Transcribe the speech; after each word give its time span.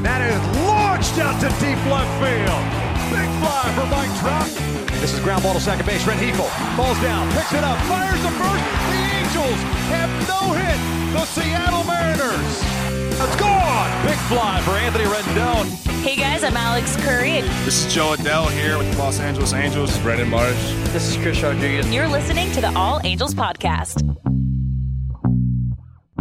And 0.00 0.08
that 0.08 0.24
is 0.24 0.40
launched 0.64 1.20
out 1.20 1.36
to 1.44 1.52
deep 1.60 1.76
left 1.92 2.08
field. 2.24 2.64
Big 3.12 3.28
fly 3.44 3.68
for 3.76 3.84
Mike 3.92 4.08
Trout. 4.16 4.48
This 4.96 5.12
is 5.12 5.20
ground 5.20 5.42
ball 5.42 5.52
to 5.52 5.60
second 5.60 5.84
base. 5.84 6.06
Red 6.06 6.16
Heagle 6.16 6.48
falls 6.72 6.96
down, 7.04 7.28
picks 7.36 7.52
it 7.52 7.60
up, 7.60 7.76
fires 7.84 8.16
the 8.24 8.32
first. 8.32 8.64
The 8.88 9.02
Angels 9.20 9.60
have 9.92 10.08
no 10.24 10.56
hit. 10.56 10.80
The 11.12 11.24
Seattle 11.28 11.84
Mariners. 11.84 12.64
It's 13.12 13.36
gone. 13.36 13.92
Big 14.08 14.16
fly 14.32 14.62
for 14.64 14.70
Anthony 14.80 15.04
Rendon. 15.04 15.68
Hey 16.00 16.16
guys, 16.16 16.44
I'm 16.44 16.56
Alex 16.56 16.96
Curry. 17.04 17.42
This 17.68 17.84
is 17.84 17.92
Jo 17.92 18.16
Adell 18.16 18.50
here 18.50 18.78
with 18.78 18.90
the 18.92 18.96
Los 18.96 19.20
Angeles 19.20 19.52
Angels. 19.52 19.98
Brandon 19.98 20.30
Marsh. 20.30 20.56
This 20.94 21.10
is 21.10 21.16
Chris 21.20 21.42
Rodriguez. 21.42 21.92
You're 21.92 22.08
listening 22.08 22.50
to 22.52 22.62
the 22.62 22.72
All 22.74 23.02
Angels 23.04 23.34
Podcast. 23.34 24.00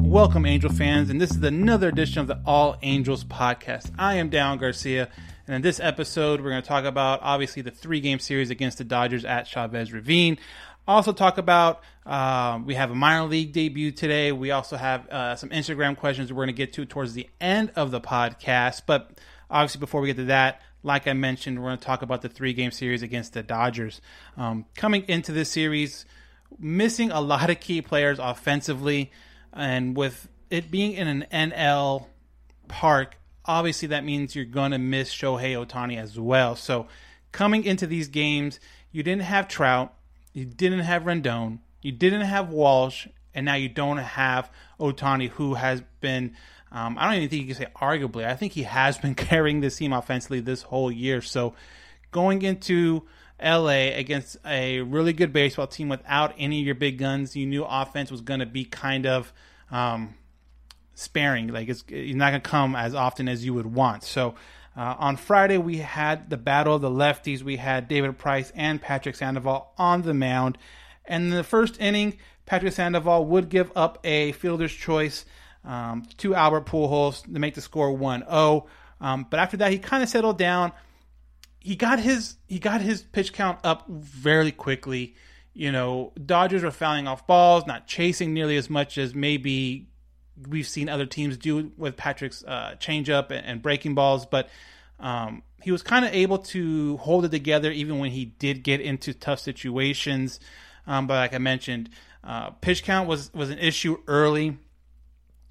Welcome, 0.09 0.47
Angel 0.47 0.71
fans, 0.71 1.11
and 1.11 1.21
this 1.21 1.29
is 1.29 1.43
another 1.43 1.87
edition 1.87 2.19
of 2.19 2.25
the 2.25 2.41
All 2.43 2.77
Angels 2.81 3.23
podcast. 3.23 3.91
I 3.99 4.15
am 4.15 4.29
Down 4.29 4.57
Garcia, 4.57 5.07
and 5.45 5.57
in 5.57 5.61
this 5.61 5.79
episode, 5.79 6.41
we're 6.41 6.49
going 6.49 6.63
to 6.63 6.67
talk 6.67 6.83
about 6.83 7.19
obviously 7.21 7.61
the 7.61 7.69
three 7.69 7.99
game 7.99 8.17
series 8.17 8.49
against 8.49 8.79
the 8.79 8.83
Dodgers 8.83 9.23
at 9.23 9.45
Chavez 9.45 9.93
Ravine. 9.93 10.39
Also, 10.87 11.13
talk 11.13 11.37
about 11.37 11.83
um, 12.07 12.65
we 12.65 12.73
have 12.73 12.89
a 12.89 12.95
minor 12.95 13.27
league 13.27 13.51
debut 13.51 13.91
today. 13.91 14.31
We 14.31 14.49
also 14.49 14.77
have 14.77 15.07
uh, 15.09 15.35
some 15.35 15.49
Instagram 15.49 15.95
questions 15.95 16.33
we're 16.33 16.37
going 16.37 16.47
to 16.47 16.53
get 16.53 16.73
to 16.73 16.85
towards 16.87 17.13
the 17.13 17.29
end 17.39 17.71
of 17.75 17.91
the 17.91 18.01
podcast. 18.01 18.81
But 18.87 19.11
obviously, 19.47 19.79
before 19.79 20.01
we 20.01 20.07
get 20.07 20.17
to 20.17 20.25
that, 20.25 20.63
like 20.81 21.07
I 21.07 21.13
mentioned, 21.13 21.59
we're 21.59 21.69
going 21.69 21.77
to 21.77 21.85
talk 21.85 22.01
about 22.01 22.23
the 22.23 22.29
three 22.29 22.53
game 22.53 22.71
series 22.71 23.03
against 23.03 23.33
the 23.33 23.43
Dodgers. 23.43 24.01
Um, 24.37 24.65
coming 24.75 25.05
into 25.07 25.31
this 25.31 25.51
series, 25.51 26.07
missing 26.57 27.11
a 27.11 27.21
lot 27.21 27.51
of 27.51 27.59
key 27.59 27.83
players 27.83 28.17
offensively 28.17 29.11
and 29.53 29.95
with 29.95 30.27
it 30.49 30.71
being 30.71 30.93
in 30.93 31.07
an 31.07 31.25
NL 31.31 32.05
park, 32.67 33.17
obviously 33.45 33.89
that 33.89 34.03
means 34.03 34.35
you're 34.35 34.45
going 34.45 34.71
to 34.71 34.77
miss 34.77 35.13
Shohei 35.13 35.55
Ohtani 35.55 35.97
as 35.97 36.19
well. 36.19 36.55
So 36.55 36.87
coming 37.31 37.63
into 37.63 37.87
these 37.87 38.07
games, 38.07 38.59
you 38.91 39.03
didn't 39.03 39.23
have 39.23 39.47
Trout, 39.47 39.93
you 40.33 40.45
didn't 40.45 40.79
have 40.79 41.03
Rendon, 41.03 41.59
you 41.81 41.91
didn't 41.91 42.21
have 42.21 42.49
Walsh, 42.49 43.07
and 43.33 43.45
now 43.45 43.55
you 43.55 43.69
don't 43.69 43.97
have 43.97 44.51
Ohtani, 44.79 45.29
who 45.29 45.55
has 45.55 45.81
been. 46.01 46.35
Um, 46.71 46.97
I 46.99 47.05
don't 47.05 47.15
even 47.15 47.29
think 47.29 47.41
you 47.41 47.55
can 47.55 47.63
say 47.63 47.71
arguably. 47.75 48.25
I 48.25 48.35
think 48.35 48.53
he 48.53 48.63
has 48.63 48.97
been 48.97 49.15
carrying 49.29 49.61
this 49.61 49.77
team 49.77 49.93
offensively 49.93 50.39
this 50.39 50.61
whole 50.61 50.91
year. 50.91 51.21
So 51.21 51.55
going 52.11 52.41
into 52.41 53.07
LA 53.41 53.95
against 53.95 54.37
a 54.45 54.81
really 54.81 55.13
good 55.13 55.33
baseball 55.33 55.67
team 55.67 55.89
without 55.89 56.33
any 56.37 56.59
of 56.59 56.65
your 56.65 56.75
big 56.75 56.97
guns. 56.97 57.35
You 57.35 57.45
knew 57.45 57.63
offense 57.63 58.11
was 58.11 58.21
going 58.21 58.39
to 58.39 58.45
be 58.45 58.65
kind 58.65 59.05
of 59.05 59.31
um, 59.71 60.15
sparing. 60.93 61.47
Like 61.47 61.69
it's, 61.69 61.83
it's 61.87 62.15
not 62.15 62.31
going 62.31 62.41
to 62.41 62.49
come 62.49 62.75
as 62.75 62.93
often 62.93 63.27
as 63.27 63.45
you 63.45 63.53
would 63.53 63.73
want. 63.73 64.03
So 64.03 64.35
uh, 64.75 64.95
on 64.99 65.17
Friday, 65.17 65.57
we 65.57 65.77
had 65.77 66.29
the 66.29 66.37
battle 66.37 66.75
of 66.75 66.81
the 66.81 66.89
lefties. 66.89 67.41
We 67.41 67.57
had 67.57 67.87
David 67.87 68.17
Price 68.17 68.51
and 68.55 68.81
Patrick 68.81 69.15
Sandoval 69.15 69.73
on 69.77 70.03
the 70.03 70.13
mound. 70.13 70.57
And 71.05 71.25
in 71.25 71.29
the 71.31 71.43
first 71.43 71.79
inning, 71.81 72.17
Patrick 72.45 72.73
Sandoval 72.73 73.25
would 73.25 73.49
give 73.49 73.71
up 73.75 73.99
a 74.03 74.31
fielder's 74.33 74.73
choice 74.73 75.25
um, 75.65 76.05
to 76.17 76.35
Albert 76.35 76.65
Pujols 76.65 77.23
to 77.23 77.39
make 77.39 77.55
the 77.55 77.61
score 77.61 77.91
1 77.91 78.21
0. 78.21 78.67
Um, 79.01 79.27
but 79.29 79.39
after 79.39 79.57
that, 79.57 79.71
he 79.71 79.79
kind 79.79 80.03
of 80.03 80.09
settled 80.09 80.37
down 80.37 80.71
he 81.59 81.75
got 81.75 81.99
his 81.99 82.35
he 82.47 82.59
got 82.59 82.81
his 82.81 83.03
pitch 83.03 83.33
count 83.33 83.59
up 83.63 83.87
very 83.87 84.51
quickly. 84.51 85.15
You 85.53 85.71
know, 85.71 86.13
Dodgers 86.25 86.63
were 86.63 86.71
fouling 86.71 87.07
off 87.07 87.27
balls, 87.27 87.67
not 87.67 87.87
chasing 87.87 88.33
nearly 88.33 88.55
as 88.55 88.69
much 88.69 88.97
as 88.97 89.13
maybe 89.13 89.89
we've 90.47 90.67
seen 90.67 90.87
other 90.87 91.05
teams 91.05 91.37
do 91.37 91.71
with 91.75 91.97
Patrick's 91.97 92.43
uh, 92.43 92.75
changeup 92.79 93.31
and, 93.31 93.45
and 93.45 93.61
breaking 93.61 93.93
balls, 93.93 94.25
but 94.25 94.49
um, 94.99 95.43
he 95.61 95.71
was 95.71 95.81
kind 95.83 96.05
of 96.05 96.13
able 96.13 96.37
to 96.37 96.97
hold 96.97 97.25
it 97.25 97.31
together 97.31 97.71
even 97.71 97.99
when 97.99 98.11
he 98.11 98.25
did 98.25 98.63
get 98.63 98.79
into 98.79 99.13
tough 99.13 99.39
situations. 99.39 100.39
Um, 100.87 101.07
but 101.07 101.15
like 101.15 101.33
I 101.33 101.39
mentioned, 101.39 101.89
uh, 102.23 102.51
pitch 102.51 102.83
count 102.83 103.07
was 103.07 103.33
was 103.33 103.49
an 103.49 103.59
issue 103.59 103.97
early. 104.07 104.57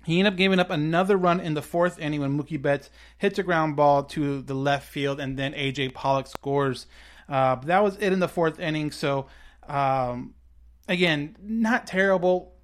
He 0.04 0.18
ended 0.18 0.32
up 0.32 0.38
giving 0.38 0.58
up 0.58 0.70
another 0.70 1.16
run 1.16 1.40
in 1.40 1.54
the 1.54 1.62
fourth 1.62 1.98
inning 1.98 2.20
when 2.20 2.38
Mookie 2.38 2.60
Betts 2.60 2.90
hits 3.18 3.38
a 3.38 3.42
ground 3.42 3.76
ball 3.76 4.04
to 4.04 4.40
the 4.42 4.54
left 4.54 4.88
field, 4.88 5.20
and 5.20 5.36
then 5.36 5.52
AJ 5.52 5.94
Pollock 5.94 6.26
scores. 6.26 6.86
Uh, 7.28 7.56
that 7.56 7.82
was 7.82 7.96
it 7.96 8.12
in 8.12 8.20
the 8.20 8.28
fourth 8.28 8.58
inning. 8.58 8.90
So, 8.90 9.26
um, 9.68 10.34
again, 10.88 11.36
not 11.42 11.86
terrible. 11.86 12.54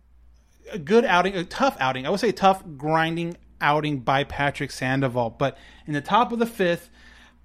A 0.72 0.78
good 0.78 1.04
outing, 1.04 1.36
a 1.36 1.44
tough 1.44 1.76
outing. 1.80 2.06
I 2.06 2.10
would 2.10 2.20
say 2.20 2.32
tough, 2.32 2.62
grinding 2.78 3.36
outing 3.60 4.00
by 4.00 4.24
Patrick 4.24 4.70
Sandoval. 4.70 5.30
But 5.30 5.58
in 5.86 5.92
the 5.92 6.00
top 6.00 6.32
of 6.32 6.38
the 6.38 6.46
fifth, 6.46 6.88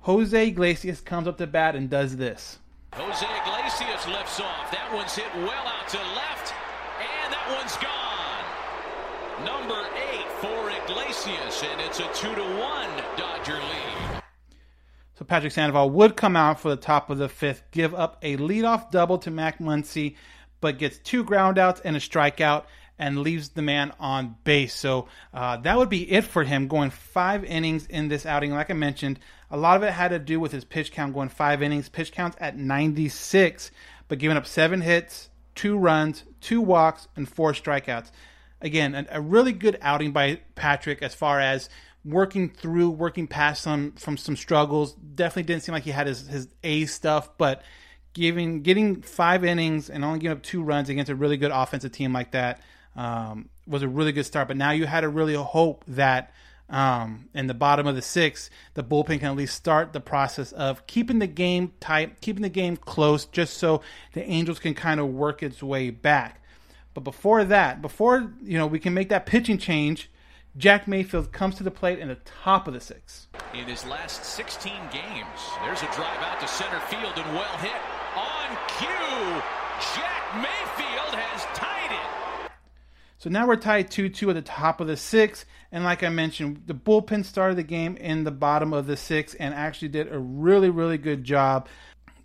Jose 0.01 0.47
Iglesias 0.47 1.01
comes 1.01 1.27
up 1.27 1.37
to 1.39 1.47
bat 1.47 1.75
and 1.75 1.89
does 1.89 2.15
this. 2.15 2.59
Jose 2.93 3.25
Iglesias 3.25 4.07
lifts 4.07 4.39
off. 4.39 4.71
That 4.71 4.89
one's 4.93 5.13
hit 5.13 5.27
well 5.35 5.67
out 5.67 5.89
to 5.89 5.97
left, 5.97 6.53
and 6.97 7.33
that 7.33 7.45
one's 7.51 7.75
gone 7.77 7.99
number 9.45 9.87
eight 9.95 10.27
for 10.41 10.69
Iglesias, 11.19 11.63
and 11.63 11.81
it's 11.81 11.99
a 11.99 12.07
two 12.13 12.33
to 12.33 12.41
one 12.41 12.89
Dodger 13.17 13.55
lead. 13.55 14.23
So 15.17 15.25
Patrick 15.25 15.51
Sandoval 15.51 15.89
would 15.89 16.15
come 16.15 16.37
out 16.37 16.61
for 16.61 16.69
the 16.69 16.77
top 16.77 17.09
of 17.09 17.17
the 17.17 17.27
fifth, 17.27 17.63
give 17.71 17.93
up 17.93 18.19
a 18.21 18.37
leadoff 18.37 18.89
double 18.89 19.17
to 19.19 19.31
Max 19.31 19.59
Muncy, 19.59 20.15
but 20.61 20.77
gets 20.77 20.97
two 20.97 21.25
groundouts 21.25 21.81
and 21.83 21.97
a 21.97 21.99
strikeout 21.99 22.65
and 22.97 23.19
leaves 23.19 23.49
the 23.49 23.61
man 23.61 23.91
on 23.99 24.37
base. 24.45 24.73
So 24.73 25.09
uh, 25.33 25.57
that 25.57 25.77
would 25.77 25.89
be 25.89 26.09
it 26.09 26.23
for 26.23 26.43
him 26.43 26.69
going 26.69 26.89
five 26.89 27.43
innings 27.43 27.85
in 27.87 28.07
this 28.07 28.25
outing. 28.25 28.53
Like 28.53 28.69
I 28.69 28.75
mentioned, 28.75 29.19
a 29.51 29.57
lot 29.57 29.75
of 29.75 29.83
it 29.83 29.91
had 29.91 30.09
to 30.09 30.19
do 30.19 30.39
with 30.39 30.53
his 30.53 30.63
pitch 30.63 30.93
count 30.93 31.13
going 31.13 31.29
five 31.29 31.61
innings. 31.61 31.89
Pitch 31.89 32.13
counts 32.13 32.37
at 32.39 32.57
96, 32.57 33.71
but 34.07 34.19
giving 34.19 34.37
up 34.37 34.45
seven 34.45 34.79
hits, 34.79 35.29
two 35.53 35.77
runs, 35.77 36.23
two 36.39 36.61
walks, 36.61 37.09
and 37.17 37.27
four 37.27 37.51
strikeouts 37.51 38.11
again, 38.61 38.95
a, 38.95 39.05
a, 39.11 39.21
really 39.21 39.53
good 39.53 39.77
outing 39.81 40.11
by 40.11 40.39
Patrick 40.55 41.01
as 41.01 41.13
far 41.13 41.39
as 41.39 41.69
working 42.05 42.49
through, 42.49 42.89
working 42.89 43.27
past 43.27 43.63
some 43.63 43.93
from 43.93 44.17
some 44.17 44.35
struggles. 44.35 44.93
Definitely 44.93 45.43
didn't 45.43 45.63
seem 45.63 45.73
like 45.73 45.83
he 45.83 45.91
had 45.91 46.07
his 46.07 46.27
his 46.27 46.47
A 46.63 46.85
stuff, 46.85 47.37
but 47.37 47.61
giving 48.13 48.61
getting 48.61 49.01
five 49.01 49.43
innings 49.43 49.89
and 49.89 50.03
only 50.03 50.19
giving 50.19 50.37
up 50.37 50.43
two 50.43 50.63
runs 50.63 50.89
against 50.89 51.09
a 51.09 51.15
really 51.15 51.37
good 51.37 51.51
offensive 51.51 51.91
team 51.91 52.13
like 52.13 52.31
that 52.31 52.61
um, 52.95 53.49
was 53.67 53.83
a 53.83 53.87
really 53.87 54.11
good 54.11 54.25
start. 54.25 54.47
But 54.47 54.57
now 54.57 54.71
you 54.71 54.85
had 54.85 55.01
to 55.01 55.09
really 55.09 55.35
hope 55.35 55.83
that. 55.87 56.33
Um, 56.71 57.29
in 57.33 57.47
the 57.47 57.55
bottom 57.55 57.87
of 57.87 57.95
the 57.95 58.01
sixth, 58.03 58.51
the 58.75 58.83
bullpen 58.83 59.17
can 59.17 59.29
at 59.29 59.35
least 59.35 59.55
start 59.55 59.91
the 59.91 59.99
process 59.99 60.51
of 60.51 60.85
keeping 60.85 61.17
the 61.17 61.25
game 61.25 61.73
tight, 61.79 62.21
keeping 62.21 62.43
the 62.43 62.49
game 62.49 62.77
close, 62.77 63.25
just 63.25 63.57
so 63.57 63.81
the 64.13 64.23
Angels 64.23 64.59
can 64.59 64.75
kind 64.75 64.99
of 64.99 65.07
work 65.07 65.41
its 65.41 65.63
way 65.63 65.89
back. 65.89 66.38
But 66.99 67.05
before 67.05 67.45
that, 67.45 67.81
before 67.81 68.33
you 68.43 68.57
know 68.57 68.67
we 68.67 68.77
can 68.77 68.93
make 68.93 69.07
that 69.07 69.25
pitching 69.25 69.57
change, 69.57 70.11
Jack 70.57 70.85
Mayfield 70.85 71.31
comes 71.31 71.55
to 71.55 71.63
the 71.63 71.71
plate 71.71 71.97
in 71.97 72.09
the 72.09 72.17
top 72.43 72.67
of 72.67 72.73
the 72.73 72.81
six. 72.81 73.29
In 73.53 73.63
his 73.63 73.85
last 73.85 74.25
16 74.25 74.73
games, 74.91 75.39
there's 75.63 75.81
a 75.81 75.85
drive 75.93 76.19
out 76.19 76.41
to 76.41 76.47
center 76.49 76.81
field 76.81 77.13
and 77.15 77.33
well 77.33 77.57
hit 77.59 77.71
on 78.17 78.57
cue. 78.77 79.41
Jack 79.95 80.35
Mayfield 80.35 81.15
has 81.15 81.57
tied 81.57 81.93
it. 81.93 82.51
So 83.17 83.29
now 83.29 83.47
we're 83.47 83.55
tied 83.55 83.89
2 83.89 84.09
2 84.09 84.31
at 84.31 84.33
the 84.33 84.41
top 84.41 84.81
of 84.81 84.87
the 84.87 84.97
six. 84.97 85.45
And 85.71 85.85
like 85.85 86.03
I 86.03 86.09
mentioned, 86.09 86.63
the 86.65 86.73
bullpen 86.73 87.23
started 87.23 87.57
the 87.57 87.63
game 87.63 87.95
in 87.95 88.25
the 88.25 88.31
bottom 88.31 88.73
of 88.73 88.87
the 88.87 88.97
six 88.97 89.35
and 89.35 89.53
actually 89.53 89.87
did 89.87 90.11
a 90.11 90.19
really, 90.19 90.69
really 90.69 90.97
good 90.97 91.23
job 91.23 91.69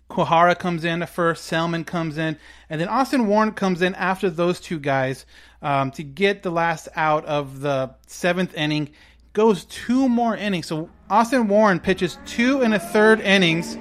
Quijada 0.09 0.57
comes 0.57 0.85
in 0.85 1.05
first, 1.07 1.45
Selman 1.45 1.83
comes 1.83 2.17
in, 2.17 2.37
and 2.69 2.79
then 2.79 2.87
Austin 2.87 3.27
Warren 3.27 3.51
comes 3.51 3.81
in 3.81 3.95
after 3.95 4.29
those 4.29 4.59
two 4.59 4.79
guys 4.79 5.25
um, 5.61 5.91
to 5.91 6.03
get 6.03 6.43
the 6.43 6.51
last 6.51 6.87
out 6.95 7.25
of 7.25 7.61
the 7.61 7.95
seventh 8.07 8.53
inning. 8.53 8.91
Goes 9.33 9.65
two 9.65 10.07
more 10.07 10.35
innings. 10.37 10.67
So 10.67 10.89
Austin 11.09 11.47
Warren 11.47 11.79
pitches 11.79 12.17
two 12.25 12.61
and 12.61 12.73
a 12.73 12.79
third 12.79 13.19
innings, 13.19 13.75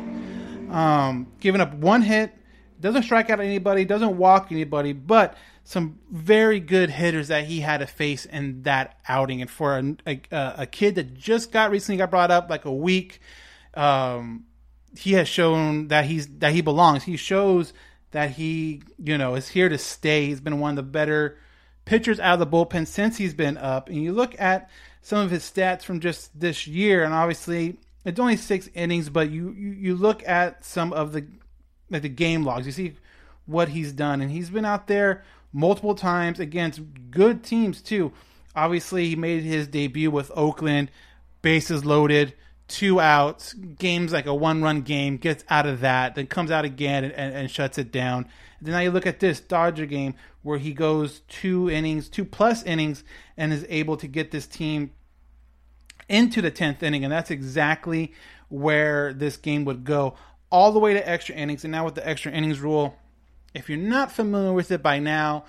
um, 0.75 1.31
giving 1.41 1.61
up 1.61 1.75
one 1.75 2.03
hit, 2.03 2.33
doesn't 2.81 3.05
strike 3.05 3.31
out 3.31 3.41
anybody, 3.41 3.85
doesn't 3.85 4.17
walk 4.17 4.51
anybody, 4.51 4.93
but 4.93 5.37
some 5.63 5.99
very 6.11 6.61
good 6.61 6.91
hitters 6.91 7.29
that 7.29 7.45
he 7.45 7.61
had 7.61 7.79
to 7.79 7.87
face 7.87 8.27
in 8.27 8.63
that 8.63 8.99
outing. 9.09 9.41
And 9.41 9.51
for 9.51 9.79
a, 9.79 9.97
a, 10.07 10.55
a 10.59 10.67
kid 10.67 10.97
that 10.97 11.15
just 11.15 11.53
got 11.53 11.71
recently 11.71 11.99
got 11.99 12.11
brought 12.11 12.31
up 12.31 12.51
like 12.51 12.65
a 12.65 12.73
week, 12.73 13.21
um, 13.75 14.45
he 14.97 15.13
has 15.15 15.29
shown 15.29 15.89
that 15.89 16.05
he's 16.05 16.27
that 16.39 16.53
he 16.53 16.61
belongs. 16.61 17.05
He 17.05 17.17
shows 17.17 17.73
that 18.11 18.31
he 18.31 18.83
you 19.03 19.19
know 19.19 19.35
is 19.35 19.49
here 19.49 19.69
to 19.69 19.79
stay. 19.79 20.27
He's 20.27 20.41
been 20.41 20.61
one 20.61 20.71
of 20.71 20.77
the 20.77 20.83
better 20.83 21.39
pitchers 21.85 22.21
out 22.21 22.41
of 22.41 22.51
the 22.51 22.57
bullpen 22.57 22.87
since 22.87 23.17
he's 23.17 23.35
been 23.35 23.57
up. 23.59 23.89
And 23.89 24.03
you 24.03 24.13
look 24.13 24.39
at 24.41 24.71
some 25.03 25.19
of 25.19 25.31
his 25.31 25.43
stats 25.43 25.83
from 25.83 26.01
just 26.01 26.39
this 26.39 26.67
year, 26.67 27.05
and 27.05 27.13
obviously 27.13 27.79
it's 28.05 28.21
only 28.21 28.37
six 28.37 28.69
innings, 28.75 29.09
but 29.09 29.31
you 29.31 29.51
you, 29.53 29.71
you 29.71 29.95
look 29.95 30.27
at 30.27 30.65
some 30.65 30.93
of 30.93 31.13
the 31.13 31.27
like 31.91 32.03
the 32.03 32.09
game 32.09 32.45
logs. 32.45 32.67
You 32.67 32.73
see 32.73 32.95
what 33.47 33.69
he's 33.69 33.93
done, 33.93 34.21
and 34.21 34.31
he's 34.31 34.51
been 34.51 34.65
out 34.65 34.87
there 34.87 35.25
multiple 35.53 35.95
times 35.95 36.41
against 36.41 36.81
good 37.11 37.43
teams 37.45 37.81
too. 37.81 38.13
Obviously, 38.57 39.09
he 39.09 39.17
made 39.17 39.43
his 39.43 39.67
debut 39.67 40.11
with 40.11 40.31
Oakland, 40.35 40.91
bases 41.43 41.85
loaded, 41.85 42.35
two 42.69 43.01
outs, 43.01 43.53
games 43.55 44.13
like 44.13 44.27
a 44.27 44.35
one 44.35 44.63
run 44.63 44.83
game, 44.83 45.17
gets 45.17 45.45
out 45.49 45.67
of 45.67 45.81
that, 45.81 46.15
then 46.15 46.27
comes 46.27 46.51
out 46.51 46.65
again 46.65 47.05
and, 47.05 47.13
and, 47.13 47.35
and 47.35 47.51
shuts 47.51 47.79
it 47.79 47.93
down. 47.93 48.27
And 48.59 48.67
then 48.67 48.73
now 48.73 48.81
you 48.81 48.91
look 48.91 49.07
at 49.07 49.21
this 49.21 49.41
Dodger 49.41 49.87
game 49.87 50.15
where 50.43 50.59
he 50.59 50.73
goes 50.73 51.21
two 51.29 51.71
innings, 51.71 52.09
two 52.09 52.25
plus 52.25 52.63
innings, 52.63 53.05
and 53.37 53.53
is 53.53 53.67
able 53.69 53.97
to 53.99 54.07
get 54.07 54.31
this 54.31 54.47
team 54.47 54.91
into 56.09 56.43
the 56.43 56.51
10th 56.51 56.83
inning. 56.83 57.05
And 57.05 57.13
that's 57.13 57.31
exactly 57.31 58.13
where 58.49 59.13
this 59.13 59.37
game 59.37 59.65
would 59.65 59.85
go 59.85 60.17
all 60.51 60.73
the 60.73 60.79
way 60.79 60.95
to 60.95 61.09
extra 61.09 61.35
innings. 61.35 61.65
And 61.65 61.73
now 61.73 61.85
with 61.85 61.95
the 61.95 62.07
extra 62.07 62.33
innings 62.33 62.61
rule, 62.61 62.97
if 63.55 63.69
you're 63.69 63.79
not 63.79 64.13
familiar 64.13 64.53
with 64.53 64.71
it 64.71 64.83
by 64.83 64.99
now, 64.99 65.45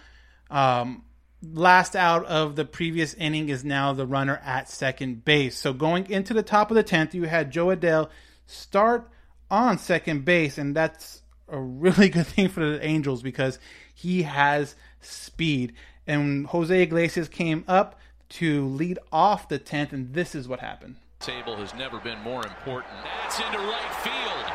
um, 0.50 1.04
last 1.42 1.96
out 1.96 2.26
of 2.26 2.56
the 2.56 2.66
previous 2.66 3.14
inning 3.14 3.50
is 3.50 3.64
now 3.64 3.94
the 3.94 4.06
runner 4.06 4.42
at 4.44 4.70
second 4.70 5.26
base. 5.26 5.58
So 5.58 5.74
going 5.74 6.10
into 6.10 6.34
the 6.34 6.44
top 6.44 6.72
of 6.72 6.76
the 6.76 6.84
10th, 6.84 7.14
you 7.14 7.24
had 7.24 7.52
Jo 7.52 7.68
Adell 7.68 8.10
start 8.46 9.10
on 9.50 9.78
second 9.78 10.26
base, 10.26 10.58
and 10.58 10.76
that's 10.76 11.22
a 11.48 11.60
really 11.60 12.10
good 12.10 12.28
thing 12.28 12.50
for 12.50 12.66
the 12.66 12.86
Angels 12.86 13.22
because 13.22 13.60
he 13.94 14.24
has 14.24 14.76
speed. 15.02 15.74
And 16.08 16.48
Jose 16.48 16.82
Iglesias 16.82 17.28
came 17.28 17.64
up 17.68 18.00
to 18.30 18.66
lead 18.68 19.00
off 19.12 19.50
the 19.50 19.60
10th, 19.60 19.94
and 19.94 20.14
this 20.14 20.36
is 20.36 20.48
what 20.48 20.60
happened. 20.60 20.98
Table 21.20 21.56
has 21.58 21.74
never 21.74 22.00
been 22.00 22.20
more 22.20 22.46
important. 22.46 22.94
That's 23.04 23.40
into 23.40 23.58
right 23.58 23.94
field. 24.04 24.46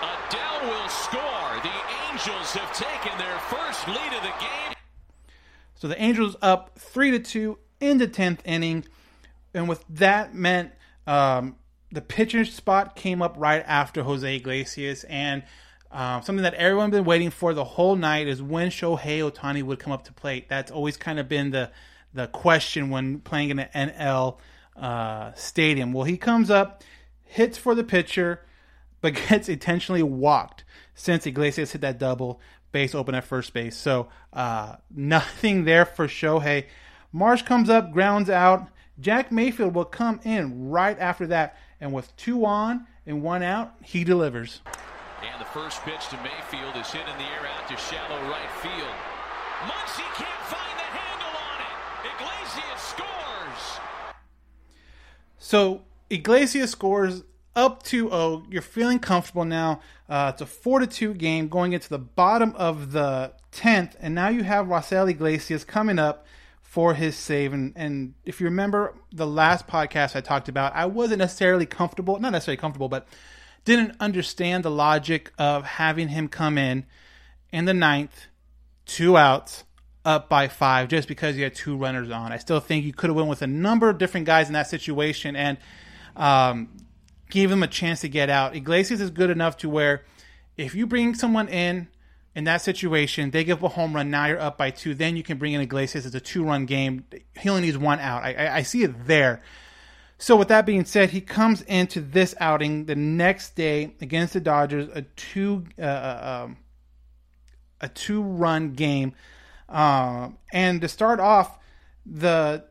Adell 0.00 0.68
will 0.68 0.88
score. 0.88 1.60
The 1.62 1.78
Angels 2.10 2.52
have 2.52 2.72
taken 2.72 3.16
their 3.18 3.38
first 3.50 3.86
lead 3.88 4.12
of 4.12 4.22
the 4.22 4.34
game. 4.40 4.76
So 5.76 5.88
the 5.88 6.02
Angels 6.02 6.36
up 6.42 6.78
three 6.78 7.10
to 7.12 7.18
two 7.18 7.58
in 7.80 7.98
the 7.98 8.08
tenth 8.08 8.42
inning, 8.44 8.84
and 9.54 9.68
with 9.68 9.84
that 9.88 10.34
meant 10.34 10.72
um, 11.06 11.56
the 11.92 12.00
pitcher 12.00 12.44
spot 12.44 12.96
came 12.96 13.22
up 13.22 13.34
right 13.38 13.62
after 13.66 14.02
Jose 14.02 14.36
Iglesias, 14.36 15.04
and 15.04 15.42
um, 15.90 16.22
something 16.22 16.42
that 16.42 16.54
everyone 16.54 16.90
been 16.90 17.04
waiting 17.04 17.30
for 17.30 17.54
the 17.54 17.64
whole 17.64 17.94
night 17.94 18.26
is 18.26 18.42
when 18.42 18.70
Shohei 18.70 19.30
Ohtani 19.30 19.62
would 19.62 19.78
come 19.78 19.92
up 19.92 20.04
to 20.04 20.12
plate. 20.12 20.48
That's 20.48 20.70
always 20.70 20.96
kind 20.96 21.18
of 21.18 21.28
been 21.28 21.50
the 21.50 21.70
the 22.12 22.26
question 22.28 22.88
when 22.88 23.20
playing 23.20 23.50
in 23.50 23.58
an 23.58 23.90
NL 23.90 24.38
uh, 24.74 25.32
stadium. 25.34 25.92
Well, 25.92 26.04
he 26.04 26.16
comes 26.16 26.50
up, 26.50 26.82
hits 27.22 27.58
for 27.58 27.74
the 27.74 27.84
pitcher, 27.84 28.40
but 29.02 29.14
gets 29.28 29.48
intentionally 29.48 30.02
walked 30.02 30.64
since 30.94 31.26
Iglesias 31.26 31.72
hit 31.72 31.82
that 31.82 31.98
double 31.98 32.40
base 32.76 32.94
open 32.94 33.14
at 33.14 33.24
first 33.24 33.54
base. 33.54 33.74
So 33.74 34.08
uh, 34.34 34.76
nothing 34.94 35.64
there 35.64 35.86
for 35.86 36.06
Shohei. 36.06 36.66
Marsh 37.10 37.40
comes 37.40 37.70
up, 37.70 37.90
grounds 37.90 38.28
out. 38.28 38.68
Jack 39.00 39.32
Mayfield 39.32 39.74
will 39.74 39.86
come 39.86 40.20
in 40.24 40.68
right 40.68 40.98
after 40.98 41.26
that, 41.28 41.56
and 41.80 41.94
with 41.94 42.14
two 42.16 42.44
on 42.44 42.86
and 43.06 43.22
one 43.22 43.42
out, 43.42 43.72
he 43.82 44.04
delivers. 44.04 44.60
And 45.22 45.40
the 45.40 45.46
first 45.46 45.80
pitch 45.84 46.08
to 46.08 46.16
Mayfield 46.18 46.76
is 46.76 46.90
hit 46.90 47.00
in 47.00 47.16
the 47.16 47.24
air 47.24 47.46
out 47.46 47.66
to 47.68 47.76
shallow 47.78 48.20
right 48.28 48.50
field. 48.60 48.96
Muncy 49.64 50.04
can't 50.14 50.44
find 50.44 50.76
the 50.76 50.88
handle 51.00 51.34
on 51.48 51.58
it. 51.64 51.76
Iglesias 52.12 52.82
scores. 52.82 53.80
So 55.38 55.82
Iglesias 56.10 56.70
scores 56.72 57.22
up 57.54 57.82
2-0. 57.84 58.52
You're 58.52 58.60
feeling 58.60 58.98
comfortable 58.98 59.46
now. 59.46 59.80
Uh, 60.08 60.30
it's 60.32 60.42
a 60.42 60.46
4 60.46 60.80
to 60.80 60.86
2 60.86 61.14
game 61.14 61.48
going 61.48 61.72
into 61.72 61.88
the 61.88 61.98
bottom 61.98 62.54
of 62.56 62.92
the 62.92 63.32
10th, 63.52 63.94
and 64.00 64.14
now 64.14 64.28
you 64.28 64.44
have 64.44 64.66
Raisel 64.66 65.10
Iglesias 65.10 65.64
coming 65.64 65.98
up 65.98 66.26
for 66.62 66.94
his 66.94 67.16
save. 67.16 67.52
And, 67.52 67.72
and 67.74 68.14
if 68.24 68.40
you 68.40 68.44
remember 68.44 68.94
the 69.12 69.26
last 69.26 69.66
podcast 69.66 70.14
I 70.14 70.20
talked 70.20 70.48
about, 70.48 70.74
I 70.74 70.86
wasn't 70.86 71.18
necessarily 71.18 71.66
comfortable, 71.66 72.18
not 72.20 72.32
necessarily 72.32 72.58
comfortable, 72.58 72.88
but 72.88 73.08
didn't 73.64 73.96
understand 73.98 74.64
the 74.64 74.70
logic 74.70 75.32
of 75.38 75.64
having 75.64 76.08
him 76.08 76.28
come 76.28 76.58
in 76.58 76.86
in 77.50 77.64
the 77.64 77.74
ninth, 77.74 78.26
two 78.84 79.16
outs, 79.16 79.64
up 80.04 80.28
by 80.28 80.46
five, 80.46 80.88
just 80.88 81.08
because 81.08 81.36
you 81.36 81.42
had 81.42 81.54
two 81.54 81.76
runners 81.76 82.10
on. 82.10 82.32
I 82.32 82.38
still 82.38 82.60
think 82.60 82.84
you 82.84 82.92
could 82.92 83.10
have 83.10 83.16
went 83.16 83.28
with 83.28 83.42
a 83.42 83.46
number 83.46 83.90
of 83.90 83.98
different 83.98 84.24
guys 84.24 84.46
in 84.46 84.52
that 84.52 84.68
situation, 84.68 85.34
and 85.34 85.58
um, 86.14 86.68
gave 87.30 87.50
him 87.50 87.62
a 87.62 87.66
chance 87.66 88.00
to 88.00 88.08
get 88.08 88.30
out. 88.30 88.54
Iglesias 88.54 89.00
is 89.00 89.10
good 89.10 89.30
enough 89.30 89.56
to 89.58 89.68
where 89.68 90.04
if 90.56 90.74
you 90.74 90.86
bring 90.86 91.14
someone 91.14 91.48
in 91.48 91.88
in 92.34 92.44
that 92.44 92.60
situation, 92.60 93.30
they 93.30 93.44
give 93.44 93.62
a 93.62 93.68
home 93.68 93.94
run. 93.94 94.10
Now 94.10 94.26
you're 94.26 94.40
up 94.40 94.58
by 94.58 94.70
two. 94.70 94.94
Then 94.94 95.16
you 95.16 95.22
can 95.22 95.38
bring 95.38 95.54
in 95.54 95.60
Iglesias. 95.60 96.04
It's 96.04 96.14
a 96.14 96.20
two 96.20 96.44
run 96.44 96.66
game. 96.66 97.04
He 97.38 97.48
only 97.48 97.62
needs 97.62 97.78
one 97.78 97.98
out. 97.98 98.22
I, 98.22 98.34
I, 98.34 98.56
I 98.56 98.62
see 98.62 98.82
it 98.82 99.06
there. 99.06 99.42
So 100.18 100.36
with 100.36 100.48
that 100.48 100.64
being 100.64 100.84
said, 100.84 101.10
he 101.10 101.20
comes 101.20 101.62
into 101.62 102.00
this 102.00 102.34
outing 102.40 102.86
the 102.86 102.94
next 102.94 103.54
day 103.54 103.94
against 104.00 104.32
the 104.32 104.40
Dodgers, 104.40 104.88
a 104.94 105.02
two 105.02 105.64
uh, 105.78 105.82
uh 105.82 106.42
um, 106.44 106.56
a 107.80 107.88
two 107.88 108.22
run 108.22 108.72
game, 108.72 109.14
uh, 109.68 110.30
and 110.52 110.80
to 110.80 110.88
start 110.88 111.20
off 111.20 111.58
the 112.06 112.64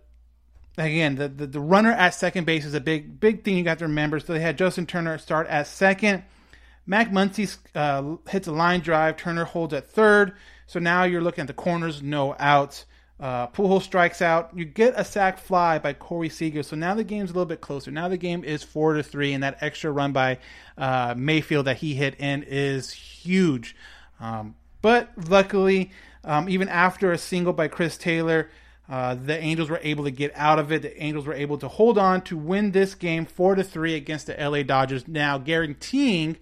again, 0.78 1.16
the, 1.16 1.28
the, 1.28 1.48
the 1.48 1.60
runner 1.60 1.92
at 1.92 2.14
second 2.14 2.46
base 2.46 2.66
is 2.66 2.74
a 2.74 2.82
big 2.82 3.20
big 3.20 3.44
thing 3.44 3.58
you 3.58 3.64
got 3.64 3.80
to 3.80 3.86
remember. 3.86 4.20
So 4.20 4.34
they 4.34 4.40
had 4.40 4.58
Justin 4.58 4.86
Turner 4.86 5.18
start 5.18 5.48
at 5.48 5.68
second. 5.68 6.24
Max 6.86 7.10
Muncy 7.10 7.58
uh, 7.74 8.18
hits 8.30 8.48
a 8.48 8.52
line 8.52 8.82
drive. 8.82 9.18
Turner 9.18 9.46
holds 9.46 9.74
at 9.74 9.90
third. 9.90 10.34
So 10.68 10.80
now 10.80 11.04
you're 11.04 11.22
looking 11.22 11.42
at 11.42 11.48
the 11.48 11.54
corners, 11.54 12.02
no 12.02 12.36
outs. 12.38 12.86
Uh, 13.20 13.48
Pujols 13.48 13.84
strikes 13.84 14.22
out. 14.22 14.52
You 14.56 14.66
get 14.66 14.94
a 14.98 15.06
sac 15.06 15.40
fly 15.40 15.80
by 15.80 15.94
Corey 15.94 16.28
Seager. 16.30 16.64
So 16.64 16.76
now 16.76 16.96
the 16.96 17.04
game's 17.04 17.30
a 17.30 17.34
little 17.34 17.46
bit 17.46 17.62
closer. 17.62 17.90
Now 17.90 18.10
the 18.10 18.18
game 18.18 18.44
is 18.44 18.62
four 18.62 18.94
to 18.94 19.04
three, 19.04 19.34
and 19.34 19.42
that 19.44 19.58
extra 19.62 19.90
run 19.92 20.12
by 20.12 20.40
uh, 20.78 21.16
Mayfield 21.18 21.66
that 21.68 21.78
he 21.78 21.94
hit 21.94 22.20
in 22.20 22.44
is 22.44 22.92
huge. 22.92 23.76
Um, 24.20 24.56
but 24.82 25.10
luckily, 25.30 25.92
um, 26.26 26.50
even 26.50 26.68
after 26.68 27.12
a 27.12 27.18
single 27.18 27.54
by 27.54 27.70
Chris 27.70 27.98
Taylor, 27.98 28.50
uh, 28.88 29.16
the 29.16 29.38
Angels 29.38 29.70
were 29.70 29.80
able 29.82 30.04
to 30.04 30.12
get 30.12 30.32
out 30.36 30.60
of 30.60 30.72
it. 30.72 30.84
The 30.84 31.02
Angels 31.02 31.26
were 31.26 31.34
able 31.34 31.58
to 31.58 31.68
hold 31.68 31.98
on 31.98 32.22
to 32.24 32.38
win 32.38 32.72
this 32.72 32.94
game 32.94 33.26
four 33.26 33.56
to 33.56 33.64
three 33.64 33.96
against 33.96 34.28
the 34.28 34.36
LA 34.38 34.64
Dodgers, 34.64 35.08
now 35.08 35.38
guaranteeing 35.38 36.38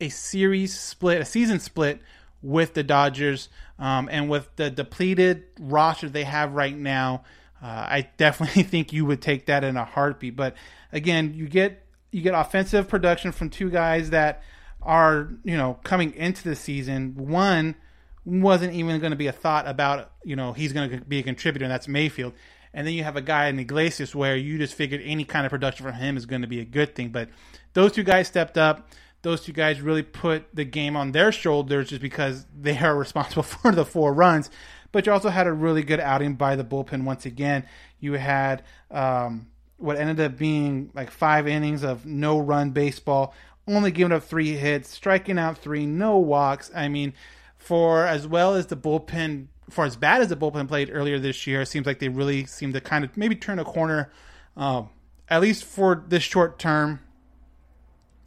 a 0.00 0.08
series 0.08 0.78
split, 0.78 1.22
a 1.22 1.24
season 1.24 1.60
split 1.60 2.00
with 2.42 2.74
the 2.74 2.82
Dodgers. 2.82 3.48
Um, 3.78 4.08
and 4.12 4.28
with 4.28 4.54
the 4.56 4.70
depleted 4.70 5.44
roster 5.58 6.08
they 6.08 6.24
have 6.24 6.52
right 6.52 6.76
now, 6.76 7.24
uh, 7.62 7.66
I 7.66 8.08
definitely 8.16 8.62
think 8.64 8.92
you 8.92 9.06
would 9.06 9.22
take 9.22 9.46
that 9.46 9.64
in 9.64 9.76
a 9.76 9.84
heartbeat. 9.84 10.36
But 10.36 10.56
again, 10.92 11.34
you 11.34 11.48
get 11.48 11.84
you 12.10 12.20
get 12.20 12.34
offensive 12.34 12.88
production 12.88 13.32
from 13.32 13.48
two 13.48 13.70
guys 13.70 14.10
that 14.10 14.42
are 14.82 15.30
you 15.42 15.56
know 15.56 15.78
coming 15.84 16.12
into 16.14 16.48
the 16.48 16.56
season. 16.56 17.14
One 17.16 17.76
wasn't 18.24 18.72
even 18.74 19.00
going 19.00 19.10
to 19.10 19.16
be 19.16 19.26
a 19.26 19.32
thought 19.32 19.66
about 19.66 20.12
you 20.24 20.36
know 20.36 20.52
he's 20.52 20.72
going 20.72 20.90
to 20.90 21.00
be 21.04 21.18
a 21.18 21.22
contributor, 21.22 21.64
and 21.64 21.72
that's 21.72 21.88
Mayfield. 21.88 22.34
And 22.74 22.86
then 22.86 22.94
you 22.94 23.04
have 23.04 23.16
a 23.16 23.22
guy 23.22 23.48
in 23.48 23.58
Iglesias 23.58 24.14
where 24.14 24.34
you 24.34 24.56
just 24.56 24.74
figured 24.74 25.02
any 25.04 25.24
kind 25.24 25.44
of 25.44 25.50
production 25.50 25.84
from 25.84 25.94
him 25.94 26.16
is 26.16 26.24
going 26.24 26.40
to 26.40 26.48
be 26.48 26.60
a 26.60 26.64
good 26.64 26.94
thing. 26.94 27.10
But 27.10 27.28
those 27.74 27.92
two 27.92 28.02
guys 28.02 28.28
stepped 28.28 28.56
up. 28.56 28.88
Those 29.20 29.42
two 29.42 29.52
guys 29.52 29.80
really 29.80 30.02
put 30.02 30.46
the 30.54 30.64
game 30.64 30.96
on 30.96 31.12
their 31.12 31.30
shoulders 31.32 31.90
just 31.90 32.00
because 32.00 32.46
they 32.58 32.78
are 32.78 32.96
responsible 32.98 33.42
for 33.42 33.72
the 33.72 33.84
four 33.84 34.12
runs. 34.12 34.50
But 34.90 35.06
you 35.06 35.12
also 35.12 35.30
had 35.30 35.46
a 35.46 35.52
really 35.52 35.82
good 35.82 36.00
outing 36.00 36.34
by 36.34 36.56
the 36.56 36.64
bullpen 36.64 37.04
once 37.04 37.24
again. 37.26 37.66
You 38.00 38.14
had 38.14 38.62
um, 38.90 39.46
what 39.78 39.96
ended 39.96 40.20
up 40.20 40.36
being 40.36 40.90
like 40.94 41.10
five 41.10 41.46
innings 41.46 41.82
of 41.82 42.04
no 42.04 42.38
run 42.38 42.70
baseball, 42.70 43.34
only 43.66 43.90
giving 43.90 44.12
up 44.12 44.22
three 44.22 44.52
hits, 44.52 44.90
striking 44.90 45.38
out 45.38 45.58
three, 45.58 45.86
no 45.86 46.18
walks. 46.18 46.70
I 46.74 46.88
mean, 46.88 47.14
for 47.62 48.04
as 48.04 48.26
well 48.26 48.54
as 48.54 48.66
the 48.66 48.76
bullpen, 48.76 49.46
for 49.70 49.84
as 49.84 49.94
bad 49.94 50.20
as 50.20 50.28
the 50.28 50.36
bullpen 50.36 50.66
played 50.66 50.90
earlier 50.92 51.18
this 51.20 51.46
year, 51.46 51.62
it 51.62 51.66
seems 51.66 51.86
like 51.86 52.00
they 52.00 52.08
really 52.08 52.44
seem 52.44 52.72
to 52.72 52.80
kind 52.80 53.04
of 53.04 53.16
maybe 53.16 53.36
turn 53.36 53.60
a 53.60 53.64
corner, 53.64 54.10
um, 54.56 54.88
at 55.28 55.40
least 55.40 55.64
for 55.64 56.04
this 56.08 56.24
short 56.24 56.58
term. 56.58 56.98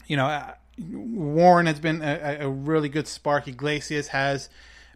You 0.07 0.15
know, 0.15 0.53
Warren 0.79 1.65
has 1.65 1.79
been 1.81 2.01
a, 2.01 2.37
a 2.41 2.49
really 2.49 2.87
good 2.87 3.07
spark. 3.07 3.47
Iglesias 3.47 4.07
has 4.07 4.49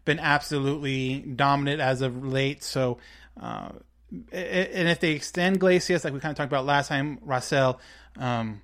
been 0.06 0.20
absolutely 0.20 1.20
dominant 1.20 1.82
as 1.82 2.02
of 2.02 2.26
late. 2.26 2.64
So, 2.64 3.00
uh, 3.40 3.70
and 4.32 4.88
if 4.88 5.02
they 5.02 5.12
extend 5.12 5.58
Iglesias, 5.58 6.06
like 6.06 6.14
we 6.14 6.22
kind 6.22 6.32
of 6.32 6.38
talked 6.38 6.50
about 6.52 6.66
last 6.66 6.88
time, 6.88 7.18
Raisel, 7.28 7.78
um, 8.18 8.62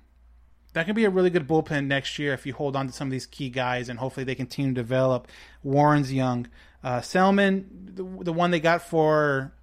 that 0.76 0.84
can 0.84 0.94
be 0.94 1.06
a 1.06 1.10
really 1.10 1.30
good 1.30 1.48
bullpen 1.48 1.86
next 1.86 2.18
year 2.18 2.34
if 2.34 2.44
you 2.44 2.52
hold 2.52 2.76
on 2.76 2.86
to 2.86 2.92
some 2.92 3.08
of 3.08 3.12
these 3.12 3.24
key 3.24 3.48
guys 3.48 3.88
and 3.88 3.98
hopefully 3.98 4.24
they 4.24 4.34
continue 4.34 4.74
to 4.74 4.74
develop. 4.74 5.26
Warren's 5.62 6.12
young. 6.12 6.48
Uh, 6.84 7.00
Selman, 7.00 7.92
the, 7.94 8.24
the 8.24 8.32
one 8.32 8.50
they 8.50 8.60
got 8.60 8.82
for 8.82 9.54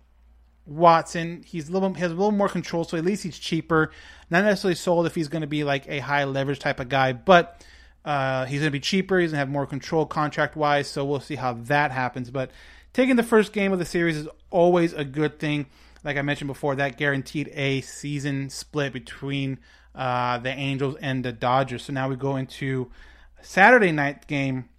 Watson, 0.66 1.44
he's 1.46 1.70
a 1.70 1.72
little 1.72 1.94
has 1.94 2.12
a 2.12 2.16
little 2.16 2.32
more 2.32 2.50
control, 2.50 2.84
so 2.84 2.98
at 2.98 3.06
least 3.06 3.22
he's 3.22 3.38
cheaper. 3.38 3.92
Not 4.32 4.44
necessarily 4.44 4.74
sold 4.74 5.06
if 5.06 5.14
he's 5.14 5.28
going 5.28 5.44
to 5.44 5.48
be 5.48 5.64
like 5.64 5.88
a 5.88 6.00
high 6.00 6.24
leverage 6.24 6.58
type 6.58 6.80
of 6.80 6.90
guy, 6.90 7.14
but 7.14 7.64
uh, 8.04 8.46
he's 8.46 8.62
going 8.62 8.70
to 8.70 8.72
be 8.72 8.80
cheaper. 8.80 9.20
He's 9.20 9.30
going 9.30 9.36
to 9.36 9.46
have 9.46 9.50
more 9.50 9.68
control 9.68 10.08
contract 10.08 10.56
wise, 10.56 10.88
so 10.88 11.06
we'll 11.06 11.20
see 11.20 11.36
how 11.36 11.54
that 11.54 11.92
happens. 11.92 12.32
But 12.32 12.50
taking 12.92 13.18
the 13.18 13.24
first 13.24 13.54
game 13.54 13.72
of 13.72 13.78
the 13.78 13.86
series 13.86 14.18
is 14.18 14.28
always 14.50 14.94
a 14.94 15.06
good 15.06 15.38
thing. 15.38 15.68
Like 16.04 16.18
I 16.18 16.24
mentioned 16.24 16.48
before, 16.48 16.74
that 16.78 16.98
guaranteed 16.98 17.52
a 17.54 17.82
season 17.82 18.50
split 18.50 18.94
between 18.94 19.60
uh, 19.96 20.38
the 20.40 20.50
Angels 20.50 20.96
and 21.02 21.24
the 21.24 21.32
Dodgers. 21.32 21.84
So 21.84 21.94
now 21.94 22.10
we 22.10 22.16
go 22.16 22.36
into 22.36 22.92
Saturday 23.42 23.92
night 23.92 24.28
game 24.28 24.70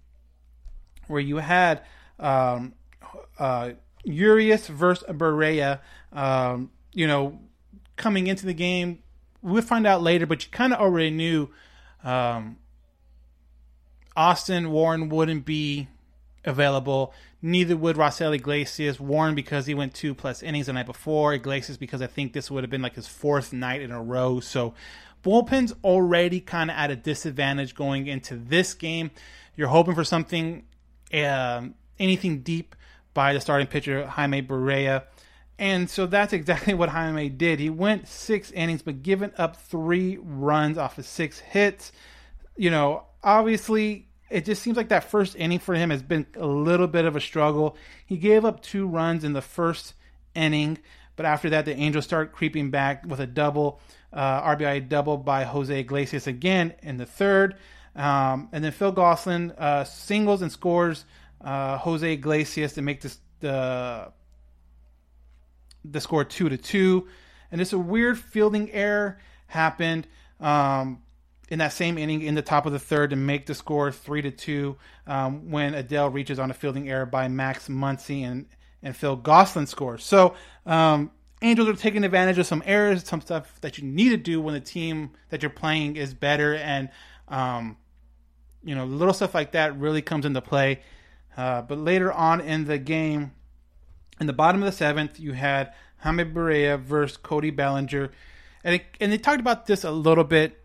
where 1.07 1.21
you 1.21 1.37
had 1.37 1.81
um, 2.19 2.73
uh, 3.37 3.71
Urias 4.03 4.67
versus 4.67 5.07
Barria, 5.09 5.79
um, 6.11 6.71
you 6.93 7.07
know, 7.07 7.39
coming 7.95 8.27
into 8.27 8.45
the 8.45 8.53
game. 8.53 8.99
We'll 9.41 9.61
find 9.61 9.85
out 9.85 10.01
later, 10.01 10.25
but 10.25 10.43
you 10.43 10.51
kind 10.51 10.73
of 10.73 10.79
already 10.79 11.11
knew 11.11 11.49
um, 12.03 12.57
Austin 14.15 14.71
Warren 14.71 15.09
wouldn't 15.09 15.45
be 15.45 15.87
available. 16.43 17.13
Neither 17.41 17.77
would 17.77 17.95
Raisel 17.95 18.33
Iglesias. 18.33 18.99
Warren 18.99 19.35
because 19.35 19.67
he 19.67 19.73
went 19.73 19.93
two 19.93 20.15
plus 20.15 20.41
innings 20.41 20.65
the 20.65 20.73
night 20.73 20.87
before. 20.87 21.33
Iglesias 21.33 21.77
because 21.77 22.01
I 22.01 22.07
think 22.07 22.33
this 22.33 22.49
would 22.49 22.63
have 22.63 22.71
been 22.71 22.81
like 22.81 22.95
his 22.95 23.07
fourth 23.07 23.53
night 23.53 23.81
in 23.81 23.91
a 23.91 24.01
row. 24.01 24.39
So 24.39 24.73
bullpen's 25.25 25.73
already 25.83 26.39
kind 26.39 26.69
of 26.69 26.77
at 26.77 26.91
a 26.91 26.95
disadvantage 26.95 27.73
going 27.73 28.05
into 28.05 28.35
this 28.35 28.73
game. 28.75 29.09
You're 29.55 29.69
hoping 29.69 29.95
for 29.95 30.03
something, 30.03 30.65
uh, 31.11 31.63
anything 31.97 32.41
deep 32.41 32.75
by 33.13 33.33
the 33.33 33.41
starting 33.41 33.67
pitcher 33.67 34.05
Jaime 34.05 34.43
Barria. 34.43 35.03
And 35.57 35.89
so 35.89 36.05
that's 36.05 36.33
exactly 36.33 36.73
what 36.75 36.89
Jaime 36.89 37.29
did. 37.29 37.59
He 37.59 37.71
went 37.71 38.07
six 38.07 38.51
innings, 38.51 38.83
but 38.83 39.01
given 39.01 39.31
up 39.37 39.55
three 39.55 40.17
runs 40.21 40.77
off 40.77 40.99
of 40.99 41.05
six 41.05 41.39
hits. 41.39 41.91
You 42.55 42.69
know, 42.69 43.05
obviously, 43.23 44.07
it 44.29 44.45
just 44.45 44.61
seems 44.61 44.77
like 44.77 44.89
that 44.89 45.09
first 45.09 45.35
inning 45.35 45.59
for 45.59 45.73
him 45.73 45.89
has 45.89 46.03
been 46.03 46.27
a 46.35 46.45
little 46.45 46.87
bit 46.87 47.05
of 47.05 47.15
a 47.15 47.21
struggle. 47.21 47.75
He 48.05 48.17
gave 48.17 48.45
up 48.45 48.61
two 48.61 48.87
runs 48.87 49.23
in 49.23 49.33
the 49.33 49.41
first 49.41 49.93
inning, 50.35 50.77
but 51.15 51.25
after 51.25 51.49
that, 51.51 51.65
the 51.65 51.75
Angels 51.75 52.05
start 52.05 52.31
creeping 52.31 52.71
back 52.71 53.05
with 53.05 53.19
a 53.19 53.27
double, 53.27 53.79
uh, 54.11 54.55
RBI 54.55 54.89
double 54.89 55.17
by 55.17 55.43
Jose 55.43 55.79
Iglesias 55.79 56.27
again 56.27 56.73
in 56.81 56.97
the 56.97 57.05
third. 57.05 57.55
Um, 57.95 58.49
and 58.51 58.63
then 58.63 58.71
Phil 58.71 58.91
Gosselin 58.91 59.51
uh, 59.51 59.85
singles 59.85 60.41
and 60.41 60.51
scores 60.51 61.05
uh, 61.41 61.77
Jose 61.77 62.13
Iglesias 62.13 62.73
to 62.73 62.81
make 62.81 63.01
this 63.01 63.19
the 63.39 64.11
the 65.83 66.01
score 66.01 66.23
two 66.23 66.49
to 66.49 66.57
two, 66.57 67.07
and 67.51 67.59
just 67.59 67.73
a 67.73 67.77
weird 67.77 68.17
fielding 68.17 68.71
error 68.71 69.19
happened 69.47 70.07
um, 70.39 71.01
in 71.49 71.59
that 71.59 71.71
same 71.71 71.97
inning 71.97 72.23
in 72.23 72.33
the 72.33 72.41
top 72.41 72.65
of 72.65 72.73
the 72.73 72.79
third 72.79 73.11
to 73.11 73.15
make 73.15 73.45
the 73.45 73.53
score 73.53 73.91
three 73.91 74.21
to 74.21 74.31
two 74.31 74.77
um, 75.05 75.51
when 75.51 75.73
Adell 75.73 76.11
reaches 76.11 76.39
on 76.39 76.49
a 76.49 76.53
fielding 76.53 76.89
error 76.89 77.05
by 77.05 77.27
Max 77.27 77.69
Muncy 77.69 78.23
and 78.23 78.47
and 78.85 78.95
Phil 78.95 79.17
Gosselin 79.17 79.67
scores. 79.67 80.05
So 80.05 80.35
um, 80.65 81.11
Angels 81.41 81.67
are 81.67 81.73
taking 81.73 82.05
advantage 82.05 82.37
of 82.37 82.45
some 82.45 82.63
errors, 82.65 83.05
some 83.05 83.19
stuff 83.19 83.59
that 83.59 83.77
you 83.77 83.83
need 83.83 84.09
to 84.09 84.17
do 84.17 84.39
when 84.39 84.53
the 84.53 84.61
team 84.61 85.11
that 85.29 85.41
you're 85.41 85.49
playing 85.49 85.97
is 85.97 86.13
better, 86.13 86.55
and 86.55 86.89
um, 87.27 87.75
you 88.63 88.73
know 88.73 88.85
little 88.85 89.13
stuff 89.13 89.35
like 89.35 89.51
that 89.51 89.77
really 89.77 90.01
comes 90.01 90.25
into 90.25 90.39
play. 90.39 90.79
Uh, 91.35 91.61
but 91.61 91.77
later 91.77 92.13
on 92.13 92.39
in 92.39 92.63
the 92.63 92.77
game, 92.77 93.33
in 94.21 94.27
the 94.27 94.33
bottom 94.33 94.63
of 94.63 94.65
the 94.65 94.71
seventh, 94.71 95.19
you 95.19 95.33
had 95.33 95.73
Jaime 95.97 96.23
Barria 96.23 96.79
versus 96.79 97.17
Cody 97.17 97.49
Bellinger. 97.49 98.11
And, 98.63 98.75
it, 98.75 98.85
and 99.01 99.11
they 99.11 99.17
talked 99.17 99.41
about 99.41 99.65
this 99.65 99.83
a 99.83 99.91
little 99.91 100.23
bit 100.23 100.57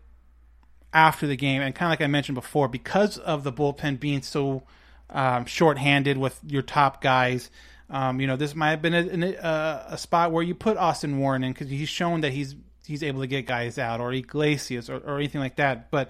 after 0.93 1.27
the 1.27 1.35
game. 1.35 1.61
And 1.61 1.75
kind 1.75 1.87
of 1.87 1.99
like 1.99 2.03
I 2.03 2.07
mentioned 2.07 2.35
before, 2.35 2.69
because 2.69 3.17
of 3.17 3.43
the 3.43 3.51
bullpen 3.51 3.99
being 3.99 4.21
so 4.21 4.63
um, 5.09 5.45
short-handed 5.45 6.17
with 6.17 6.39
your 6.47 6.61
top 6.61 7.01
guys, 7.01 7.51
um, 7.91 8.21
you 8.21 8.27
know, 8.27 8.37
this 8.37 8.55
might 8.55 8.69
have 8.69 8.81
been 8.81 8.93
a, 8.93 9.33
a, 9.33 9.85
a, 9.89 9.97
spot 9.97 10.31
where 10.31 10.41
you 10.41 10.55
put 10.55 10.77
Austin 10.77 11.19
Warren 11.19 11.43
in 11.43 11.51
because 11.51 11.69
he's 11.69 11.89
shown 11.89 12.21
that 12.21 12.31
he's 12.31 12.55
he's 12.87 13.03
able 13.03 13.19
to 13.19 13.27
get 13.27 13.45
guys 13.45 13.77
out, 13.77 13.99
or 13.99 14.13
Iglesias, 14.13 14.89
or, 14.89 14.97
or 14.99 15.17
anything 15.17 15.41
like 15.41 15.57
that. 15.57 15.91
But 15.91 16.09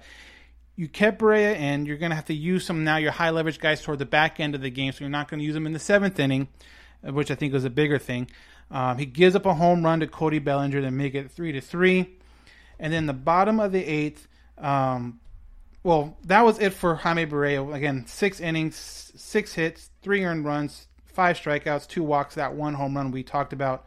you 0.76 0.86
kept 0.86 1.20
Barria 1.20 1.56
in. 1.56 1.84
You're 1.84 1.96
going 1.96 2.10
to 2.10 2.16
have 2.16 2.26
to 2.26 2.34
use 2.34 2.64
some 2.64 2.84
now 2.84 2.98
your 2.98 3.10
high 3.10 3.30
leverage 3.30 3.58
guys 3.58 3.82
toward 3.82 3.98
the 3.98 4.06
back 4.06 4.38
end 4.38 4.54
of 4.54 4.60
the 4.60 4.70
game, 4.70 4.92
so 4.92 5.00
you're 5.00 5.10
not 5.10 5.28
going 5.28 5.40
to 5.40 5.44
use 5.44 5.54
them 5.54 5.66
in 5.66 5.72
the 5.72 5.80
seventh 5.80 6.20
inning, 6.20 6.46
which 7.02 7.32
I 7.32 7.34
think 7.34 7.52
was 7.52 7.64
a 7.64 7.70
bigger 7.70 7.98
thing. 7.98 8.30
Um, 8.70 8.96
he 8.96 9.04
gives 9.04 9.34
up 9.34 9.44
a 9.44 9.54
home 9.54 9.84
run 9.84 9.98
to 10.00 10.06
Cody 10.06 10.38
Bellinger 10.38 10.82
to 10.82 10.90
make 10.92 11.16
it 11.16 11.32
three 11.32 11.50
to 11.50 11.60
three, 11.60 12.16
and 12.78 12.92
then 12.92 13.06
the 13.06 13.12
bottom 13.12 13.58
of 13.58 13.72
the 13.72 13.84
eighth. 13.84 14.28
Um, 14.56 15.18
well, 15.82 16.16
that 16.26 16.42
was 16.42 16.60
it 16.60 16.74
for 16.74 16.94
Jaime 16.94 17.26
Barria. 17.26 17.74
Again, 17.74 18.06
six 18.06 18.38
innings, 18.38 18.76
six 19.16 19.54
hits, 19.54 19.90
three 20.00 20.24
earned 20.24 20.44
runs, 20.44 20.86
five 21.12 21.38
strikeouts, 21.38 21.88
two 21.88 22.02
walks, 22.02 22.34
that 22.34 22.54
one 22.54 22.74
home 22.74 22.96
run 22.96 23.10
we 23.10 23.22
talked 23.22 23.52
about. 23.52 23.86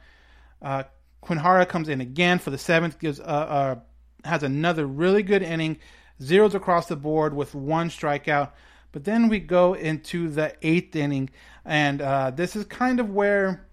Uh, 0.62 0.84
Quijada 1.24 1.68
comes 1.68 1.90
in 1.90 2.02
again 2.02 2.40
for 2.40 2.52
the 2.52 2.58
seventh, 2.58 3.00
gives 3.00 3.20
uh, 3.20 3.24
uh, 3.24 3.76
has 4.24 4.44
another 4.44 4.86
really 4.86 5.24
good 5.24 5.42
inning 5.42 5.78
zeros 6.22 6.56
across 6.56 6.88
the 6.88 6.96
board 6.96 7.34
with 7.34 7.56
one 7.56 7.90
strikeout. 7.90 8.52
But 8.92 9.04
then 9.04 9.28
we 9.28 9.40
go 9.40 9.74
into 9.74 10.30
the 10.30 10.56
eighth 10.62 10.96
inning, 10.96 11.30
and 11.66 12.02
uh, 12.02 12.32
this 12.32 12.56
is 12.56 12.66
kind 12.66 13.00
of 13.00 13.10
where 13.10 13.66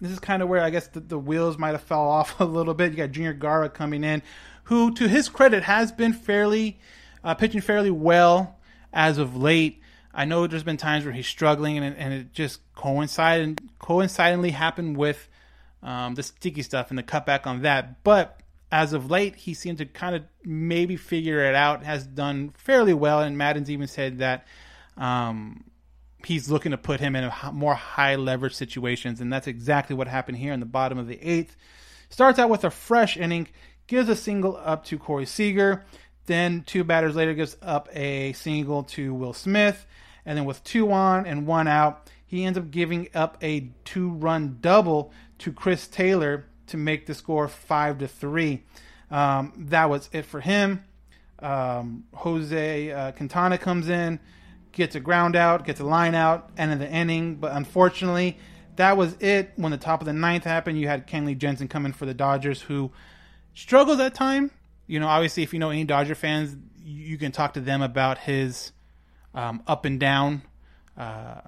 this 0.00 0.10
is 0.10 0.18
kind 0.18 0.42
of 0.42 0.48
where 0.48 0.62
I 0.62 0.70
guess 0.70 0.88
the, 0.88 1.00
the 1.00 1.18
wheels 1.18 1.58
might 1.58 1.72
have 1.72 1.82
fell 1.82 2.00
off 2.00 2.40
a 2.40 2.44
little 2.44 2.74
bit. 2.74 2.92
You 2.92 2.96
got 2.96 3.10
Junior 3.10 3.34
Guerra 3.34 3.68
coming 3.68 4.02
in, 4.02 4.22
who, 4.64 4.94
to 4.94 5.08
his 5.08 5.28
credit, 5.28 5.62
has 5.64 5.92
been 5.92 6.12
fairly 6.12 6.78
uh, 7.22 7.34
pitching 7.34 7.60
fairly 7.60 7.90
well 7.90 8.58
as 8.92 9.18
of 9.18 9.36
late. 9.36 9.81
I 10.14 10.24
know 10.24 10.46
there's 10.46 10.62
been 10.62 10.76
times 10.76 11.04
where 11.04 11.14
he's 11.14 11.26
struggling, 11.26 11.78
and, 11.78 11.96
and 11.96 12.12
it 12.12 12.32
just 12.32 12.60
coincided 12.74 13.46
and 13.46 13.70
coincidentally 13.78 14.50
happened 14.50 14.96
with 14.96 15.28
um, 15.82 16.14
the 16.14 16.22
sticky 16.22 16.62
stuff 16.62 16.90
and 16.90 16.98
the 16.98 17.02
cutback 17.02 17.46
on 17.46 17.62
that. 17.62 18.04
But 18.04 18.40
as 18.70 18.92
of 18.92 19.10
late, 19.10 19.36
he 19.36 19.54
seemed 19.54 19.78
to 19.78 19.86
kind 19.86 20.16
of 20.16 20.22
maybe 20.44 20.96
figure 20.96 21.44
it 21.44 21.54
out, 21.54 21.84
has 21.84 22.06
done 22.06 22.54
fairly 22.56 22.94
well. 22.94 23.20
And 23.20 23.36
Maddon's 23.36 23.70
even 23.70 23.86
said 23.86 24.18
that 24.18 24.46
um, 24.96 25.64
he's 26.24 26.50
looking 26.50 26.72
to 26.72 26.78
put 26.78 27.00
him 27.00 27.16
in 27.16 27.24
a 27.24 27.52
more 27.52 27.74
high 27.74 28.16
leverage 28.16 28.54
situations. 28.54 29.20
And 29.20 29.32
that's 29.32 29.46
exactly 29.46 29.96
what 29.96 30.08
happened 30.08 30.38
here 30.38 30.52
in 30.52 30.60
the 30.60 30.66
bottom 30.66 30.98
of 30.98 31.06
the 31.06 31.18
eighth. 31.20 31.56
Starts 32.08 32.38
out 32.38 32.50
with 32.50 32.64
a 32.64 32.70
fresh 32.70 33.16
inning, 33.16 33.48
gives 33.86 34.08
a 34.08 34.16
single 34.16 34.56
up 34.56 34.84
to 34.86 34.98
Corey 34.98 35.26
Seager. 35.26 35.84
Then 36.26 36.62
two 36.62 36.84
batters 36.84 37.16
later 37.16 37.34
gives 37.34 37.56
up 37.60 37.88
a 37.92 38.32
single 38.34 38.84
to 38.84 39.12
Will 39.12 39.32
Smith. 39.32 39.86
And 40.24 40.38
then 40.38 40.44
with 40.44 40.62
two 40.64 40.92
on 40.92 41.26
and 41.26 41.46
one 41.46 41.66
out, 41.66 42.08
he 42.26 42.44
ends 42.44 42.58
up 42.58 42.70
giving 42.70 43.08
up 43.14 43.36
a 43.42 43.70
two 43.84 44.10
run 44.10 44.58
double 44.60 45.12
to 45.38 45.52
Chris 45.52 45.86
Taylor 45.86 46.46
to 46.68 46.76
make 46.76 47.06
the 47.06 47.14
score 47.14 47.48
five 47.48 47.98
to 47.98 48.08
three. 48.08 48.62
Um, 49.10 49.52
that 49.68 49.90
was 49.90 50.08
it 50.12 50.24
for 50.24 50.40
him. 50.40 50.84
Um, 51.40 52.04
Jose 52.14 52.90
uh, 52.90 53.12
Quintana 53.12 53.58
comes 53.58 53.88
in, 53.88 54.20
gets 54.70 54.94
a 54.94 55.00
ground 55.00 55.36
out, 55.36 55.64
gets 55.64 55.80
a 55.80 55.84
line 55.84 56.14
out, 56.14 56.50
end 56.56 56.72
of 56.72 56.78
the 56.78 56.90
inning. 56.90 57.34
But 57.36 57.52
unfortunately, 57.52 58.38
that 58.76 58.96
was 58.96 59.14
it. 59.20 59.52
When 59.56 59.72
the 59.72 59.78
top 59.78 60.00
of 60.00 60.06
the 60.06 60.12
ninth 60.12 60.44
happened, 60.44 60.78
you 60.80 60.88
had 60.88 61.06
Kenley 61.06 61.36
Jansen 61.36 61.68
coming 61.68 61.92
for 61.92 62.06
the 62.06 62.14
Dodgers, 62.14 62.62
who 62.62 62.92
struggled 63.54 63.98
that 63.98 64.14
time. 64.14 64.50
You 64.86 65.00
know, 65.00 65.08
obviously, 65.08 65.42
if 65.42 65.52
you 65.52 65.58
know 65.58 65.70
any 65.70 65.84
Dodger 65.84 66.14
fans, 66.14 66.56
you 66.82 67.18
can 67.18 67.32
talk 67.32 67.54
to 67.54 67.60
them 67.60 67.82
about 67.82 68.18
his 68.18 68.72
um, 69.34 69.62
up 69.66 69.84
and 69.84 69.98
down 69.98 70.42
uh, 70.96 71.40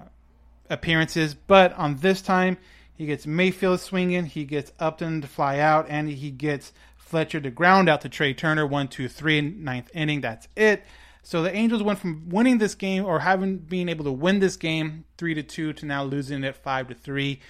appearances. 0.69 1.33
But 1.35 1.73
on 1.73 1.97
this 1.97 2.21
time, 2.21 2.57
he 2.93 3.05
gets 3.05 3.27
Mayfield 3.27 3.79
swinging. 3.79 4.25
He 4.25 4.45
gets 4.45 4.71
Upton 4.79 5.21
to 5.21 5.27
fly 5.27 5.59
out, 5.59 5.87
and 5.89 6.09
he 6.09 6.31
gets 6.31 6.71
Fletcher 6.95 7.39
to 7.41 7.51
ground 7.51 7.89
out 7.89 8.01
to 8.01 8.09
Trea 8.09 8.33
Turner. 8.33 8.65
One, 8.65 8.87
two, 8.87 9.07
three, 9.07 9.41
ninth 9.41 9.91
inning. 9.93 10.21
That's 10.21 10.47
it. 10.55 10.83
So 11.21 11.41
the 11.41 11.53
Angels 11.55 11.81
went 11.81 11.97
from 11.97 12.29
winning 12.29 12.59
this 12.59 12.75
game 12.75 13.03
or 13.03 13.19
having 13.19 13.57
been 13.57 13.89
able 13.89 14.05
to 14.05 14.11
win 14.11 14.39
this 14.39 14.55
game 14.55 15.05
three 15.17 15.33
to 15.33 15.41
two 15.41 15.73
to 15.73 15.85
now 15.85 16.03
losing 16.03 16.43
it 16.43 16.55
five 16.55 16.87
to 16.89 16.93
three. 16.93 17.41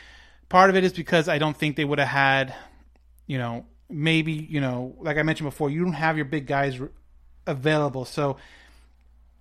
Part 0.48 0.70
of 0.70 0.78
it 0.78 0.86
is 0.86 0.94
because 0.94 1.28
I 1.28 1.40
don't 1.40 1.58
think 1.58 1.76
they 1.76 1.84
would 1.84 2.00
have 2.00 2.08
had, 2.08 2.56
you 3.28 3.38
know, 3.38 3.66
maybe 3.90 4.32
you 4.32 4.62
know, 4.62 4.96
like 5.00 5.18
I 5.18 5.24
mentioned 5.24 5.50
before, 5.50 5.70
you 5.70 5.84
don't 5.84 5.94
have 5.94 6.16
your 6.16 6.26
big 6.26 6.48
guys 6.48 6.80
available. 7.46 8.06
So 8.06 8.38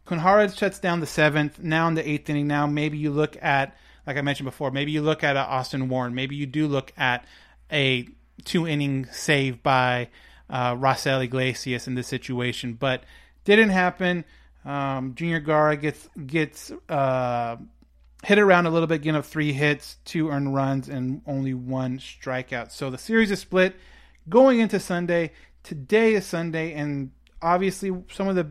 Quijada 0.07 0.57
shuts 0.57 0.79
down 0.79 1.01
the 1.01 1.07
seventh. 1.07 1.61
Now 1.61 1.89
in 1.89 1.95
the 1.95 2.09
eighth 2.09 2.29
inning, 2.29 2.47
now 2.47 2.67
maybe 2.67 2.99
you 2.99 3.11
look 3.11 3.37
at, 3.43 3.77
like 4.07 4.17
I 4.17 4.21
mentioned 4.21 4.47
before, 4.47 4.71
maybe 4.71 4.93
you 4.93 5.03
look 5.03 5.25
at 5.25 5.37
Austin 5.37 5.89
Warren. 5.89 6.15
Maybe 6.15 6.37
you 6.37 6.47
do 6.47 6.67
look 6.67 6.93
at 6.97 7.25
a 7.73 8.09
two 8.45 8.67
inning 8.67 9.07
save 9.13 9.63
by 9.63 10.09
uh, 10.51 10.75
Raisel 10.75 11.25
Iglesias 11.25 11.87
in 11.87 11.95
this 11.95 12.07
situation, 12.07 12.75
but 12.75 13.05
didn't 13.45 13.71
happen. 13.71 14.25
Um, 14.65 15.15
Junior 15.15 15.41
Guerra 15.41 15.77
gets 15.77 16.09
gets 16.27 16.73
uh, 16.89 17.57
hit 18.25 18.39
around 18.39 18.67
a 18.67 18.71
little 18.71 18.87
bit, 18.87 19.03
getting 19.03 19.17
up 19.17 19.25
three 19.25 19.53
hits, 19.53 19.99
two 20.05 20.31
earned 20.31 20.55
runs, 20.55 20.89
and 20.89 21.23
only 21.27 21.55
one 21.55 21.99
strikeout. 21.99 22.71
So 22.73 22.91
the 22.91 22.99
series 22.99 23.31
is 23.31 23.41
split 23.41 23.77
going 24.29 24.61
into 24.61 24.81
Sunday. 24.81 25.33
Today 25.63 26.15
is 26.15 26.27
Sunday, 26.27 26.73
and 26.75 27.11
obviously 27.41 27.91
some 28.11 28.29
of 28.29 28.37
the 28.37 28.51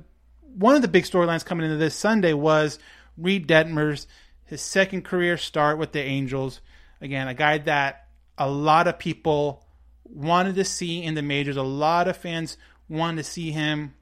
one 0.55 0.75
of 0.75 0.81
the 0.81 0.88
big 0.88 1.05
storylines 1.05 1.45
coming 1.45 1.65
into 1.65 1.77
this 1.77 1.95
Sunday 1.95 2.33
was 2.33 2.79
Reid 3.17 3.48
Detmers, 3.48 4.07
his 4.45 4.62
second 4.62 5.03
career 5.03 5.38
start 5.38 5.77
with 5.77 5.91
the 5.91 6.01
Angels. 6.01 6.62
Again, 7.01 7.27
a 7.27 7.33
guy 7.33 7.57
that 7.60 8.07
a 8.38 8.50
lot 8.50 8.88
of 8.88 9.00
people 9.00 9.65
wanted 10.05 10.55
to 10.55 10.63
see 10.63 11.03
in 11.03 11.15
the 11.15 11.22
majors. 11.22 11.57
A 11.57 11.63
lot 11.63 12.07
of 12.07 12.17
fans 12.17 12.57
wanted 12.88 13.17
to 13.17 13.24
see 13.24 13.51
him 13.51 13.93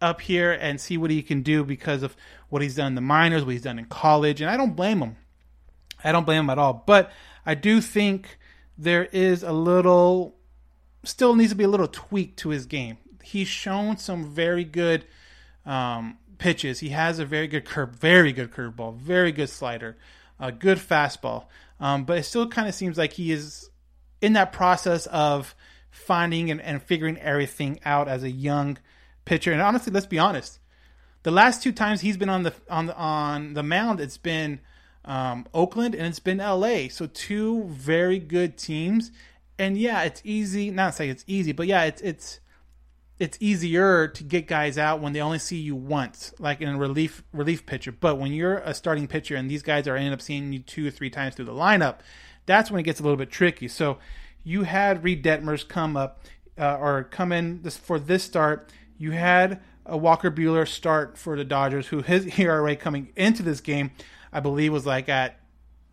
up 0.00 0.20
here 0.20 0.52
and 0.52 0.80
see 0.80 0.98
what 0.98 1.10
he 1.10 1.22
can 1.22 1.42
do 1.42 1.64
because 1.64 2.02
of 2.02 2.16
what 2.48 2.62
he's 2.62 2.74
done 2.74 2.88
in 2.88 2.94
the 2.94 3.00
minors, 3.00 3.44
what 3.44 3.52
he's 3.52 3.62
done 3.62 3.78
in 3.78 3.84
college, 3.86 4.40
and 4.40 4.50
I 4.50 4.56
don't 4.56 4.74
blame 4.74 5.00
him. 5.00 5.16
I 6.04 6.10
don't 6.10 6.26
blame 6.26 6.40
him 6.40 6.50
at 6.50 6.58
all. 6.58 6.82
But 6.86 7.12
I 7.46 7.54
do 7.54 7.80
think 7.80 8.38
there 8.76 9.04
is 9.04 9.42
a 9.42 9.52
little, 9.52 10.34
still 11.04 11.36
needs 11.36 11.52
to 11.52 11.56
be 11.56 11.64
a 11.64 11.68
little 11.68 11.88
tweak 11.88 12.36
to 12.38 12.48
his 12.48 12.66
game. 12.66 12.98
He's 13.22 13.48
shown 13.48 13.98
some 13.98 14.28
very 14.28 14.64
good 14.64 15.06
um, 15.64 16.18
pitches. 16.38 16.80
He 16.80 16.90
has 16.90 17.18
a 17.18 17.24
very 17.24 17.46
good 17.46 17.64
curve, 17.64 17.90
very 17.96 18.32
good 18.32 18.50
curveball, 18.50 18.96
very 18.96 19.32
good 19.32 19.48
slider, 19.48 19.96
a 20.38 20.52
good 20.52 20.78
fastball. 20.78 21.46
Um, 21.80 22.04
but 22.04 22.18
it 22.18 22.24
still 22.24 22.48
kind 22.48 22.68
of 22.68 22.74
seems 22.74 22.98
like 22.98 23.14
he 23.14 23.32
is 23.32 23.70
in 24.20 24.34
that 24.34 24.52
process 24.52 25.06
of 25.06 25.54
finding 25.90 26.50
and, 26.50 26.60
and 26.60 26.82
figuring 26.82 27.18
everything 27.18 27.80
out 27.84 28.08
as 28.08 28.22
a 28.22 28.30
young 28.30 28.78
pitcher. 29.24 29.52
And 29.52 29.60
honestly, 29.60 29.92
let's 29.92 30.06
be 30.06 30.18
honest, 30.18 30.58
the 31.22 31.30
last 31.30 31.62
two 31.62 31.72
times 31.72 32.00
he's 32.00 32.16
been 32.16 32.28
on 32.28 32.42
the 32.42 32.54
on 32.68 32.86
the 32.86 32.96
on 32.96 33.54
the 33.54 33.62
mound, 33.62 34.00
it's 34.00 34.16
been 34.16 34.60
um, 35.04 35.46
Oakland 35.54 35.94
and 35.94 36.06
it's 36.06 36.18
been 36.18 36.38
LA. 36.38 36.88
So 36.88 37.06
two 37.06 37.64
very 37.64 38.18
good 38.18 38.56
teams. 38.56 39.10
And 39.58 39.76
yeah, 39.78 40.02
it's 40.02 40.22
easy. 40.24 40.70
Not 40.70 40.94
say 40.94 41.08
it's 41.08 41.24
easy, 41.26 41.52
but 41.52 41.66
yeah, 41.66 41.84
it's 41.84 42.00
it's 42.02 42.40
it's 43.18 43.38
easier 43.40 44.08
to 44.08 44.24
get 44.24 44.46
guys 44.46 44.78
out 44.78 45.00
when 45.00 45.12
they 45.12 45.20
only 45.20 45.38
see 45.38 45.58
you 45.58 45.76
once, 45.76 46.34
like 46.38 46.60
in 46.60 46.68
a 46.68 46.78
relief 46.78 47.22
relief 47.32 47.66
pitcher. 47.66 47.92
But 47.92 48.18
when 48.18 48.32
you're 48.32 48.58
a 48.58 48.74
starting 48.74 49.06
pitcher 49.06 49.36
and 49.36 49.50
these 49.50 49.62
guys 49.62 49.86
are 49.86 49.96
ending 49.96 50.12
up 50.12 50.22
seeing 50.22 50.52
you 50.52 50.60
two 50.60 50.86
or 50.86 50.90
three 50.90 51.10
times 51.10 51.34
through 51.34 51.44
the 51.44 51.52
lineup, 51.52 51.98
that's 52.46 52.70
when 52.70 52.80
it 52.80 52.84
gets 52.84 53.00
a 53.00 53.02
little 53.02 53.16
bit 53.16 53.30
tricky. 53.30 53.68
So 53.68 53.98
you 54.42 54.64
had 54.64 55.04
Reid 55.04 55.24
Detmers 55.24 55.66
come 55.66 55.96
up 55.96 56.24
uh, 56.58 56.76
or 56.76 57.04
come 57.04 57.32
in 57.32 57.62
this, 57.62 57.76
for 57.76 57.98
this 57.98 58.24
start. 58.24 58.70
You 58.98 59.12
had 59.12 59.60
a 59.86 59.96
Walker 59.96 60.30
Buehler 60.30 60.66
start 60.66 61.16
for 61.16 61.36
the 61.36 61.44
Dodgers, 61.44 61.88
who 61.88 62.02
his 62.02 62.26
ERA 62.38 62.76
coming 62.76 63.12
into 63.16 63.42
this 63.42 63.60
game, 63.60 63.92
I 64.32 64.40
believe, 64.40 64.72
was 64.72 64.86
like 64.86 65.08
at 65.08 65.38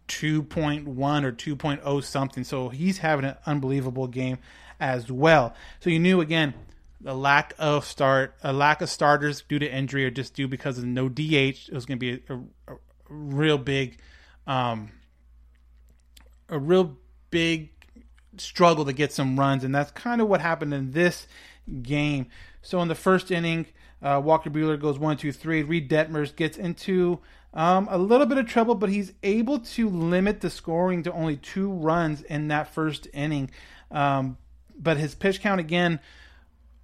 2.1 0.07 0.87
or 0.87 1.31
2.0 1.31 2.03
something. 2.03 2.43
So 2.43 2.69
he's 2.69 2.99
having 2.99 3.25
an 3.25 3.35
unbelievable 3.45 4.07
game 4.07 4.39
as 4.79 5.11
well. 5.11 5.53
So 5.79 5.89
you 5.89 5.99
knew 5.99 6.21
again 6.21 6.53
the 7.01 7.13
lack 7.13 7.53
of 7.57 7.85
start, 7.85 8.35
a 8.43 8.51
lack 8.51 8.81
of 8.81 8.89
starters 8.89 9.41
due 9.47 9.59
to 9.59 9.71
injury 9.71 10.05
or 10.05 10.11
just 10.11 10.33
due 10.33 10.47
because 10.47 10.77
of 10.77 10.85
no 10.85 11.07
DH. 11.07 11.19
It 11.67 11.71
was 11.71 11.85
going 11.85 11.99
to 11.99 12.17
be 12.17 12.23
a, 12.27 12.33
a, 12.33 12.73
a, 12.73 12.77
real 13.09 13.57
big, 13.57 13.99
um, 14.45 14.91
a 16.49 16.59
real 16.59 16.97
big 17.29 17.69
struggle 18.37 18.85
to 18.85 18.93
get 18.93 19.13
some 19.13 19.39
runs, 19.39 19.63
and 19.63 19.73
that's 19.73 19.91
kind 19.91 20.21
of 20.21 20.27
what 20.27 20.41
happened 20.41 20.73
in 20.73 20.91
this 20.91 21.27
game. 21.81 22.27
So 22.61 22.81
in 22.81 22.87
the 22.87 22.95
first 22.95 23.31
inning, 23.31 23.67
uh, 24.01 24.21
Walker 24.23 24.49
Buehler 24.49 24.79
goes 24.79 24.99
one, 24.99 25.17
two, 25.17 25.31
three. 25.31 25.63
Reid 25.63 25.89
Detmers 25.89 26.35
gets 26.35 26.57
into 26.57 27.19
um, 27.53 27.87
a 27.89 27.97
little 27.97 28.25
bit 28.25 28.37
of 28.37 28.47
trouble, 28.47 28.75
but 28.75 28.89
he's 28.89 29.13
able 29.23 29.59
to 29.59 29.89
limit 29.89 30.41
the 30.41 30.49
scoring 30.49 31.03
to 31.03 31.13
only 31.13 31.37
two 31.37 31.71
runs 31.71 32.21
in 32.23 32.49
that 32.49 32.73
first 32.73 33.07
inning. 33.13 33.49
Um, 33.89 34.37
but 34.77 34.97
his 34.97 35.15
pitch 35.15 35.41
count 35.41 35.59
again 35.59 35.99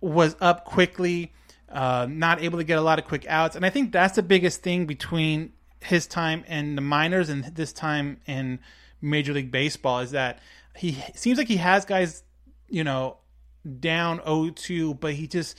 was 0.06 0.36
up 0.41 0.65
quickly, 0.65 1.34
uh, 1.70 2.08
not 2.10 2.41
able 2.41 2.60
to 2.60 2.63
get 2.63 2.78
a 2.78 2.82
lot 2.82 3.00
of 3.00 3.06
quick 3.06 3.26
outs, 3.28 3.56
and 3.56 3.65
I 3.65 3.70
think 3.70 3.91
that's 3.91 4.15
the 4.15 4.24
biggest 4.24 4.62
thing 4.62 4.86
between 4.86 5.54
his 5.84 6.08
time 6.08 6.44
in 6.48 6.76
the 6.76 6.82
minors 6.82 7.30
and 7.30 7.44
this 7.44 7.72
time 7.72 8.20
in 8.26 8.60
Major 9.02 9.34
League 9.34 9.52
Baseball 9.52 10.00
is 10.00 10.12
that 10.12 10.39
he 10.76 11.04
seems 11.13 11.38
like 11.38 11.48
he 11.48 11.58
has 11.58 11.86
guys, 11.86 12.24
you 12.68 12.84
know, 12.84 13.18
down 13.80 14.20
0-2, 14.20 15.00
but 15.00 15.13
he 15.13 15.28
just, 15.28 15.58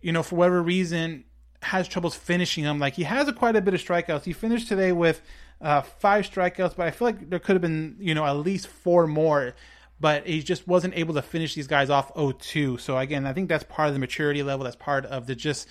you 0.00 0.12
know, 0.12 0.22
for 0.22 0.36
whatever 0.36 0.62
reason, 0.62 1.24
has 1.62 1.88
troubles 1.88 2.14
finishing 2.14 2.64
them. 2.64 2.78
Like 2.78 2.94
he 2.94 3.02
has 3.04 3.28
a 3.28 3.32
quite 3.32 3.56
a 3.56 3.60
bit 3.60 3.74
of 3.74 3.82
strikeouts. 3.82 4.24
He 4.24 4.32
finished 4.32 4.68
today 4.68 4.92
with 4.92 5.22
uh, 5.60 5.82
five 5.82 6.30
strikeouts, 6.30 6.76
but 6.76 6.86
I 6.86 6.90
feel 6.90 7.08
like 7.08 7.30
there 7.30 7.38
could 7.38 7.54
have 7.54 7.62
been, 7.62 7.96
you 7.98 8.14
know, 8.14 8.24
at 8.24 8.32
least 8.32 8.68
four 8.68 9.06
more. 9.06 9.54
But 10.00 10.26
he 10.26 10.42
just 10.42 10.66
wasn't 10.66 10.94
able 10.96 11.14
to 11.14 11.22
finish 11.22 11.54
these 11.54 11.66
guys 11.66 11.88
off 11.88 12.12
0-2. 12.14 12.80
So 12.80 12.98
again, 12.98 13.26
I 13.26 13.32
think 13.32 13.48
that's 13.48 13.64
part 13.64 13.88
of 13.88 13.94
the 13.94 14.00
maturity 14.00 14.42
level. 14.42 14.64
That's 14.64 14.76
part 14.76 15.06
of 15.06 15.26
the 15.26 15.34
just 15.34 15.68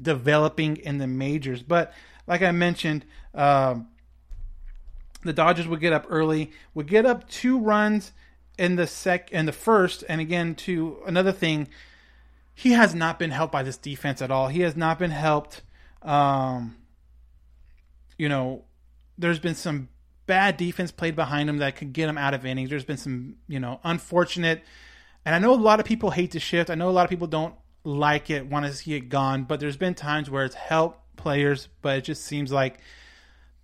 developing 0.00 0.76
in 0.78 0.98
the 0.98 1.06
majors. 1.06 1.62
But 1.62 1.92
like 2.26 2.42
I 2.42 2.52
mentioned, 2.52 3.04
um, 3.34 3.88
the 5.22 5.32
Dodgers 5.32 5.68
would 5.68 5.80
get 5.80 5.92
up 5.92 6.06
early, 6.08 6.52
would 6.74 6.86
get 6.86 7.04
up 7.04 7.28
two 7.28 7.58
runs 7.58 8.12
in 8.58 8.76
the 8.76 8.86
sec 8.86 9.30
in 9.30 9.46
the 9.46 9.52
first, 9.52 10.04
and 10.08 10.20
again 10.20 10.54
to 10.54 10.98
another 11.06 11.32
thing, 11.32 11.68
he 12.54 12.72
has 12.72 12.94
not 12.94 13.18
been 13.18 13.30
helped 13.30 13.52
by 13.52 13.62
this 13.62 13.76
defense 13.76 14.20
at 14.20 14.30
all. 14.30 14.48
He 14.48 14.60
has 14.60 14.76
not 14.76 14.98
been 14.98 15.10
helped. 15.10 15.62
Um, 16.02 16.76
you 18.18 18.28
know, 18.28 18.64
there's 19.16 19.38
been 19.38 19.54
some 19.54 19.88
bad 20.30 20.56
defense 20.56 20.92
played 20.92 21.16
behind 21.16 21.50
him 21.50 21.58
that 21.58 21.74
could 21.74 21.92
get 21.92 22.08
him 22.08 22.16
out 22.16 22.34
of 22.34 22.46
innings. 22.46 22.70
There's 22.70 22.84
been 22.84 22.96
some, 22.96 23.34
you 23.48 23.58
know, 23.58 23.80
unfortunate, 23.82 24.62
and 25.24 25.34
I 25.34 25.40
know 25.40 25.52
a 25.52 25.56
lot 25.56 25.80
of 25.80 25.86
people 25.86 26.12
hate 26.12 26.30
to 26.30 26.38
shift. 26.38 26.70
I 26.70 26.76
know 26.76 26.88
a 26.88 26.92
lot 26.92 27.02
of 27.02 27.10
people 27.10 27.26
don't 27.26 27.56
like 27.82 28.30
it, 28.30 28.46
want 28.46 28.64
to 28.64 28.72
see 28.72 28.94
it 28.94 29.08
gone, 29.08 29.42
but 29.42 29.58
there's 29.58 29.76
been 29.76 29.92
times 29.92 30.30
where 30.30 30.44
it's 30.44 30.54
helped 30.54 31.16
players, 31.16 31.66
but 31.82 31.98
it 31.98 32.04
just 32.04 32.24
seems 32.24 32.52
like 32.52 32.78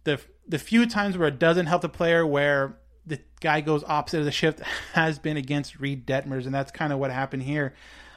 the 0.02 0.20
the 0.48 0.58
few 0.58 0.86
times 0.86 1.16
where 1.16 1.28
it 1.28 1.38
doesn't 1.38 1.66
help 1.66 1.82
the 1.82 1.88
player, 1.88 2.26
where 2.26 2.76
the 3.06 3.20
guy 3.40 3.60
goes 3.60 3.84
opposite 3.84 4.18
of 4.18 4.24
the 4.24 4.32
shift, 4.32 4.58
has 4.94 5.20
been 5.20 5.36
against 5.36 5.78
Reid 5.78 6.04
Detmers, 6.04 6.46
and 6.46 6.54
that's 6.54 6.72
kind 6.72 6.92
of 6.92 6.98
what 6.98 7.12
happened 7.12 7.44
here. 7.44 7.74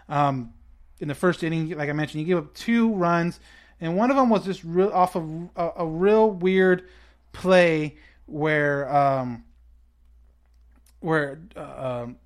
Um, 0.07 0.55
in 0.99 1.07
the 1.07 1.13
first 1.13 1.43
inning, 1.43 1.69
like 1.77 1.87
I 1.87 1.93
mentioned, 1.93 2.21
he 2.21 2.25
gave 2.25 2.37
up 2.37 2.55
two 2.55 2.95
runs, 2.95 3.39
and 3.79 3.95
one 3.95 4.09
of 4.09 4.17
them 4.17 4.31
was 4.31 4.43
just 4.43 4.63
real 4.63 4.89
off 4.89 5.15
of 5.15 5.49
a, 5.55 5.69
a 5.77 5.85
real 5.85 6.31
weird 6.31 6.89
play 7.31 7.95
where 8.29 8.93
um, 8.93 9.43
where 10.99 11.39
uh, 11.55 12.03
um, 12.03 12.17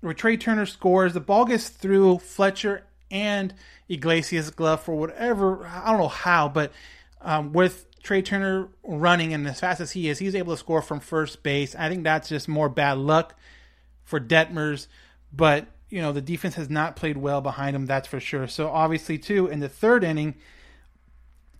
where 0.00 0.14
Trea 0.14 0.36
Turner 0.36 0.66
scores. 0.66 1.14
The 1.14 1.20
ball 1.20 1.44
gets 1.44 1.68
through 1.68 2.18
Fletcher 2.18 2.84
and 3.10 3.54
Iglesias' 3.88 4.50
glove 4.50 4.82
for 4.82 4.94
whatever 4.94 5.66
I 5.66 5.90
don't 5.90 5.98
know 5.98 6.08
how, 6.08 6.48
but 6.48 6.72
um, 7.20 7.52
with 7.52 7.86
Trea 8.02 8.22
Turner 8.22 8.68
running 8.82 9.34
and 9.34 9.46
as 9.46 9.60
fast 9.60 9.80
as 9.80 9.92
he 9.92 10.08
is, 10.08 10.18
he's 10.18 10.34
able 10.34 10.54
to 10.54 10.58
score 10.58 10.82
from 10.82 11.00
first 11.00 11.42
base. 11.42 11.74
I 11.74 11.88
think 11.88 12.04
that's 12.04 12.28
just 12.28 12.48
more 12.48 12.68
bad 12.68 12.98
luck 12.98 13.34
for 14.04 14.20
Detmers, 14.20 14.86
but 15.32 15.66
you 15.90 16.00
know 16.00 16.12
the 16.12 16.20
defense 16.20 16.54
has 16.54 16.70
not 16.70 16.96
played 16.96 17.16
well 17.16 17.40
behind 17.40 17.74
him. 17.74 17.86
That's 17.86 18.08
for 18.08 18.20
sure. 18.20 18.46
So 18.46 18.68
obviously, 18.68 19.18
too, 19.18 19.48
in 19.48 19.60
the 19.60 19.68
third 19.68 20.04
inning, 20.04 20.36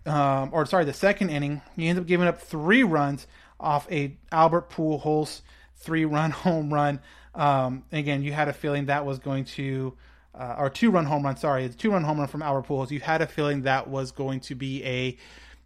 um, 0.09 0.49
or 0.51 0.65
sorry, 0.65 0.85
the 0.85 0.93
second 0.93 1.29
inning, 1.29 1.61
he 1.75 1.87
ends 1.87 1.99
up 1.99 2.07
giving 2.07 2.27
up 2.27 2.41
three 2.41 2.83
runs 2.83 3.27
off 3.59 3.89
a 3.91 4.17
Albert 4.31 4.69
Pujols 4.69 5.41
three 5.75 6.05
run 6.05 6.31
home 6.45 6.73
run. 6.73 6.99
Um, 7.35 7.83
again, 7.91 8.23
you 8.23 8.33
had 8.33 8.47
a 8.47 8.53
feeling 8.53 8.87
that 8.87 9.05
was 9.05 9.19
going 9.19 9.45
to 9.45 9.95
uh, 10.33 10.55
or 10.57 10.69
two 10.69 10.91
run 10.91 11.05
home 11.05 11.23
run. 11.23 11.37
Sorry, 11.37 11.65
it's 11.65 11.75
two 11.75 11.91
run 11.91 12.03
home 12.03 12.19
run 12.19 12.27
from 12.27 12.41
Albert 12.41 12.67
Pujols. 12.67 12.91
You 12.91 12.99
had 12.99 13.21
a 13.21 13.27
feeling 13.27 13.63
that 13.63 13.87
was 13.87 14.11
going 14.11 14.39
to 14.41 14.55
be 14.55 14.83
a 14.83 15.17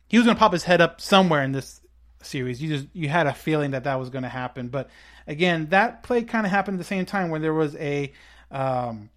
he 0.08 0.18
was 0.18 0.26
going 0.26 0.36
to 0.36 0.40
pop 0.40 0.54
his 0.54 0.64
head 0.64 0.82
up 0.82 1.02
somewhere 1.02 1.44
in 1.44 1.54
this 1.54 1.82
series. 2.22 2.62
You 2.62 2.70
just 2.70 2.88
you 2.94 3.10
had 3.10 3.28
a 3.28 3.34
feeling 3.34 3.72
that 3.72 3.86
that 3.86 4.00
was 4.00 4.10
going 4.10 4.24
to 4.24 4.30
happen. 4.30 4.68
But 4.68 4.90
again, 5.28 5.68
that 5.70 6.04
play 6.04 6.24
kind 6.24 6.46
of 6.46 6.52
happened 6.52 6.76
at 6.76 6.80
the 6.80 6.86
same 6.86 7.06
time 7.06 7.30
when 7.30 7.42
there 7.42 7.54
was 7.54 7.76
a 7.76 8.12
um, 8.52 9.10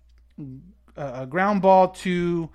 a 0.97 1.27
ground 1.27 1.63
ball 1.63 1.89
to 1.89 2.51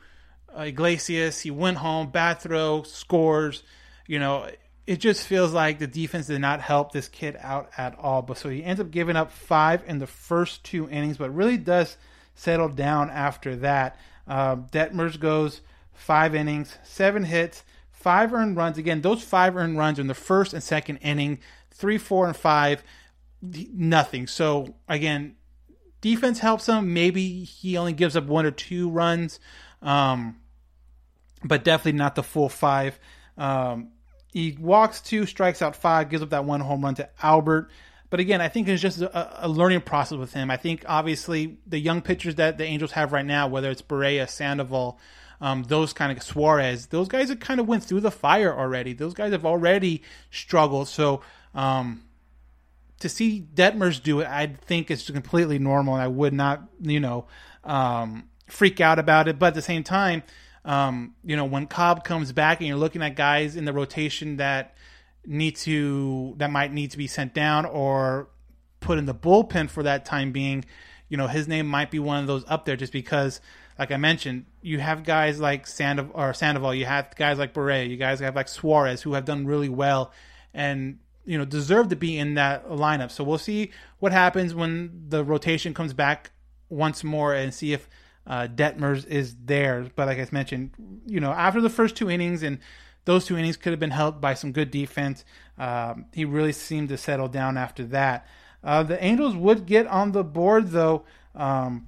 uh, 0.57 0.63
Iglesias. 0.63 1.41
He 1.41 1.51
went 1.51 1.77
home, 1.77 2.09
bad 2.09 2.39
throw, 2.39 2.83
scores. 2.83 3.63
You 4.07 4.19
know, 4.19 4.49
it 4.87 4.97
just 4.97 5.25
feels 5.25 5.53
like 5.53 5.79
the 5.79 5.87
defense 5.87 6.27
did 6.27 6.41
not 6.41 6.61
help 6.61 6.91
this 6.91 7.07
kid 7.07 7.37
out 7.39 7.69
at 7.77 7.97
all. 7.97 8.21
But 8.21 8.37
so 8.37 8.49
he 8.49 8.63
ends 8.63 8.81
up 8.81 8.91
giving 8.91 9.15
up 9.15 9.31
five 9.31 9.83
in 9.87 9.99
the 9.99 10.07
first 10.07 10.63
two 10.63 10.89
innings, 10.89 11.17
but 11.17 11.33
really 11.33 11.57
does 11.57 11.97
settle 12.35 12.69
down 12.69 13.09
after 13.09 13.55
that. 13.57 13.97
Uh, 14.27 14.55
Detmers 14.55 15.19
goes 15.19 15.61
five 15.93 16.33
innings, 16.33 16.77
seven 16.83 17.23
hits, 17.23 17.63
five 17.91 18.33
earned 18.33 18.57
runs. 18.57 18.77
Again, 18.77 19.01
those 19.01 19.23
five 19.23 19.55
earned 19.55 19.77
runs 19.77 19.99
in 19.99 20.07
the 20.07 20.13
first 20.13 20.53
and 20.53 20.63
second 20.63 20.97
inning, 20.97 21.39
three, 21.69 21.97
four, 21.97 22.27
and 22.27 22.35
five, 22.35 22.83
nothing. 23.41 24.27
So 24.27 24.75
again, 24.87 25.35
defense 26.01 26.39
helps 26.39 26.67
him. 26.67 26.93
Maybe 26.93 27.43
he 27.43 27.77
only 27.77 27.93
gives 27.93 28.15
up 28.15 28.25
one 28.25 28.45
or 28.45 28.51
two 28.51 28.89
runs, 28.89 29.39
um, 29.81 30.37
but 31.43 31.63
definitely 31.63 31.97
not 31.97 32.15
the 32.15 32.23
full 32.23 32.49
five. 32.49 32.99
Um, 33.37 33.89
he 34.31 34.57
walks 34.59 35.01
two, 35.01 35.25
strikes 35.25 35.61
out 35.61 35.75
five, 35.75 36.09
gives 36.09 36.23
up 36.23 36.29
that 36.29 36.45
one 36.45 36.61
home 36.61 36.83
run 36.83 36.95
to 36.95 37.09
Albert. 37.21 37.69
But 38.09 38.19
again, 38.19 38.41
I 38.41 38.49
think 38.49 38.67
it's 38.67 38.81
just 38.81 39.01
a, 39.01 39.45
a, 39.45 39.47
learning 39.47 39.81
process 39.81 40.17
with 40.17 40.33
him. 40.33 40.51
I 40.51 40.57
think 40.57 40.83
obviously 40.87 41.57
the 41.65 41.79
young 41.79 42.01
pitchers 42.01 42.35
that 42.35 42.57
the 42.57 42.65
Angels 42.65 42.91
have 42.91 43.13
right 43.13 43.25
now, 43.25 43.47
whether 43.47 43.71
it's 43.71 43.81
Barria, 43.81 44.29
Sandoval, 44.29 44.99
um, 45.39 45.63
those 45.63 45.93
kind 45.93 46.15
of 46.15 46.21
Suarez, 46.21 46.87
those 46.87 47.07
guys 47.07 47.29
have 47.29 47.39
kind 47.39 47.59
of 47.59 47.67
went 47.67 47.83
through 47.83 48.01
the 48.01 48.11
fire 48.11 48.53
already. 48.53 48.93
Those 48.93 49.13
guys 49.13 49.31
have 49.31 49.45
already 49.45 50.03
struggled. 50.29 50.89
So 50.89 51.21
um, 51.55 52.03
to 52.99 53.09
see 53.09 53.47
Detmers 53.53 54.01
do 54.01 54.19
it, 54.19 54.27
I 54.27 54.47
think 54.47 54.91
it's 54.91 55.09
completely 55.09 55.57
normal, 55.57 55.95
and 55.95 56.03
I 56.03 56.07
would 56.07 56.33
not, 56.33 56.63
you 56.81 56.99
know, 56.99 57.27
um, 57.63 58.25
freak 58.47 58.81
out 58.81 58.99
about 58.99 59.27
it. 59.27 59.39
But 59.39 59.47
at 59.47 59.53
the 59.55 59.61
same 59.61 59.83
time, 59.83 60.23
um, 60.63 61.15
you 61.23 61.35
know, 61.35 61.45
when 61.45 61.67
Cobb 61.67 62.03
comes 62.03 62.31
back 62.31 62.59
and 62.59 62.67
you're 62.67 62.77
looking 62.77 63.01
at 63.01 63.15
guys 63.15 63.55
in 63.55 63.65
the 63.65 63.73
rotation 63.73 64.37
that 64.37 64.75
need 65.25 65.55
to 65.55 66.33
that 66.37 66.51
might 66.51 66.73
need 66.73 66.91
to 66.91 66.97
be 66.97 67.07
sent 67.07 67.33
down 67.33 67.65
or 67.65 68.29
put 68.79 68.97
in 68.97 69.05
the 69.05 69.13
bullpen 69.13 69.69
for 69.69 69.83
that 69.83 70.05
time 70.05 70.31
being, 70.31 70.65
you 71.09 71.17
know, 71.17 71.27
his 71.27 71.47
name 71.47 71.67
might 71.67 71.91
be 71.91 71.99
one 71.99 72.19
of 72.19 72.27
those 72.27 72.43
up 72.47 72.65
there 72.65 72.75
just 72.75 72.93
because, 72.93 73.41
like 73.77 73.91
I 73.91 73.97
mentioned, 73.97 74.45
you 74.61 74.79
have 74.79 75.03
guys 75.03 75.39
like 75.39 75.65
Sandoval 75.67 76.13
or 76.15 76.33
Sandoval, 76.33 76.75
you 76.75 76.85
have 76.85 77.15
guys 77.15 77.39
like 77.39 77.53
Beret, 77.53 77.89
you 77.89 77.97
guys 77.97 78.19
have 78.19 78.35
like 78.35 78.47
Suarez 78.47 79.01
who 79.01 79.13
have 79.13 79.25
done 79.25 79.45
really 79.45 79.69
well 79.69 80.11
and 80.53 80.99
you 81.25 81.37
know 81.37 81.45
deserve 81.45 81.89
to 81.89 81.95
be 81.95 82.17
in 82.17 82.35
that 82.35 82.69
lineup. 82.69 83.11
So 83.11 83.23
we'll 83.23 83.37
see 83.37 83.71
what 83.99 84.11
happens 84.11 84.53
when 84.53 85.05
the 85.09 85.23
rotation 85.23 85.73
comes 85.73 85.93
back 85.93 86.31
once 86.69 87.03
more 87.03 87.33
and 87.33 87.53
see 87.53 87.73
if 87.73 87.89
uh, 88.27 88.47
Detmers 88.47 89.05
is 89.07 89.35
there. 89.45 89.87
But 89.95 90.07
like 90.07 90.19
I 90.19 90.27
mentioned, 90.31 90.71
you 91.05 91.19
know, 91.19 91.31
after 91.31 91.61
the 91.61 91.69
first 91.69 91.95
two 91.95 92.09
innings 92.09 92.43
and 92.43 92.59
those 93.05 93.25
two 93.25 93.37
innings 93.37 93.57
could 93.57 93.71
have 93.71 93.79
been 93.79 93.91
helped 93.91 94.21
by 94.21 94.33
some 94.33 94.51
good 94.51 94.71
defense. 94.71 95.25
Um, 95.57 96.05
he 96.13 96.25
really 96.25 96.51
seemed 96.51 96.89
to 96.89 96.97
settle 96.97 97.27
down 97.27 97.57
after 97.57 97.83
that. 97.85 98.27
Uh, 98.63 98.83
the 98.83 99.03
Angels 99.03 99.35
would 99.35 99.65
get 99.65 99.87
on 99.87 100.11
the 100.11 100.23
board 100.23 100.69
though 100.69 101.03
um, 101.35 101.87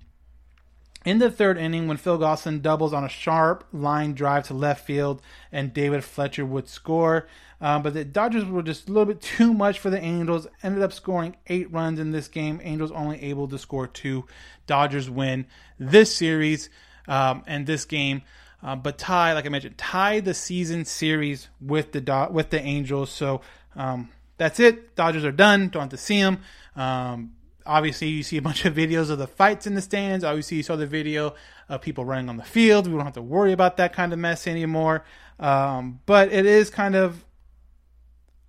in 1.06 1.20
the 1.20 1.30
third 1.30 1.58
inning 1.58 1.88
when 1.88 1.98
Phil 1.98 2.18
Gosselin 2.18 2.62
doubles 2.62 2.94
on 2.94 3.04
a 3.04 3.10
sharp 3.10 3.66
line 3.74 4.14
drive 4.14 4.48
to 4.48 4.54
left 4.54 4.86
field 4.86 5.22
and 5.52 5.74
David 5.74 6.04
Fletcher 6.04 6.46
would 6.46 6.68
score. 6.68 7.28
Um, 7.60 7.82
but 7.82 7.94
the 7.94 8.04
Dodgers 8.04 8.46
were 8.46 8.62
just 8.62 8.90
a 8.90 8.92
little 8.92 9.06
bit 9.06 9.22
too 9.38 9.54
much 9.54 9.80
for 9.80 9.90
the 9.90 10.02
Angels. 10.02 10.48
Ended 10.62 10.84
up 10.84 10.94
scoring 10.94 11.36
eight 11.48 11.72
runs 11.72 12.00
in 12.00 12.12
this 12.12 12.28
game. 12.28 12.60
Angels 12.64 12.92
only 12.92 13.22
able 13.22 13.48
to 13.48 13.58
score 13.58 13.88
two. 13.88 14.26
Dodgers 14.68 15.10
win 15.10 15.46
this 15.80 16.16
series 16.16 16.70
um, 17.08 17.44
and 17.48 17.66
this 17.66 17.86
game. 17.86 18.22
Uh, 18.62 18.76
but 18.76 18.98
tie, 18.98 19.34
like 19.34 19.46
I 19.46 19.50
mentioned, 19.50 19.78
tie 19.78 20.22
the 20.22 20.34
season 20.34 20.86
series 20.86 21.50
with 21.60 21.92
the 21.92 22.00
Do- 22.00 22.30
with 22.32 22.50
the 22.50 22.62
Angels. 22.62 23.12
So 23.12 23.42
um, 23.76 24.10
that's 24.38 24.60
it. 24.60 24.96
Dodgers 24.96 25.26
are 25.26 25.34
done. 25.34 25.68
Don't 25.68 25.84
have 25.84 25.90
to 25.90 25.98
see 25.98 26.22
them. 26.22 26.40
Um, 26.76 27.34
obviously, 27.66 28.08
you 28.08 28.24
see 28.24 28.38
a 28.38 28.42
bunch 28.42 28.66
of 28.66 28.76
videos 28.76 29.10
of 29.10 29.18
the 29.18 29.28
fights 29.28 29.68
in 29.68 29.76
the 29.76 29.82
stands. 29.82 30.24
Obviously, 30.24 30.58
you 30.58 30.64
saw 30.64 30.76
the 30.76 30.88
video 30.88 31.36
of 31.70 31.82
people 31.82 32.06
running 32.06 32.30
on 32.30 32.38
the 32.38 32.44
field. 32.44 32.88
We 32.88 32.94
don't 32.94 33.06
have 33.06 33.14
to 33.14 33.22
worry 33.22 33.52
about 33.52 33.78
that 33.78 33.94
kind 33.94 34.14
of 34.14 34.20
mess 34.20 34.48
anymore. 34.48 35.06
Um, 35.40 36.00
but 36.06 36.32
it 36.32 36.46
is 36.46 36.70
kind 36.70 36.96
of, 36.96 37.24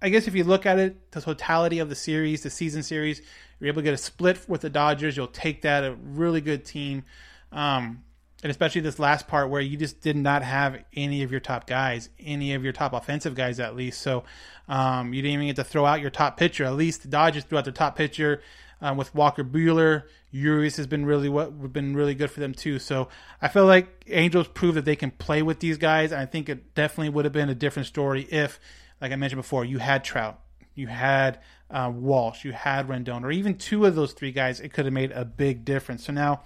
I 0.03 0.09
guess, 0.09 0.27
if 0.27 0.35
you 0.35 0.44
look 0.44 0.66
at 0.66 0.79
it, 0.79 1.11
the 1.12 1.20
totality 1.20 1.79
of 1.79 1.88
the 1.88 1.94
series, 1.94 2.42
the 2.42 2.50
season 2.50 2.83
series, 2.83 3.22
you're 3.59 3.68
able 3.68 3.83
to 3.83 3.85
get 3.85 3.94
a 3.94 3.98
split 3.98 4.40
with 4.48 4.61
the 4.61 4.70
Dodgers. 4.70 5.16
You'll 5.16 5.27
take 5.29 5.62
that. 5.62 5.85
A 5.85 5.94
really 5.94 6.40
good 6.40 6.64
team. 6.64 7.05
Um, 7.53 8.05
and 8.44 8.50
especially 8.50 8.83
this 8.83 8.98
last 8.98 9.27
part 9.27 9.48
where 9.48 9.62
you 9.62 9.79
just 9.79 10.03
did 10.03 10.16
not 10.16 10.42
have 10.42 10.79
any 10.94 11.22
of 11.22 11.31
your 11.31 11.40
top 11.40 11.66
guys, 11.66 12.11
any 12.20 12.53
of 12.53 12.62
your 12.62 12.74
top 12.74 12.92
offensive 12.92 13.35
guys 13.35 13.59
at 13.59 13.74
least. 13.74 14.03
So 14.03 14.24
um, 14.68 15.14
you 15.14 15.22
didn't 15.22 15.35
even 15.35 15.46
get 15.46 15.57
to 15.57 15.64
throw 15.64 15.87
out 15.87 16.03
your 16.03 16.11
top 16.11 16.37
pitcher. 16.37 16.64
At 16.64 16.74
least 16.74 17.03
the 17.03 17.09
Dodgers 17.09 17.44
threw 17.44 17.57
out 17.57 17.64
their 17.64 17.72
top 17.72 17.96
pitcher 17.96 18.42
um, 18.85 18.99
with 18.99 19.14
Walker 19.14 19.42
Buehler. 19.42 20.03
Urias 20.31 20.77
has 20.77 20.87
been 20.87 21.07
really 21.07 21.31
what 21.31 21.73
been 21.73 21.97
really 21.97 22.14
good 22.14 22.31
for 22.31 22.40
them 22.40 22.53
too. 22.53 22.79
So 22.79 23.09
I 23.40 23.49
feel 23.49 23.64
like 23.64 24.05
Angels 24.09 24.47
proved 24.47 24.77
that 24.77 24.85
they 24.85 24.94
can 24.94 25.11
play 25.11 25.40
with 25.40 25.59
these 25.59 25.79
guys. 25.79 26.12
I 26.12 26.27
think 26.27 26.51
it 26.51 26.75
definitely 26.75 27.09
would 27.09 27.25
have 27.25 27.33
been 27.33 27.49
a 27.49 27.55
different 27.55 27.88
story 27.88 28.29
if, 28.31 28.61
like 29.01 29.11
I 29.11 29.16
mentioned 29.16 29.40
before, 29.40 29.64
you 29.64 29.79
had 29.79 30.05
Trout, 30.05 30.38
you 30.75 30.87
had 30.87 31.40
uh, 31.70 31.90
Walsh, 31.94 32.44
you 32.44 32.53
had 32.53 32.87
Rendon, 32.87 33.25
or 33.25 33.31
even 33.31 33.57
two 33.57 33.87
of 33.87 33.94
those 33.94 34.12
three 34.12 34.33
guys. 34.33 34.61
It 34.61 34.75
could 34.75 34.85
have 34.85 34.92
made 34.92 35.12
a 35.12 35.25
big 35.25 35.64
difference. 35.64 36.05
So 36.05 36.12
now 36.12 36.42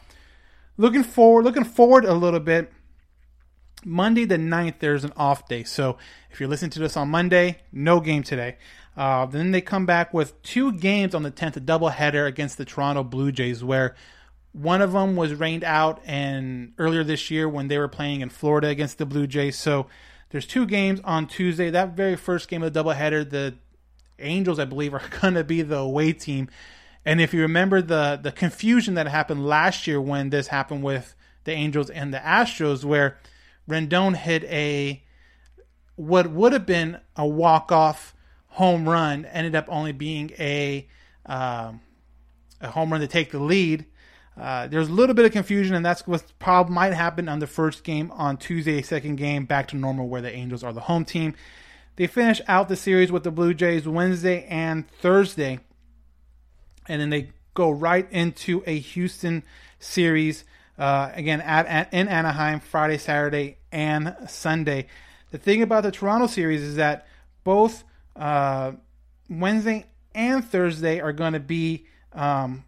looking 0.77 1.03
forward, 1.03 1.45
looking 1.45 1.65
forward 1.65 2.05
a 2.05 2.15
little 2.15 2.41
bit. 2.41 2.73
Monday 3.85 4.25
the 4.25 4.37
9th, 4.37 4.81
there's 4.81 5.05
an 5.05 5.13
off 5.17 5.49
day. 5.49 5.65
So 5.65 5.99
if 6.31 6.41
you're 6.41 6.49
listening 6.49 6.71
to 6.73 6.79
this 6.81 6.97
on 6.97 7.09
Monday, 7.09 7.59
no 7.73 8.01
game 8.01 8.23
today. 8.23 8.57
Uh, 8.97 9.27
then 9.27 9.53
they 9.53 9.61
come 9.61 9.87
back 9.87 10.13
with 10.13 10.41
two 10.43 10.73
games 10.73 11.15
on 11.15 11.23
the 11.23 11.31
10th, 11.31 11.57
a 11.57 11.61
doubleheader 11.61 12.27
against 12.27 12.59
the 12.59 12.65
Toronto 12.65 13.05
Blue 13.05 13.31
Jays, 13.31 13.63
where 13.63 13.95
one 14.53 14.83
of 14.83 14.93
them 14.93 15.15
was 15.15 15.35
rained 15.35 15.63
out 15.63 16.01
and 16.05 16.73
earlier 16.79 17.05
this 17.05 17.31
year 17.31 17.49
when 17.49 17.69
they 17.69 17.79
were 17.79 17.89
playing 17.89 18.23
in 18.23 18.29
Florida 18.29 18.69
against 18.69 18.99
the 18.99 19.07
Blue 19.07 19.27
Jays. 19.27 19.57
So 19.57 19.87
there's 20.31 20.47
two 20.47 20.67
games 20.67 21.01
on 21.05 21.27
Tuesday. 21.27 21.71
That 21.71 21.91
very 21.91 22.17
first 22.17 22.49
game 22.49 22.63
of 22.63 22.73
the 22.73 22.83
doubleheader, 22.83 23.29
the 23.29 23.55
Angels, 24.19 24.59
I 24.59 24.65
believe, 24.65 24.95
are 24.95 25.03
going 25.21 25.35
to 25.35 25.45
be 25.45 25.63
the 25.63 25.79
away 25.79 26.13
team. 26.13 26.49
And 27.05 27.21
if 27.21 27.33
you 27.33 27.43
remember 27.43 27.81
the 27.81 28.19
the 28.21 28.33
confusion 28.33 28.95
that 28.95 29.07
happened 29.07 29.47
last 29.47 29.87
year 29.87 30.01
when 30.01 30.31
this 30.31 30.49
happened 30.49 30.83
with 30.83 31.15
the 31.45 31.53
Angels 31.53 31.89
and 31.89 32.13
the 32.13 32.19
Astros, 32.19 32.85
where 32.85 33.19
Rendon 33.69 34.17
hit 34.17 34.45
a 34.45 35.03
what 35.97 36.31
would 36.31 36.53
have 36.53 36.67
been 36.67 36.99
a 37.17 37.27
walk 37.27 37.73
off 37.73 38.15
home 38.49 38.89
run, 38.89 39.25
ended 39.27 39.55
up 39.55 39.67
only 39.69 39.93
being 39.93 40.31
a 40.39 40.89
um, 41.27 41.81
a 42.61 42.71
home 42.71 42.91
run 42.91 43.01
to 43.01 43.07
take 43.07 43.31
the 43.31 43.39
lead. 43.39 43.87
Uh, 44.37 44.69
there's 44.69 44.89
a 44.89 44.93
little 44.93 45.15
bit 45.15 45.25
of 45.25 45.33
confusion, 45.33 45.75
and 45.75 45.85
that's 45.85 46.07
what 46.07 46.25
probably 46.39 46.75
might 46.75 46.95
happen 46.95 47.29
on 47.29 47.41
the 47.41 47.47
first 47.47 47.83
game 47.83 48.11
on 48.13 48.37
Tuesday, 48.37 48.81
second 48.83 49.17
game 49.17 49.45
back 49.45 49.67
to 49.69 49.77
normal, 49.77 50.09
where 50.09 50.23
the 50.23 50.33
Angels 50.33 50.63
are 50.63 50.73
the 50.73 50.83
home 50.83 51.05
team. 51.05 51.35
They 51.97 52.07
finish 52.07 52.41
out 52.47 52.69
the 52.69 52.77
series 52.77 53.11
with 53.11 53.25
the 53.25 53.33
Blue 53.33 53.53
Jays 53.53 53.89
Wednesday 53.89 54.47
and 54.47 54.89
Thursday 54.89 55.59
and 56.89 57.01
then 57.01 57.11
they 57.11 57.31
go 57.55 57.71
right 57.71 58.11
into 58.11 58.63
a 58.67 58.79
Houston 58.79 59.45
series 59.79 60.45
uh, 60.79 61.11
again 61.15 61.41
at, 61.41 61.67
at, 61.67 61.93
in 61.93 62.09
Anaheim 62.09 62.61
Friday, 62.61 62.99
Saturday, 62.99 63.59
and 63.73 64.15
Sunday. 64.29 64.87
The 65.31 65.39
thing 65.39 65.63
about 65.63 65.83
the 65.83 65.91
Toronto 65.91 66.27
series 66.27 66.63
is 66.63 66.77
that 66.77 67.07
both 67.45 67.85
uh, 68.17 68.73
Wednesday 69.29 69.87
and 70.15 70.45
Thursday 70.45 71.01
are 71.01 71.13
going 71.13 71.35
to 71.35 71.41
be 71.41 71.87
um, 72.13 72.65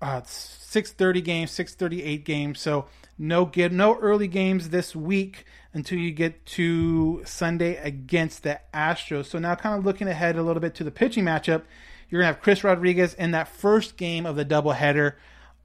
uh, 0.00 0.22
6:30 0.22 1.24
games, 1.24 1.50
6:38 1.52 2.24
games. 2.24 2.60
So 2.60 2.86
no 3.18 3.44
get 3.44 3.72
no 3.72 3.98
early 3.98 4.28
games 4.28 4.70
this 4.70 4.94
week 4.96 5.44
until 5.72 5.98
you 5.98 6.10
get 6.10 6.44
to 6.46 7.22
Sunday 7.24 7.76
against 7.76 8.42
the 8.42 8.60
Astros. 8.74 9.26
So 9.26 9.38
now 9.38 9.54
kind 9.54 9.78
of 9.78 9.84
looking 9.84 10.08
ahead 10.08 10.36
a 10.36 10.42
little 10.42 10.60
bit 10.60 10.74
to 10.76 10.84
the 10.84 10.90
pitching 10.90 11.24
matchup 11.24 11.62
you're 12.08 12.20
going 12.20 12.28
to 12.30 12.34
have 12.34 12.42
Chris 12.42 12.62
Rodriguez 12.62 13.14
in 13.14 13.32
that 13.32 13.48
first 13.48 13.96
game 13.96 14.26
of 14.26 14.36
the 14.36 14.44
doubleheader 14.44 15.14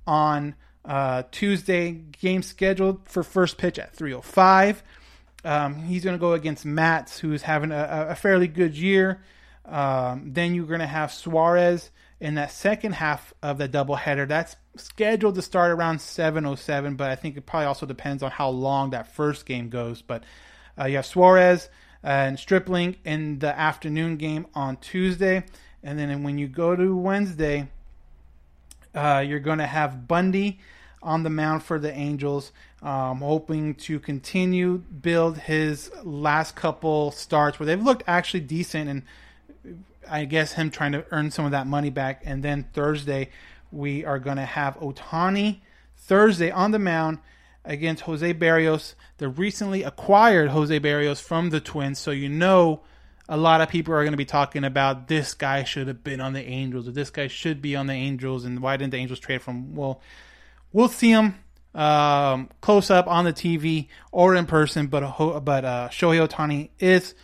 on 0.08 0.56
uh, 0.86 1.24
Tuesday. 1.32 1.92
Game 1.92 2.44
scheduled 2.44 3.08
for 3.08 3.24
first 3.24 3.58
pitch 3.58 3.80
at 3.80 3.96
3:05. 3.96 4.82
Um, 5.44 5.76
he's 5.76 6.04
going 6.04 6.16
to 6.16 6.20
go 6.20 6.34
against 6.34 6.66
Matz, 6.66 7.18
who's 7.18 7.42
having 7.42 7.72
a, 7.72 8.08
a 8.10 8.16
fairly 8.16 8.48
good 8.48 8.78
year. 8.78 9.24
Um, 9.66 10.34
then 10.34 10.54
you're 10.54 10.68
going 10.68 10.82
to 10.82 10.88
have 10.88 11.12
Suarez 11.12 11.90
in 12.20 12.36
that 12.36 12.52
second 12.52 12.94
half 12.94 13.34
of 13.42 13.58
the 13.58 13.68
doubleheader. 13.68 14.28
That's 14.28 14.56
scheduled 14.76 15.36
to 15.36 15.42
start 15.42 15.72
around 15.72 15.98
7:07, 15.98 16.98
but 16.98 17.10
I 17.10 17.16
think 17.16 17.38
it 17.38 17.46
probably 17.46 17.66
also 17.66 17.86
depends 17.86 18.24
on 18.24 18.32
how 18.32 18.50
long 18.50 18.92
that 18.92 19.14
first 19.14 19.46
game 19.46 19.70
goes. 19.70 20.02
But 20.02 20.24
uh, 20.80 20.86
you 20.86 20.98
have 20.98 21.06
Suarez 21.06 21.70
and 22.04 22.40
Stripling 22.40 22.96
in 23.06 23.40
the 23.40 23.58
afternoon 23.58 24.18
game 24.18 24.48
on 24.54 24.78
Tuesday. 24.78 25.44
And 25.84 25.98
then 25.98 26.24
when 26.24 26.38
you 26.38 26.48
go 26.48 26.76
to 26.76 26.96
Wednesday, 26.96 27.68
uh, 28.96 29.24
you're 29.26 29.40
going 29.40 29.60
to 29.60 29.68
have 29.68 30.08
Bundy 30.08 30.60
on 31.04 31.24
the 31.24 31.30
mound 31.30 31.64
for 31.64 31.80
the 31.80 31.92
Angels, 31.92 32.52
um, 32.82 33.20
hoping 33.20 33.74
to 33.76 34.00
continue 34.00 34.78
build 34.78 35.38
his 35.38 35.92
last 36.04 36.56
couple 36.56 37.12
starts 37.12 37.60
where 37.60 37.66
they've 37.66 37.82
looked 37.82 38.04
actually 38.08 38.42
decent, 38.42 38.90
and 38.90 39.04
I 40.10 40.26
guess 40.26 40.54
him 40.54 40.70
trying 40.70 40.92
to 40.92 41.06
earn 41.12 41.32
some 41.32 41.46
of 41.46 41.52
that 41.52 41.68
money 41.68 41.90
back. 41.90 42.22
And 42.26 42.44
then 42.44 42.68
Thursday, 42.74 43.30
we 43.72 44.06
are 44.06 44.20
going 44.20 44.38
to 44.38 44.46
have 44.46 44.78
Ohtani 44.80 45.62
Thursday 45.98 46.52
on 46.52 46.72
the 46.72 46.80
mound 46.80 47.20
against 47.64 48.04
Jose 48.04 48.34
Berrios, 48.34 48.96
the 49.18 49.30
recently 49.30 49.84
acquired 49.84 50.50
Jose 50.50 50.80
Berrios 50.80 51.22
from 51.22 51.50
the 51.50 51.60
Twins. 51.60 52.00
So 52.00 52.12
you 52.12 52.30
know 52.30 52.82
a 53.32 53.38
lot 53.38 53.62
of 53.62 53.70
people 53.70 53.94
are 53.94 54.04
going 54.04 54.12
to 54.12 54.18
be 54.18 54.26
talking 54.26 54.66
about 54.66 55.08
this 55.08 55.34
guy 55.34 55.64
should 55.64 55.88
have 55.88 56.04
been 56.04 56.20
on 56.20 56.34
the 56.34 56.44
Angels 56.44 56.86
or 56.86 56.92
this 56.92 57.10
guy 57.10 57.28
should 57.28 57.62
be 57.62 57.78
on 57.78 57.88
the 57.88 57.94
Angels 57.94 58.44
and 58.44 58.60
why 58.60 58.76
didn't 58.76 58.92
the 58.92 58.98
Angels 58.98 59.22
trade 59.22 59.42
from? 59.42 59.74
Well, 59.74 60.02
we'll 60.74 60.90
see 60.90 61.12
him 61.12 61.36
um, 61.74 62.50
close 62.60 62.92
up 62.92 63.08
on 63.08 63.24
the 63.24 63.32
TV 63.32 63.88
or 64.12 64.36
in 64.36 64.48
person, 64.48 64.88
but 64.88 65.00
but 65.46 65.64
uh, 65.64 65.88
Shohei 65.90 66.28
Ohtani 66.28 66.72
is 66.78 67.16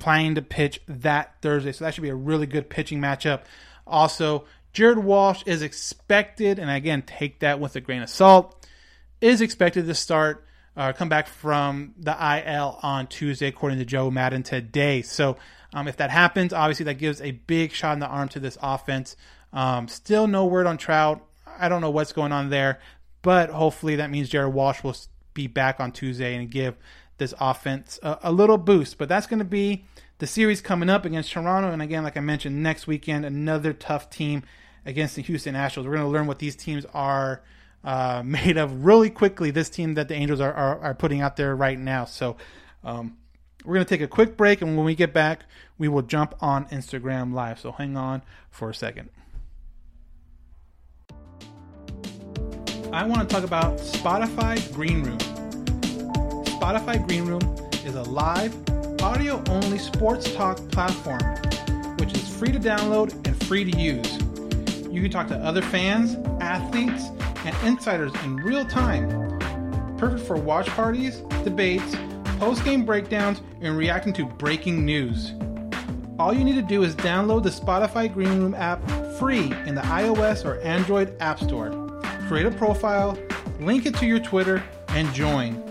planning 0.00 0.36
to 0.36 0.42
pitch 0.42 0.80
that 0.88 1.34
Thursday, 1.42 1.72
so 1.72 1.84
that 1.84 1.92
should 1.92 2.02
be 2.02 2.08
a 2.08 2.14
really 2.14 2.46
good 2.46 2.70
pitching 2.70 2.98
matchup. 2.98 3.42
Also, 3.86 4.46
Jared 4.72 5.00
Walsh 5.00 5.42
is 5.44 5.60
expected, 5.60 6.58
and 6.58 6.70
again, 6.70 7.02
take 7.02 7.40
that 7.40 7.60
with 7.60 7.76
a 7.76 7.82
grain 7.82 8.00
of 8.00 8.08
salt, 8.08 8.66
is 9.20 9.42
expected 9.42 9.84
to 9.86 9.94
start, 9.94 10.45
uh, 10.76 10.92
come 10.92 11.08
back 11.08 11.26
from 11.26 11.94
the 11.98 12.12
IL 12.12 12.78
on 12.82 13.06
Tuesday, 13.06 13.46
according 13.46 13.78
to 13.78 13.84
Joe 13.84 14.10
Maddon 14.10 14.42
today. 14.42 15.02
So, 15.02 15.36
um, 15.72 15.88
if 15.88 15.96
that 15.96 16.10
happens, 16.10 16.52
obviously 16.52 16.84
that 16.84 16.94
gives 16.94 17.20
a 17.20 17.32
big 17.32 17.72
shot 17.72 17.94
in 17.94 17.98
the 17.98 18.06
arm 18.06 18.28
to 18.30 18.40
this 18.40 18.56
offense. 18.62 19.16
Um, 19.52 19.88
still 19.88 20.26
no 20.26 20.44
word 20.46 20.66
on 20.66 20.76
Trout. 20.76 21.26
I 21.58 21.68
don't 21.68 21.80
know 21.80 21.90
what's 21.90 22.12
going 22.12 22.32
on 22.32 22.50
there, 22.50 22.80
but 23.22 23.50
hopefully 23.50 23.96
that 23.96 24.10
means 24.10 24.28
Jared 24.28 24.52
Walsh 24.52 24.82
will 24.82 24.96
be 25.34 25.46
back 25.46 25.80
on 25.80 25.92
Tuesday 25.92 26.34
and 26.36 26.50
give 26.50 26.76
this 27.18 27.34
offense 27.40 27.98
a, 28.02 28.18
a 28.24 28.32
little 28.32 28.58
boost. 28.58 28.98
But 28.98 29.08
that's 29.08 29.26
going 29.26 29.38
to 29.38 29.44
be 29.44 29.84
the 30.18 30.26
series 30.26 30.60
coming 30.60 30.90
up 30.90 31.04
against 31.04 31.32
Toronto. 31.32 31.70
And 31.70 31.82
again, 31.82 32.02
like 32.02 32.16
I 32.16 32.20
mentioned, 32.20 32.62
next 32.62 32.86
weekend, 32.86 33.24
another 33.24 33.72
tough 33.72 34.10
team 34.10 34.42
against 34.84 35.16
the 35.16 35.22
Houston 35.22 35.54
Astros. 35.54 35.84
We're 35.84 35.96
going 35.96 36.02
to 36.02 36.08
learn 36.08 36.26
what 36.26 36.38
these 36.38 36.56
teams 36.56 36.84
are 36.94 37.42
uh, 37.86 38.22
made 38.24 38.58
of 38.58 38.84
really 38.84 39.08
quickly. 39.08 39.50
This 39.50 39.70
team 39.70 39.94
that 39.94 40.08
the 40.08 40.14
Angels 40.14 40.40
are, 40.40 40.52
are, 40.52 40.78
are 40.80 40.94
putting 40.94 41.22
out 41.22 41.36
there 41.36 41.54
right 41.54 41.78
now. 41.78 42.04
So 42.04 42.36
um, 42.84 43.16
we're 43.64 43.74
going 43.74 43.86
to 43.86 43.88
take 43.88 44.02
a 44.02 44.08
quick 44.08 44.36
break. 44.36 44.60
And 44.60 44.76
when 44.76 44.84
we 44.84 44.94
get 44.94 45.14
back, 45.14 45.44
we 45.78 45.88
will 45.88 46.02
jump 46.02 46.34
on 46.40 46.66
Instagram 46.66 47.32
Live. 47.32 47.60
So 47.60 47.72
hang 47.72 47.96
on 47.96 48.22
for 48.50 48.68
a 48.68 48.74
second. 48.74 49.08
I 52.92 53.04
want 53.04 53.28
to 53.28 53.34
talk 53.34 53.44
about 53.44 53.78
Spotify 53.78 54.72
Green 54.72 55.02
Room. 55.02 55.18
Spotify 56.44 57.04
Green 57.06 57.24
Room 57.24 57.42
is 57.84 57.94
a 57.94 58.02
live, 58.02 58.54
audio 59.02 59.42
only 59.48 59.78
sports 59.78 60.32
talk 60.34 60.56
platform, 60.70 61.20
which 61.98 62.14
is 62.14 62.36
free 62.36 62.50
to 62.52 62.58
download 62.58 63.12
and 63.26 63.44
free 63.44 63.70
to 63.70 63.78
use. 63.78 64.16
You 64.90 65.02
can 65.02 65.10
talk 65.10 65.28
to 65.28 65.36
other 65.36 65.62
fans, 65.62 66.16
athletes, 66.40 67.10
and 67.46 67.56
insiders 67.66 68.12
in 68.24 68.36
real 68.36 68.64
time. 68.64 69.08
Perfect 69.96 70.26
for 70.26 70.36
watch 70.36 70.66
parties, 70.68 71.20
debates, 71.44 71.96
post 72.38 72.64
game 72.64 72.84
breakdowns, 72.84 73.40
and 73.60 73.76
reacting 73.78 74.12
to 74.14 74.26
breaking 74.26 74.84
news. 74.84 75.32
All 76.18 76.34
you 76.34 76.44
need 76.44 76.56
to 76.56 76.62
do 76.62 76.82
is 76.82 76.94
download 76.96 77.42
the 77.42 77.50
Spotify 77.50 78.12
Green 78.12 78.40
Room 78.40 78.54
app 78.54 78.80
free 79.18 79.52
in 79.66 79.74
the 79.74 79.82
iOS 79.82 80.44
or 80.44 80.60
Android 80.60 81.16
App 81.20 81.38
Store. 81.38 81.70
Create 82.26 82.46
a 82.46 82.50
profile, 82.50 83.16
link 83.60 83.86
it 83.86 83.94
to 83.96 84.06
your 84.06 84.18
Twitter, 84.18 84.62
and 84.88 85.12
join. 85.14 85.62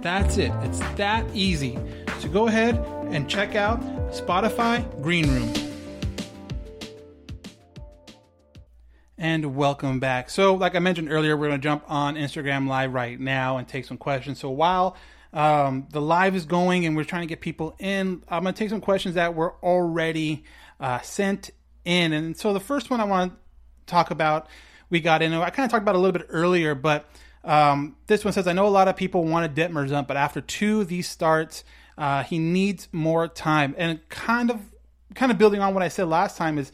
That's 0.00 0.38
it. 0.38 0.52
It's 0.62 0.78
that 0.96 1.26
easy. 1.34 1.78
So 2.20 2.28
go 2.28 2.46
ahead 2.46 2.76
and 3.10 3.28
check 3.28 3.54
out 3.56 3.80
Spotify 4.12 4.84
Green 5.02 5.28
Room. 5.28 5.67
And 9.20 9.56
welcome 9.56 9.98
back. 9.98 10.30
So, 10.30 10.54
like 10.54 10.76
I 10.76 10.78
mentioned 10.78 11.10
earlier, 11.10 11.36
we're 11.36 11.48
going 11.48 11.60
to 11.60 11.64
jump 11.64 11.82
on 11.88 12.14
Instagram 12.14 12.68
Live 12.68 12.94
right 12.94 13.18
now 13.18 13.56
and 13.56 13.66
take 13.66 13.84
some 13.84 13.96
questions. 13.96 14.38
So, 14.38 14.48
while 14.48 14.96
um, 15.32 15.88
the 15.90 16.00
live 16.00 16.36
is 16.36 16.46
going 16.46 16.86
and 16.86 16.94
we're 16.94 17.02
trying 17.02 17.22
to 17.22 17.26
get 17.26 17.40
people 17.40 17.74
in, 17.80 18.22
I'm 18.28 18.44
going 18.44 18.54
to 18.54 18.58
take 18.58 18.70
some 18.70 18.80
questions 18.80 19.16
that 19.16 19.34
were 19.34 19.56
already 19.60 20.44
uh, 20.78 21.00
sent 21.00 21.50
in. 21.84 22.12
And 22.12 22.36
so, 22.36 22.52
the 22.52 22.60
first 22.60 22.90
one 22.90 23.00
I 23.00 23.04
want 23.06 23.32
to 23.32 23.38
talk 23.86 24.12
about, 24.12 24.46
we 24.88 25.00
got 25.00 25.20
in, 25.20 25.34
I 25.34 25.50
kind 25.50 25.64
of 25.64 25.72
talked 25.72 25.82
about 25.82 25.96
a 25.96 25.98
little 25.98 26.16
bit 26.16 26.28
earlier, 26.30 26.76
but 26.76 27.10
um, 27.42 27.96
this 28.06 28.24
one 28.24 28.32
says, 28.32 28.46
I 28.46 28.52
know 28.52 28.68
a 28.68 28.70
lot 28.70 28.86
of 28.86 28.94
people 28.94 29.24
wanted 29.24 29.52
Detmers 29.56 29.90
up, 29.90 30.06
but 30.06 30.16
after 30.16 30.40
two 30.40 30.82
of 30.82 30.86
these 30.86 31.08
starts, 31.08 31.64
uh, 31.96 32.22
he 32.22 32.38
needs 32.38 32.86
more 32.92 33.26
time. 33.26 33.74
And 33.78 34.08
kind 34.10 34.48
of, 34.48 34.60
kind 35.16 35.32
of 35.32 35.38
building 35.38 35.60
on 35.60 35.74
what 35.74 35.82
I 35.82 35.88
said 35.88 36.06
last 36.06 36.36
time 36.36 36.56
is, 36.56 36.70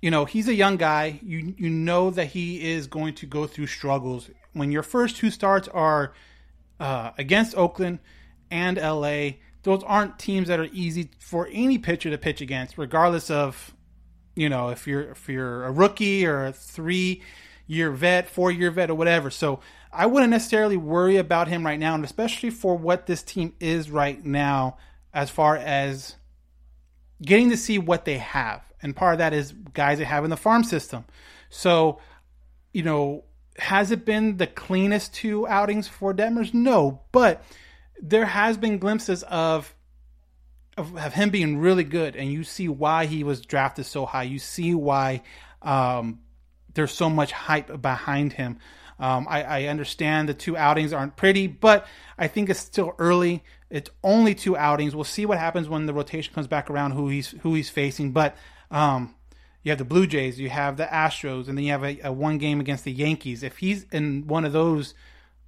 you 0.00 0.10
know, 0.10 0.24
he's 0.24 0.48
a 0.48 0.54
young 0.54 0.76
guy. 0.76 1.18
You 1.22 1.54
you 1.56 1.70
know 1.70 2.10
that 2.10 2.26
he 2.28 2.70
is 2.70 2.86
going 2.86 3.14
to 3.14 3.26
go 3.26 3.46
through 3.46 3.66
struggles. 3.66 4.30
When 4.52 4.70
your 4.70 4.82
first 4.82 5.16
two 5.16 5.30
starts 5.30 5.68
are 5.68 6.12
uh, 6.78 7.10
against 7.18 7.56
Oakland 7.56 7.98
and 8.50 8.76
LA, 8.76 9.30
those 9.62 9.82
aren't 9.84 10.18
teams 10.18 10.48
that 10.48 10.60
are 10.60 10.68
easy 10.72 11.10
for 11.18 11.48
any 11.52 11.78
pitcher 11.78 12.10
to 12.10 12.18
pitch 12.18 12.40
against, 12.40 12.78
regardless 12.78 13.30
of, 13.30 13.74
you 14.36 14.48
know, 14.48 14.68
if 14.68 14.86
you're 14.86 15.10
if 15.10 15.28
you're 15.28 15.64
a 15.64 15.72
rookie 15.72 16.26
or 16.26 16.46
a 16.46 16.52
three 16.52 17.22
year 17.66 17.90
vet, 17.90 18.28
four 18.28 18.52
year 18.52 18.70
vet, 18.70 18.90
or 18.90 18.94
whatever. 18.94 19.30
So 19.30 19.60
I 19.92 20.06
wouldn't 20.06 20.30
necessarily 20.30 20.76
worry 20.76 21.16
about 21.16 21.48
him 21.48 21.66
right 21.66 21.78
now, 21.78 21.94
and 21.94 22.04
especially 22.04 22.50
for 22.50 22.76
what 22.76 23.06
this 23.06 23.22
team 23.22 23.54
is 23.58 23.90
right 23.90 24.24
now, 24.24 24.76
as 25.12 25.28
far 25.28 25.56
as 25.56 26.14
getting 27.20 27.50
to 27.50 27.56
see 27.56 27.78
what 27.78 28.04
they 28.04 28.18
have. 28.18 28.62
And 28.82 28.94
part 28.94 29.14
of 29.14 29.18
that 29.18 29.32
is 29.32 29.52
guys 29.74 29.98
they 29.98 30.04
have 30.04 30.24
in 30.24 30.30
the 30.30 30.36
farm 30.36 30.64
system. 30.64 31.04
So, 31.50 32.00
you 32.72 32.82
know, 32.82 33.24
has 33.58 33.90
it 33.90 34.04
been 34.04 34.36
the 34.36 34.46
cleanest 34.46 35.14
two 35.14 35.46
outings 35.46 35.88
for 35.88 36.14
Detmers? 36.14 36.54
No, 36.54 37.02
but 37.12 37.44
there 38.00 38.26
has 38.26 38.56
been 38.56 38.78
glimpses 38.78 39.24
of, 39.24 39.74
of, 40.76 40.96
of 40.96 41.14
him 41.14 41.30
being 41.30 41.58
really 41.58 41.84
good, 41.84 42.14
and 42.14 42.30
you 42.30 42.44
see 42.44 42.68
why 42.68 43.06
he 43.06 43.24
was 43.24 43.40
drafted 43.40 43.86
so 43.86 44.06
high. 44.06 44.22
You 44.22 44.38
see 44.38 44.74
why 44.74 45.22
um, 45.62 46.20
there's 46.74 46.92
so 46.92 47.10
much 47.10 47.32
hype 47.32 47.82
behind 47.82 48.32
him. 48.32 48.58
Um, 49.00 49.26
I, 49.28 49.42
I, 49.42 49.64
understand 49.66 50.28
the 50.28 50.34
two 50.34 50.56
outings 50.56 50.92
aren't 50.92 51.14
pretty, 51.14 51.46
but 51.46 51.86
I 52.18 52.26
think 52.26 52.50
it's 52.50 52.58
still 52.58 52.96
early. 52.98 53.44
It's 53.70 53.90
only 54.02 54.34
two 54.34 54.56
outings. 54.56 54.92
We'll 54.92 55.04
see 55.04 55.24
what 55.24 55.38
happens 55.38 55.68
when 55.68 55.86
the 55.86 55.94
rotation 55.94 56.34
comes 56.34 56.48
back 56.48 56.68
around. 56.68 56.92
Who 56.92 57.08
he's 57.08 57.30
who 57.42 57.54
he's 57.54 57.70
facing, 57.70 58.10
but 58.10 58.36
um, 58.70 59.14
you 59.62 59.70
have 59.70 59.78
the 59.78 59.84
Blue 59.84 60.06
Jays, 60.06 60.38
you 60.38 60.50
have 60.50 60.76
the 60.76 60.86
Astros, 60.86 61.48
and 61.48 61.58
then 61.58 61.64
you 61.64 61.72
have 61.72 61.84
a, 61.84 61.98
a 62.04 62.12
one 62.12 62.38
game 62.38 62.60
against 62.60 62.84
the 62.84 62.92
Yankees. 62.92 63.42
If 63.42 63.58
he's 63.58 63.84
in 63.92 64.26
one 64.26 64.44
of 64.44 64.52
those 64.52 64.94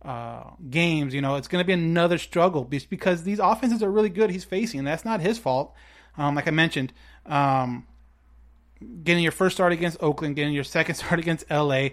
uh, 0.03 0.45
games, 0.69 1.15
you 1.15 1.21
know 1.21 1.37
it's 1.37 1.49
going 1.49 1.63
to 1.63 1.67
be 1.67 1.73
another 1.73 2.19
struggle 2.19 2.65
because 2.65 3.23
these 3.23 3.39
offenses 3.39 3.83
are 3.83 3.91
really 3.91 4.09
good. 4.09 4.31
He's 4.31 4.45
facing, 4.45 4.85
that's 4.85 5.05
not 5.05 5.21
his 5.21 5.39
fault. 5.39 5.75
Um, 6.17 6.35
like 6.35 6.49
I 6.49 6.51
mentioned, 6.51 6.93
um, 7.27 7.87
getting 9.05 9.23
your 9.23 9.33
first 9.33 9.57
start 9.57 9.73
against 9.73 10.03
Oakland, 10.03 10.37
getting 10.37 10.53
your 10.53 10.65
second 10.65 10.95
start 10.97 11.21
against 11.21 11.49
LA, 11.51 11.89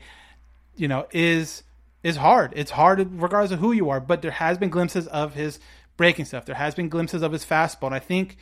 you 0.76 0.88
know, 0.88 1.08
is 1.12 1.63
is 2.04 2.18
hard. 2.18 2.54
It's 2.56 2.72
hard 2.72 3.00
regardless 3.22 3.52
of 3.52 3.60
who 3.60 3.72
you 3.72 3.90
are, 3.90 4.00
but 4.00 4.22
there 4.22 4.32
has 4.32 4.58
been 4.58 4.70
glimpses 4.70 5.08
of 5.08 5.34
his 5.34 5.60
breaking 5.98 6.26
stuff. 6.26 6.46
There 6.46 6.56
has 6.56 6.76
been 6.76 6.90
glimpses 6.90 7.22
of 7.22 7.32
his 7.32 7.44
fastball. 7.44 7.88
And 7.88 7.96
I 7.96 8.00
think 8.00 8.38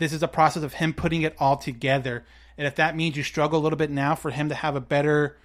this 0.00 0.12
is 0.12 0.22
a 0.22 0.28
process 0.28 0.62
of 0.62 0.72
him 0.74 0.92
putting 0.92 1.22
it 1.22 1.36
all 1.38 1.56
together. 1.56 2.24
And 2.58 2.66
if 2.66 2.74
that 2.76 2.96
means 2.96 3.16
you 3.16 3.22
struggle 3.22 3.60
a 3.60 3.62
little 3.62 3.76
bit 3.76 3.90
now 3.90 4.14
for 4.14 4.30
him 4.30 4.48
to 4.48 4.54
have 4.54 4.74
a 4.74 4.80
better 4.80 5.36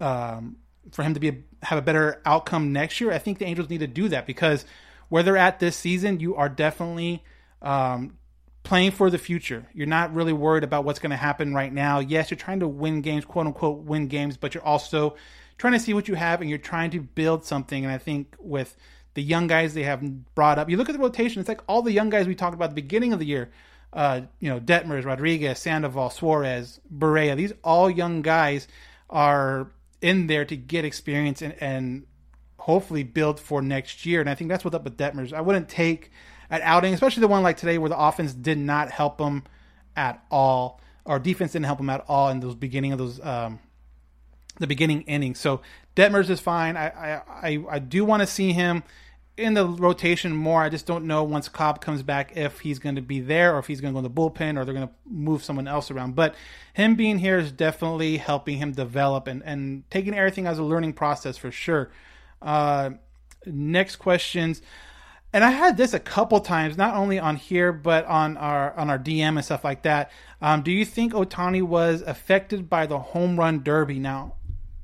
um, 0.00 0.56
for 0.90 1.02
him 1.02 1.12
to 1.14 1.20
be 1.20 1.28
a, 1.28 1.36
have 1.62 1.78
a 1.78 1.82
better 1.82 2.20
outcome 2.24 2.72
next 2.72 3.00
year, 3.00 3.12
I 3.12 3.18
think 3.18 3.38
the 3.38 3.44
Angels 3.44 3.68
need 3.68 3.80
to 3.80 3.86
do 3.86 4.08
that 4.08 4.26
because 4.26 4.64
where 5.10 5.22
they're 5.22 5.36
at 5.36 5.60
this 5.60 5.76
season, 5.76 6.18
you 6.18 6.34
are 6.34 6.48
definitely 6.48 7.22
um, 7.60 8.16
playing 8.62 8.92
for 8.92 9.10
the 9.10 9.18
future. 9.18 9.66
You're 9.74 9.86
not 9.86 10.14
really 10.14 10.32
worried 10.32 10.64
about 10.64 10.84
what's 10.84 10.98
going 10.98 11.10
to 11.10 11.16
happen 11.16 11.54
right 11.54 11.72
now. 11.72 11.98
Yes, 11.98 12.30
you're 12.30 12.38
trying 12.38 12.60
to 12.60 12.68
win 12.68 13.02
games, 13.02 13.26
quote 13.26 13.46
unquote, 13.46 13.80
win 13.80 14.08
games, 14.08 14.38
but 14.38 14.54
you're 14.54 14.64
also 14.64 15.16
trying 15.58 15.74
to 15.74 15.78
see 15.78 15.92
what 15.92 16.08
you 16.08 16.14
have 16.14 16.40
and 16.40 16.48
you're 16.48 16.58
trying 16.58 16.90
to 16.92 17.00
build 17.00 17.44
something. 17.44 17.84
And 17.84 17.92
I 17.92 17.98
think 17.98 18.34
with 18.38 18.76
the 19.12 19.22
young 19.22 19.46
guys 19.46 19.74
they 19.74 19.82
have 19.82 20.02
brought 20.34 20.58
up, 20.58 20.70
you 20.70 20.78
look 20.78 20.88
at 20.88 20.92
the 20.94 21.02
rotation, 21.02 21.40
it's 21.40 21.48
like 21.50 21.60
all 21.66 21.82
the 21.82 21.92
young 21.92 22.08
guys 22.08 22.26
we 22.26 22.34
talked 22.34 22.54
about 22.54 22.70
at 22.70 22.70
the 22.70 22.82
beginning 22.82 23.12
of 23.12 23.18
the 23.18 23.26
year. 23.26 23.50
Uh, 23.92 24.22
you 24.38 24.48
know, 24.48 24.60
Detmers, 24.60 25.04
Rodriguez, 25.04 25.58
Sandoval, 25.58 26.10
Suarez, 26.10 26.80
Barria, 26.96 27.36
these 27.36 27.52
all 27.64 27.90
young 27.90 28.22
guys 28.22 28.68
are 29.08 29.72
in 30.00 30.28
there 30.28 30.44
to 30.44 30.56
get 30.56 30.84
experience 30.84 31.42
and, 31.42 31.54
and 31.60 32.06
hopefully 32.58 33.02
build 33.02 33.40
for 33.40 33.60
next 33.60 34.06
year. 34.06 34.20
And 34.20 34.30
I 34.30 34.34
think 34.34 34.48
that's 34.48 34.64
what's 34.64 34.76
up 34.76 34.84
with 34.84 34.96
Detmers. 34.96 35.32
I 35.32 35.40
wouldn't 35.40 35.68
take 35.68 36.12
an 36.50 36.60
outing, 36.62 36.94
especially 36.94 37.22
the 37.22 37.28
one 37.28 37.42
like 37.42 37.56
today 37.56 37.78
where 37.78 37.88
the 37.88 37.98
offense 37.98 38.32
did 38.32 38.58
not 38.58 38.90
help 38.90 39.18
them 39.18 39.44
at 39.96 40.22
all, 40.30 40.80
or 41.04 41.18
defense 41.18 41.52
didn't 41.52 41.66
help 41.66 41.78
them 41.78 41.90
at 41.90 42.04
all 42.06 42.28
in 42.28 42.40
those 42.40 42.54
beginning 42.54 42.92
of 42.92 42.98
those 42.98 43.20
um, 43.24 43.58
the 44.58 44.66
beginning 44.66 45.02
innings. 45.02 45.40
So 45.40 45.62
Detmers 45.96 46.30
is 46.30 46.40
fine. 46.40 46.76
I 46.76 46.88
I 46.88 47.22
I, 47.42 47.64
I 47.70 47.78
do 47.78 48.04
want 48.04 48.20
to 48.20 48.26
see 48.26 48.52
him 48.52 48.82
in 49.36 49.54
the 49.54 49.66
rotation 49.66 50.34
more. 50.34 50.62
I 50.62 50.68
just 50.68 50.86
don't 50.86 51.06
know 51.06 51.22
once 51.22 51.48
Cobb 51.48 51.80
comes 51.80 52.02
back 52.02 52.36
if 52.36 52.60
he's 52.60 52.78
going 52.78 52.96
to 52.96 53.02
be 53.02 53.20
there 53.20 53.54
or 53.54 53.58
if 53.58 53.66
he's 53.66 53.80
going 53.80 53.94
to 53.94 54.00
go 54.00 54.06
in 54.06 54.12
the 54.12 54.20
bullpen 54.20 54.58
or 54.58 54.64
they're 54.64 54.74
going 54.74 54.88
to 54.88 54.94
move 55.06 55.42
someone 55.42 55.66
else 55.66 55.90
around. 55.90 56.14
But 56.14 56.34
him 56.74 56.94
being 56.94 57.18
here 57.18 57.38
is 57.38 57.52
definitely 57.52 58.18
helping 58.18 58.58
him 58.58 58.72
develop 58.72 59.26
and, 59.26 59.42
and 59.44 59.84
taking 59.90 60.14
everything 60.14 60.46
as 60.46 60.58
a 60.58 60.62
learning 60.62 60.92
process 60.92 61.36
for 61.36 61.50
sure. 61.50 61.90
Uh, 62.42 62.90
Next 63.46 63.96
questions. 63.96 64.60
And 65.32 65.44
I 65.44 65.50
had 65.50 65.76
this 65.76 65.94
a 65.94 66.00
couple 66.00 66.40
times, 66.40 66.76
not 66.76 66.96
only 66.96 67.18
on 67.18 67.36
here 67.36 67.72
but 67.72 68.04
on 68.06 68.36
our 68.36 68.76
on 68.76 68.90
our 68.90 68.98
DM 68.98 69.36
and 69.36 69.44
stuff 69.44 69.64
like 69.64 69.82
that. 69.82 70.10
Um, 70.42 70.62
do 70.62 70.72
you 70.72 70.84
think 70.84 71.12
Ohtani 71.12 71.62
was 71.62 72.02
affected 72.02 72.68
by 72.68 72.86
the 72.86 72.98
home 72.98 73.38
run 73.38 73.62
derby? 73.62 73.98
Now, 74.00 74.34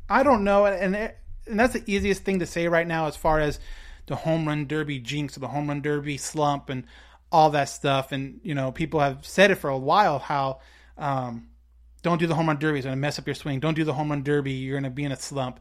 I 0.08 0.22
don't 0.22 0.44
know, 0.44 0.66
and 0.66 0.94
it, 0.94 1.18
and 1.46 1.58
that's 1.58 1.72
the 1.72 1.82
easiest 1.86 2.22
thing 2.22 2.38
to 2.38 2.46
say 2.46 2.68
right 2.68 2.86
now 2.86 3.06
as 3.06 3.16
far 3.16 3.40
as 3.40 3.58
the 4.06 4.16
home 4.16 4.46
run 4.46 4.66
derby 4.66 4.98
jinx 4.98 5.36
or 5.36 5.40
the 5.40 5.48
home 5.48 5.68
run 5.68 5.82
derby 5.82 6.16
slump 6.16 6.70
and 6.70 6.84
all 7.30 7.50
that 7.50 7.64
stuff. 7.64 8.12
And 8.12 8.40
you 8.42 8.54
know, 8.54 8.72
people 8.72 9.00
have 9.00 9.26
said 9.26 9.50
it 9.50 9.56
for 9.56 9.70
a 9.70 9.78
while 9.78 10.18
how 10.18 10.60
um, 10.96 11.48
don't 12.02 12.18
do 12.18 12.26
the 12.26 12.34
home 12.34 12.46
run 12.46 12.58
derby; 12.58 12.78
it's 12.78 12.86
going 12.86 12.96
to 12.96 13.00
mess 13.00 13.18
up 13.18 13.26
your 13.26 13.34
swing. 13.34 13.60
Don't 13.60 13.74
do 13.74 13.84
the 13.84 13.94
home 13.94 14.10
run 14.10 14.22
derby; 14.22 14.52
you're 14.52 14.74
going 14.74 14.84
to 14.84 14.90
be 14.90 15.04
in 15.04 15.12
a 15.12 15.16
slump. 15.16 15.60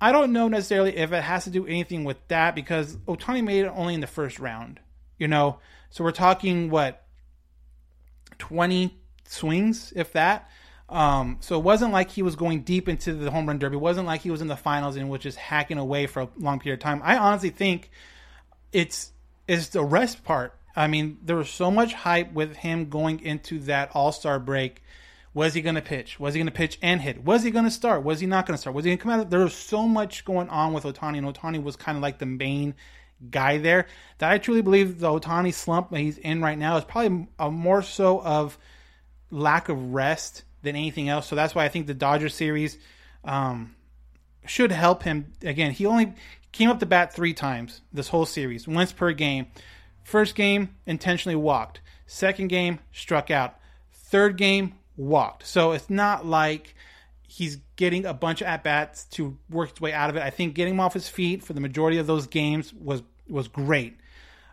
I 0.00 0.12
don't 0.12 0.32
know 0.32 0.48
necessarily 0.48 0.96
if 0.96 1.12
it 1.12 1.22
has 1.22 1.44
to 1.44 1.50
do 1.50 1.66
anything 1.66 2.04
with 2.04 2.16
that 2.28 2.54
because 2.54 2.96
Ohtani 3.08 3.42
made 3.42 3.64
it 3.64 3.72
only 3.74 3.94
in 3.94 4.00
the 4.00 4.06
first 4.06 4.38
round. 4.38 4.80
You 5.18 5.28
know, 5.28 5.58
so 5.90 6.04
we're 6.04 6.12
talking 6.12 6.70
what 6.70 7.06
twenty 8.38 8.98
swings, 9.24 9.92
if 9.96 10.12
that. 10.12 10.50
Um, 10.88 11.38
so 11.40 11.58
it 11.58 11.64
wasn't 11.64 11.92
like 11.92 12.10
he 12.10 12.22
was 12.22 12.36
going 12.36 12.62
deep 12.62 12.88
into 12.88 13.12
the 13.12 13.30
home 13.30 13.46
run 13.46 13.58
derby. 13.58 13.76
It 13.76 13.80
wasn't 13.80 14.06
like 14.06 14.20
he 14.20 14.30
was 14.30 14.40
in 14.40 14.48
the 14.48 14.56
finals 14.56 14.96
and 14.96 15.10
was 15.10 15.20
just 15.20 15.36
hacking 15.36 15.78
away 15.78 16.06
for 16.06 16.22
a 16.22 16.28
long 16.38 16.60
period 16.60 16.78
of 16.78 16.84
time. 16.84 17.00
I 17.04 17.16
honestly 17.16 17.50
think 17.50 17.90
it's 18.72 19.12
it's 19.48 19.68
the 19.68 19.84
rest 19.84 20.24
part. 20.24 20.54
I 20.76 20.86
mean, 20.86 21.18
there 21.22 21.36
was 21.36 21.48
so 21.48 21.70
much 21.70 21.94
hype 21.94 22.32
with 22.32 22.56
him 22.56 22.88
going 22.88 23.20
into 23.20 23.60
that 23.60 23.90
All 23.94 24.12
Star 24.12 24.38
break. 24.38 24.82
Was 25.34 25.52
he 25.52 25.60
going 25.60 25.74
to 25.74 25.82
pitch? 25.82 26.18
Was 26.18 26.32
he 26.32 26.38
going 26.38 26.46
to 26.46 26.52
pitch 26.52 26.78
and 26.80 27.00
hit? 27.00 27.22
Was 27.22 27.42
he 27.42 27.50
going 27.50 27.66
to 27.66 27.70
start? 27.70 28.02
Was 28.02 28.20
he 28.20 28.26
not 28.26 28.46
going 28.46 28.54
to 28.54 28.60
start? 28.60 28.74
Was 28.74 28.86
he 28.86 28.90
going 28.90 28.98
to 28.98 29.02
come 29.02 29.12
out? 29.12 29.28
There 29.28 29.40
was 29.40 29.54
so 29.54 29.86
much 29.86 30.24
going 30.24 30.48
on 30.48 30.72
with 30.72 30.84
Ohtani, 30.84 31.18
and 31.18 31.26
Ohtani 31.26 31.62
was 31.62 31.76
kind 31.76 31.96
of 31.96 32.02
like 32.02 32.18
the 32.18 32.26
main 32.26 32.74
guy 33.30 33.58
there. 33.58 33.86
That 34.18 34.30
I 34.30 34.38
truly 34.38 34.62
believe 34.62 34.98
the 34.98 35.08
Ohtani 35.08 35.52
slump 35.52 35.90
that 35.90 35.98
he's 35.98 36.16
in 36.16 36.40
right 36.40 36.56
now 36.56 36.78
is 36.78 36.84
probably 36.84 37.28
a 37.38 37.50
more 37.50 37.82
so 37.82 38.22
of 38.22 38.56
lack 39.30 39.68
of 39.68 39.92
rest 39.92 40.44
than 40.66 40.76
anything 40.76 41.08
else. 41.08 41.26
So 41.26 41.34
that's 41.34 41.54
why 41.54 41.64
I 41.64 41.68
think 41.68 41.86
the 41.86 41.94
Dodgers 41.94 42.34
series 42.34 42.76
um, 43.24 43.74
should 44.44 44.70
help 44.70 45.02
him. 45.02 45.32
Again, 45.42 45.72
he 45.72 45.86
only 45.86 46.12
came 46.52 46.68
up 46.68 46.80
to 46.80 46.86
bat 46.86 47.14
three 47.14 47.32
times 47.32 47.80
this 47.92 48.08
whole 48.08 48.26
series, 48.26 48.68
once 48.68 48.92
per 48.92 49.12
game. 49.12 49.46
First 50.04 50.34
game, 50.34 50.76
intentionally 50.86 51.36
walked. 51.36 51.80
Second 52.06 52.48
game, 52.48 52.78
struck 52.92 53.30
out. 53.30 53.56
Third 53.92 54.36
game, 54.36 54.74
walked. 54.96 55.46
So 55.46 55.72
it's 55.72 55.90
not 55.90 56.24
like 56.24 56.74
he's 57.26 57.58
getting 57.76 58.06
a 58.06 58.14
bunch 58.14 58.40
of 58.40 58.46
at 58.46 58.62
bats 58.62 59.04
to 59.04 59.36
work 59.50 59.70
his 59.70 59.80
way 59.80 59.92
out 59.92 60.10
of 60.10 60.16
it. 60.16 60.22
I 60.22 60.30
think 60.30 60.54
getting 60.54 60.74
him 60.74 60.80
off 60.80 60.94
his 60.94 61.08
feet 61.08 61.42
for 61.42 61.52
the 61.52 61.60
majority 61.60 61.98
of 61.98 62.06
those 62.06 62.26
games 62.26 62.72
was 62.72 63.02
was 63.28 63.48
great. 63.48 63.98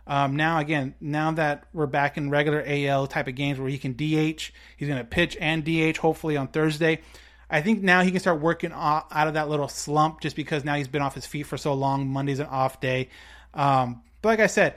Um, 0.06 0.36
now 0.36 0.58
again, 0.58 0.94
now 1.00 1.32
that 1.32 1.64
we're 1.72 1.86
back 1.86 2.16
in 2.16 2.30
regular 2.30 2.62
AL 2.66 3.06
type 3.06 3.26
of 3.26 3.34
games 3.34 3.58
where 3.58 3.68
he 3.68 3.78
can 3.78 3.92
DH, 3.92 4.52
he's 4.76 4.88
going 4.88 4.98
to 4.98 5.04
pitch 5.04 5.36
and 5.40 5.64
DH 5.64 5.96
hopefully 5.96 6.36
on 6.36 6.48
Thursday. 6.48 7.00
I 7.48 7.62
think 7.62 7.82
now 7.82 8.02
he 8.02 8.10
can 8.10 8.20
start 8.20 8.40
working 8.40 8.72
out 8.72 9.06
of 9.12 9.34
that 9.34 9.48
little 9.48 9.68
slump 9.68 10.20
just 10.20 10.36
because 10.36 10.64
now 10.64 10.74
he's 10.74 10.88
been 10.88 11.02
off 11.02 11.14
his 11.14 11.26
feet 11.26 11.44
for 11.44 11.56
so 11.56 11.74
long. 11.74 12.08
Monday's 12.08 12.40
an 12.40 12.46
off 12.46 12.80
day, 12.80 13.10
um, 13.52 14.02
but 14.22 14.30
like 14.30 14.40
I 14.40 14.46
said, 14.46 14.74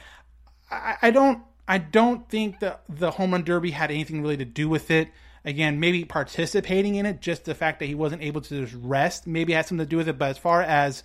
I, 0.70 0.96
I 1.02 1.12
don't 1.12 1.42
I 1.68 1.78
don't 1.78 2.28
think 2.30 2.60
the 2.60 2.78
the 2.88 3.12
home 3.12 3.32
run 3.32 3.44
derby 3.44 3.72
had 3.72 3.92
anything 3.92 4.22
really 4.22 4.38
to 4.38 4.46
do 4.46 4.70
with 4.70 4.92
it. 4.92 5.10
Again, 5.44 5.80
maybe 5.80 6.04
participating 6.04 6.96
in 6.96 7.06
it, 7.06 7.22
just 7.22 7.46
the 7.46 7.56
fact 7.56 7.80
that 7.80 7.86
he 7.86 7.96
wasn't 7.96 8.22
able 8.22 8.42
to 8.42 8.66
just 8.66 8.76
rest, 8.82 9.26
maybe 9.28 9.54
had 9.54 9.66
something 9.66 9.86
to 9.86 9.90
do 9.90 9.98
with 9.98 10.10
it. 10.10 10.18
But 10.18 10.32
as 10.32 10.38
far 10.38 10.62
as 10.62 11.04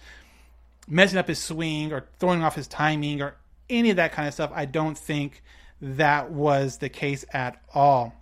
messing 0.88 1.18
up 1.18 1.28
his 1.28 1.38
swing 1.38 1.92
or 1.92 2.06
throwing 2.18 2.42
off 2.42 2.56
his 2.56 2.66
timing 2.66 3.22
or 3.22 3.36
any 3.72 3.90
of 3.90 3.96
that 3.96 4.12
kind 4.12 4.28
of 4.28 4.34
stuff. 4.34 4.50
I 4.54 4.66
don't 4.66 4.96
think 4.96 5.42
that 5.80 6.30
was 6.30 6.78
the 6.78 6.88
case 6.88 7.24
at 7.32 7.60
all. 7.74 8.14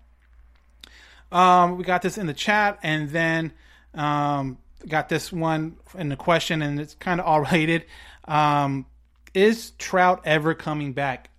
Um, 1.30 1.76
we 1.76 1.84
got 1.84 2.02
this 2.02 2.18
in 2.18 2.26
the 2.26 2.34
chat, 2.34 2.78
and 2.82 3.10
then 3.10 3.52
um, 3.94 4.58
got 4.88 5.08
this 5.08 5.32
one 5.32 5.76
in 5.96 6.08
the 6.08 6.16
question, 6.16 6.62
and 6.62 6.80
it's 6.80 6.94
kind 6.94 7.20
of 7.20 7.26
all 7.26 7.40
related. 7.40 7.84
Um, 8.26 8.86
is 9.34 9.72
Trout 9.72 10.22
ever 10.24 10.54
coming 10.54 10.92
back? 10.92 11.30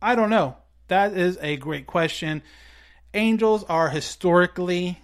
I 0.00 0.14
don't 0.14 0.30
know. 0.30 0.56
That 0.88 1.16
is 1.16 1.38
a 1.40 1.56
great 1.56 1.86
question. 1.86 2.42
Angels 3.14 3.64
are 3.64 3.88
historically 3.88 4.98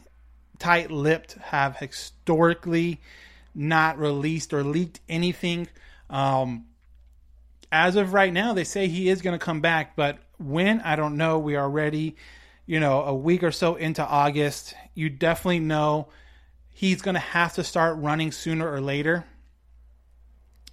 tight 0.58 0.90
lipped, 0.90 1.34
have 1.34 1.76
historically 1.76 3.00
not 3.54 3.98
released 3.98 4.52
or 4.52 4.62
leaked 4.62 5.00
anything. 5.08 5.68
Um, 6.10 6.66
as 7.70 7.96
of 7.96 8.12
right 8.12 8.32
now, 8.32 8.54
they 8.54 8.64
say 8.64 8.88
he 8.88 9.08
is 9.08 9.22
going 9.22 9.38
to 9.38 9.44
come 9.44 9.60
back, 9.60 9.96
but 9.96 10.18
when 10.38 10.80
I 10.80 10.96
don't 10.96 11.16
know. 11.16 11.38
We 11.38 11.56
are 11.56 11.64
already, 11.64 12.16
you 12.66 12.80
know, 12.80 13.02
a 13.02 13.14
week 13.14 13.42
or 13.42 13.52
so 13.52 13.74
into 13.74 14.06
August. 14.06 14.74
You 14.94 15.10
definitely 15.10 15.60
know 15.60 16.08
he's 16.70 17.02
going 17.02 17.14
to 17.14 17.20
have 17.20 17.54
to 17.54 17.64
start 17.64 17.98
running 17.98 18.32
sooner 18.32 18.70
or 18.70 18.80
later 18.80 19.24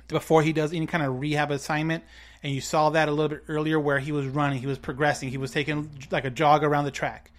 before 0.08 0.44
he 0.44 0.54
does 0.54 0.72
any 0.72 0.86
kind 0.86 1.04
of 1.04 1.20
rehab 1.20 1.52
assignment. 1.52 2.04
And 2.44 2.54
you 2.54 2.62
saw 2.62 2.92
that 2.92 3.10
a 3.10 3.12
little 3.12 3.30
bit 3.30 3.44
earlier 3.48 3.80
where 3.80 4.00
he 4.00 4.12
was 4.12 4.28
running, 4.28 4.60
he 4.60 4.68
was 4.68 4.78
progressing, 4.78 5.30
he 5.30 5.38
was 5.38 5.52
taking 5.52 5.90
like 6.12 6.26
a 6.26 6.30
jog 6.30 6.64
around 6.64 6.86
the 6.86 6.92
track. 6.92 7.32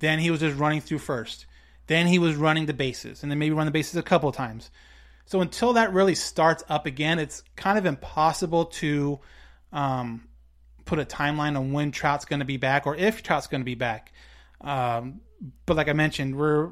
Then 0.00 0.18
he 0.18 0.30
was 0.30 0.40
just 0.40 0.58
running 0.58 0.80
through 0.80 0.98
first. 0.98 1.46
Then 1.86 2.08
he 2.08 2.18
was 2.18 2.34
running 2.34 2.66
the 2.66 2.74
bases, 2.74 3.22
and 3.22 3.32
then 3.32 3.38
maybe 3.38 3.54
run 3.54 3.66
the 3.66 3.72
bases 3.72 3.96
a 3.96 4.02
couple 4.02 4.30
times. 4.30 4.70
So 5.28 5.42
until 5.42 5.74
that 5.74 5.92
really 5.92 6.14
starts 6.14 6.64
up 6.70 6.86
again, 6.86 7.18
it's 7.18 7.42
kind 7.54 7.76
of 7.76 7.84
impossible 7.84 8.64
to 8.64 9.20
um, 9.74 10.26
put 10.86 10.98
a 10.98 11.04
timeline 11.04 11.54
on 11.54 11.72
when 11.72 11.90
Trout's 11.90 12.24
going 12.24 12.38
to 12.38 12.46
be 12.46 12.56
back 12.56 12.86
or 12.86 12.96
if 12.96 13.22
Trout's 13.22 13.46
going 13.46 13.60
to 13.60 13.66
be 13.66 13.74
back. 13.74 14.10
Um, 14.62 15.20
but 15.66 15.76
like 15.76 15.90
I 15.90 15.92
mentioned, 15.92 16.34
we're 16.34 16.70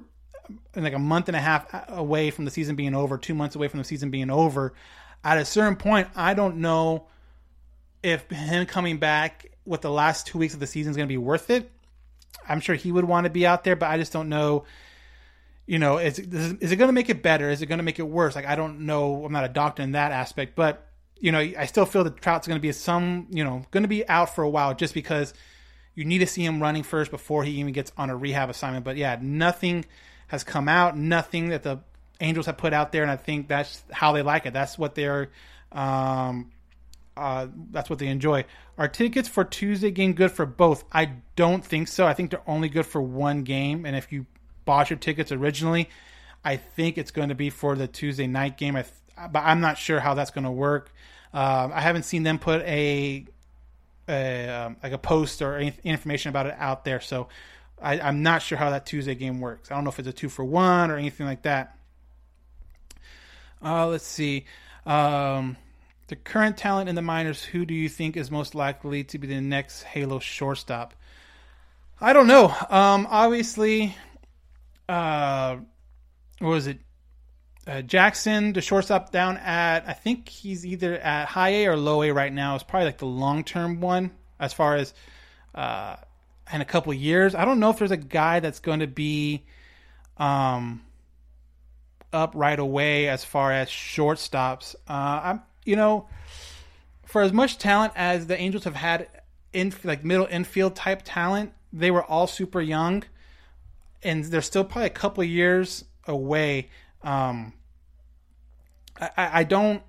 like 0.75 0.95
a 0.95 0.99
month 0.99 1.29
and 1.29 1.37
a 1.37 1.39
half 1.39 1.67
away 1.89 2.31
from 2.31 2.47
the 2.47 2.51
season 2.51 2.77
being 2.77 2.95
over, 2.95 3.19
two 3.19 3.35
months 3.35 3.57
away 3.57 3.69
from 3.69 3.77
the 3.77 3.85
season 3.85 4.11
being 4.11 4.31
over. 4.31 4.73
At 5.23 5.37
a 5.37 5.45
certain 5.45 5.77
point, 5.77 6.09
I 6.17 6.33
don't 6.33 6.57
know 6.57 7.09
if 8.03 8.31
him 8.31 8.65
coming 8.65 8.97
back 8.97 9.53
with 9.67 9.83
the 9.83 9.91
last 9.91 10.29
two 10.29 10.39
weeks 10.39 10.55
of 10.55 10.61
the 10.61 10.67
season 10.67 10.93
is 10.93 10.97
going 10.97 11.09
to 11.09 11.13
be 11.13 11.19
worth 11.19 11.51
it. 11.51 11.71
I'm 12.49 12.61
sure 12.61 12.75
he 12.75 12.91
would 12.91 13.05
want 13.05 13.25
to 13.25 13.31
be 13.31 13.47
out 13.47 13.65
there, 13.65 13.77
but 13.77 13.91
I 13.91 13.99
just 13.99 14.15
don't 14.15 14.31
know 14.31 14.65
you 15.67 15.79
know, 15.81 15.99
is, 15.99 16.19
is 16.19 16.73
it 16.73 16.77
going 16.77 16.89
to 16.89 16.93
make 16.93 17.11
it 17.11 17.23
better? 17.23 17.51
Is 17.51 17.61
it 17.61 17.67
going 17.67 17.79
to 17.79 17.85
make 17.85 17.99
it 17.99 18.09
worse? 18.09 18.37
Like, 18.37 18.47
I 18.47 18.55
don't 18.55 18.81
know. 18.81 19.25
I'm 19.25 19.33
not 19.33 19.45
a 19.45 19.49
doctor 19.49 19.83
in 19.83 19.93
that 19.93 20.13
aspect, 20.13 20.55
but, 20.55 20.87
you 21.19 21.33
know, 21.33 21.39
I 21.39 21.67
still 21.67 21.87
feel 21.87 22.05
that 22.05 22.21
Trout's 22.21 22.47
going 22.47 22.59
to 22.59 22.63
be 22.63 22.71
some, 22.73 23.27
you 23.31 23.43
know, 23.43 23.65
going 23.73 23.83
to 23.83 23.89
be 23.89 24.09
out 24.09 24.35
for 24.35 24.45
a 24.45 24.49
while 24.49 24.75
just 24.75 24.95
because 24.95 25.35
you 25.95 26.05
need 26.05 26.19
to 26.19 26.27
see 26.27 26.45
him 26.45 26.63
running 26.63 26.85
first 26.85 27.11
before 27.11 27.43
he 27.43 27.53
even 27.53 27.73
gets 27.73 27.91
on 27.97 28.11
a 28.11 28.17
rehab 28.17 28.49
assignment. 28.49 28.85
But 28.85 28.97
yeah, 28.97 29.19
nothing 29.21 29.85
has 30.29 30.45
come 30.45 30.69
out, 30.69 30.97
nothing 30.97 31.49
that 31.49 31.65
the 31.65 31.81
Angels 32.21 32.47
have 32.47 32.57
put 32.57 32.73
out 32.73 32.93
there, 32.93 33.03
and 33.03 33.11
I 33.11 33.17
think 33.17 33.49
that's 33.49 33.83
how 33.91 34.13
they 34.13 34.23
like 34.23 34.47
it. 34.47 34.53
That's 34.53 34.79
what 34.79 34.95
they're, 34.95 35.31
um, 35.73 36.51
uh, 37.17 37.49
that's 37.71 37.91
what 37.91 37.99
they 37.99 38.07
enjoy. 38.07 38.45
Are 38.79 38.89
tickets 38.89 39.29
for 39.29 39.45
Tuesday 39.45 39.91
game 39.91 40.13
good 40.13 40.31
for 40.31 40.47
both? 40.47 40.85
I 40.93 41.13
don't 41.35 41.65
think 41.65 41.89
so. 41.89 42.07
I 42.07 42.15
think 42.15 42.31
they're 42.31 42.49
only 42.49 42.69
good 42.69 42.87
for 42.87 43.03
one 43.03 43.43
game, 43.43 43.85
and 43.85 43.97
if 43.97 44.13
you 44.13 44.27
bought 44.67 44.91
your 44.91 44.99
tickets 44.99 45.33
originally. 45.33 45.89
I 46.45 46.57
think 46.59 46.99
it's 46.99 47.11
going 47.11 47.31
to 47.31 47.35
be 47.35 47.49
for 47.49 47.75
the 47.75 47.89
Tuesday 47.89 48.27
night 48.27 48.59
game, 48.59 48.77
I 48.77 48.83
th- 48.83 48.93
but 49.33 49.41
I'm 49.41 49.63
not 49.63 49.79
sure 49.79 49.99
how 49.99 50.13
that's 50.13 50.31
going 50.31 50.45
to 50.45 50.51
work. 50.51 50.93
Uh, 51.33 51.71
I 51.73 51.81
haven't 51.81 52.03
seen 52.03 52.23
them 52.23 52.39
put 52.39 52.61
a, 52.63 53.25
a 54.09 54.49
um, 54.49 54.77
like 54.83 54.93
a 54.93 54.99
post 54.99 55.41
or 55.41 55.57
any 55.57 55.73
information 55.83 56.29
about 56.29 56.47
it 56.47 56.55
out 56.59 56.85
there, 56.85 57.01
so 57.01 57.29
I, 57.81 57.99
I'm 57.99 58.23
not 58.23 58.43
sure 58.43 58.59
how 58.59 58.71
that 58.71 58.87
Tuesday 58.87 59.15
game 59.15 59.41
works. 59.41 59.71
I 59.71 59.75
don't 59.75 59.85
know 59.85 59.91
if 59.91 59.99
it's 59.99 60.09
a 60.09 60.13
two 60.13 60.29
for 60.29 60.45
one 60.45 60.91
or 60.91 60.97
anything 60.97 61.27
like 61.27 61.43
that. 61.43 61.77
Uh, 63.65 63.87
let's 63.89 64.07
see. 64.07 64.45
Um, 64.85 65.57
the 66.09 66.17
current 66.17 66.57
talent 66.57 66.89
in 66.89 66.95
the 66.95 67.03
minors, 67.03 67.43
who 67.43 67.67
do 67.67 67.75
you 67.75 67.89
think 67.89 68.17
is 68.17 68.31
most 68.31 68.55
likely 68.55 69.03
to 69.05 69.19
be 69.19 69.27
the 69.27 69.41
next 69.41 69.83
Halo 69.83 70.21
shortstop? 70.21 70.95
I 72.01 72.13
don't 72.13 72.27
know. 72.27 72.55
Um, 72.71 73.09
obviously, 73.11 73.97
uh, 74.89 75.57
what 76.39 76.49
was 76.49 76.67
it? 76.67 76.79
Uh, 77.67 77.83
Jackson, 77.83 78.53
the 78.53 78.61
shortstop 78.61 79.11
down 79.11 79.39
at, 79.39 79.89
I 79.89 79.93
think 79.93 80.29
he's 80.29 80.65
either 80.65 80.95
at 80.95 81.27
high 81.27 81.49
A 81.49 81.67
or 81.67 81.77
low 81.77 82.03
A 82.03 82.13
right 82.13 82.33
now. 82.33 82.55
It's 82.55 82.63
probably 82.63 82.87
like 82.87 82.99
the 82.99 83.07
long 83.07 83.43
term 83.43 83.81
one 83.81 84.13
as 84.39 84.53
far 84.53 84.77
as 84.77 84.95
uh, 85.55 85.97
in 86.53 86.61
a 86.61 86.65
couple 86.65 86.95
years. 86.95 87.35
I 87.35 87.45
don't 87.45 87.59
know 87.59 87.71
if 87.71 87.79
there's 87.79 87.91
a 87.91 87.97
guy 87.97 88.39
that's 88.39 88.61
going 88.61 88.81
to 88.81 88.87
be 88.87 89.45
um, 90.17 90.83
up 92.13 92.33
right 92.37 92.59
away 92.59 93.09
as 93.09 93.25
far 93.25 93.51
as 93.51 93.69
shortstops. 93.69 94.77
Uh, 94.89 95.21
I'm, 95.25 95.43
you 95.65 95.75
know, 95.75 96.09
for 97.05 97.23
as 97.23 97.33
much 97.33 97.59
talent 97.59 97.95
as 97.97 98.29
the 98.29 98.39
Angels 98.39 98.63
have 98.65 98.77
had 98.77 99.09
in 99.53 99.75
like 99.83 100.05
middle 100.05 100.27
infield 100.31 100.77
type 100.77 101.03
talent, 101.05 101.53
they 101.73 101.91
were 101.91 102.05
all 102.05 102.29
super 102.29 102.61
young 102.61 103.03
and 104.03 104.25
they're 104.25 104.43
still 104.43 104.65
probably 104.65 104.87
a 104.87 104.91
couple 104.91 105.25
years 105.25 105.85
away. 106.07 106.71
Um, 107.03 107.53
I, 109.01 109.41
I 109.41 109.45
don't 109.45 109.83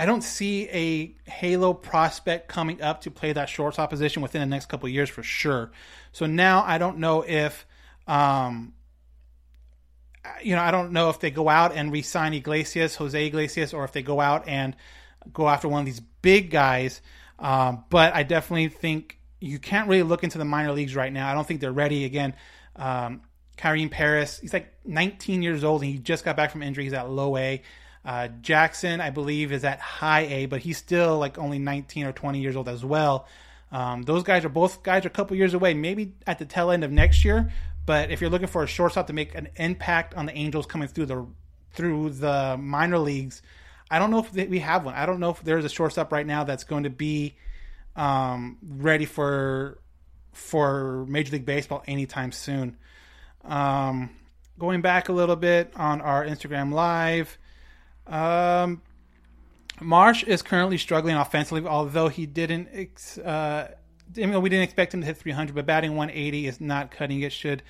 I 0.00 0.06
don't 0.06 0.22
see 0.22 0.66
a 0.70 1.14
Halo 1.30 1.74
prospect 1.74 2.48
coming 2.48 2.80
up 2.80 3.02
to 3.02 3.10
play 3.10 3.34
that 3.34 3.50
shortstop 3.50 3.90
position 3.90 4.22
within 4.22 4.40
the 4.40 4.46
next 4.46 4.70
couple 4.70 4.88
years 4.88 5.10
for 5.10 5.22
sure. 5.22 5.72
So 6.12 6.24
now 6.24 6.64
I 6.66 6.78
don't 6.78 6.98
know 6.98 7.20
if, 7.20 7.66
um, 8.06 8.72
you 10.42 10.54
know, 10.54 10.62
I 10.62 10.70
don't 10.70 10.92
know 10.92 11.10
if 11.10 11.20
they 11.20 11.30
go 11.30 11.50
out 11.50 11.74
and 11.74 11.92
re-sign 11.92 12.32
Iglesias, 12.32 12.96
Jose 12.96 13.26
Iglesias, 13.26 13.74
or 13.74 13.84
if 13.84 13.92
they 13.92 14.00
go 14.00 14.22
out 14.22 14.48
and 14.48 14.74
go 15.34 15.46
after 15.50 15.68
one 15.68 15.80
of 15.80 15.86
these 15.86 16.00
big 16.00 16.50
guys. 16.50 17.02
Um, 17.38 17.84
but 17.90 18.14
I 18.14 18.22
definitely 18.22 18.68
think 18.68 19.18
you 19.38 19.58
can't 19.58 19.86
really 19.86 20.02
look 20.02 20.24
into 20.24 20.38
the 20.38 20.46
minor 20.46 20.72
leagues 20.72 20.96
right 20.96 21.12
now. 21.12 21.30
I 21.30 21.34
don't 21.34 21.46
think 21.46 21.60
they're 21.60 21.72
ready. 21.72 22.06
Again, 22.06 22.32
um, 22.74 23.20
Kyren 23.60 23.90
Paris, 23.90 24.38
he's 24.40 24.54
like 24.54 24.72
19 24.86 25.42
years 25.42 25.64
old 25.64 25.82
and 25.82 25.90
he 25.90 25.98
just 25.98 26.24
got 26.24 26.34
back 26.34 26.50
from 26.50 26.62
injury. 26.62 26.84
He's 26.84 26.94
at 26.94 27.10
low 27.10 27.36
A. 27.36 27.62
Uh, 28.02 28.28
Jackson, 28.40 29.02
I 29.02 29.10
believe, 29.10 29.52
is 29.52 29.64
at 29.64 29.78
high 29.80 30.22
A, 30.22 30.46
but 30.46 30.60
he's 30.62 30.78
still 30.78 31.18
like 31.18 31.36
only 31.36 31.58
19 31.58 32.06
or 32.06 32.12
20 32.12 32.40
years 32.40 32.56
old 32.56 32.68
as 32.68 32.82
well. 32.82 33.26
Um, 33.70 34.02
those 34.02 34.22
guys 34.22 34.46
are 34.46 34.48
both 34.48 34.82
guys 34.82 35.04
are 35.04 35.08
a 35.08 35.10
couple 35.10 35.36
years 35.36 35.52
away, 35.52 35.74
maybe 35.74 36.14
at 36.26 36.38
the 36.38 36.46
tail 36.46 36.70
end 36.70 36.84
of 36.84 36.90
next 36.90 37.22
year. 37.22 37.52
But 37.84 38.10
if 38.10 38.20
you're 38.20 38.30
looking 38.30 38.48
for 38.48 38.62
a 38.62 38.66
shortstop 38.66 39.08
to 39.08 39.12
make 39.12 39.34
an 39.34 39.48
impact 39.56 40.14
on 40.14 40.24
the 40.26 40.36
Angels 40.36 40.64
coming 40.64 40.88
through 40.88 41.06
the 41.06 41.26
through 41.72 42.10
the 42.10 42.56
minor 42.58 42.98
leagues, 42.98 43.42
I 43.90 43.98
don't 43.98 44.10
know 44.10 44.20
if 44.20 44.32
we 44.32 44.60
have 44.60 44.86
one. 44.86 44.94
I 44.94 45.04
don't 45.04 45.20
know 45.20 45.30
if 45.30 45.42
there's 45.42 45.64
a 45.66 45.68
shortstop 45.68 46.12
right 46.12 46.26
now 46.26 46.44
that's 46.44 46.64
going 46.64 46.84
to 46.84 46.90
be 46.90 47.36
um, 47.94 48.56
ready 48.62 49.04
for 49.04 49.78
for 50.32 51.04
Major 51.06 51.32
League 51.32 51.44
Baseball 51.44 51.82
anytime 51.86 52.32
soon. 52.32 52.78
Um, 53.44 54.10
going 54.58 54.80
back 54.82 55.08
a 55.08 55.12
little 55.12 55.36
bit 55.36 55.72
on 55.76 56.00
our 56.00 56.24
Instagram 56.24 56.72
live, 56.72 57.38
um, 58.06 58.82
Marsh 59.80 60.22
is 60.24 60.42
currently 60.42 60.76
struggling 60.78 61.16
offensively, 61.16 61.66
although 61.66 62.08
he 62.08 62.26
didn't. 62.26 62.68
Ex- 62.72 63.18
Uh, 63.18 63.72
I 64.16 64.26
mean, 64.26 64.42
we 64.42 64.48
didn't 64.48 64.64
expect 64.64 64.92
him 64.92 65.00
to 65.00 65.06
hit 65.06 65.16
300, 65.16 65.54
but 65.54 65.66
batting 65.66 65.94
180 65.96 66.46
is 66.46 66.60
not 66.60 66.90
cutting 66.90 67.20
it. 67.20 67.32
Should 67.32 67.62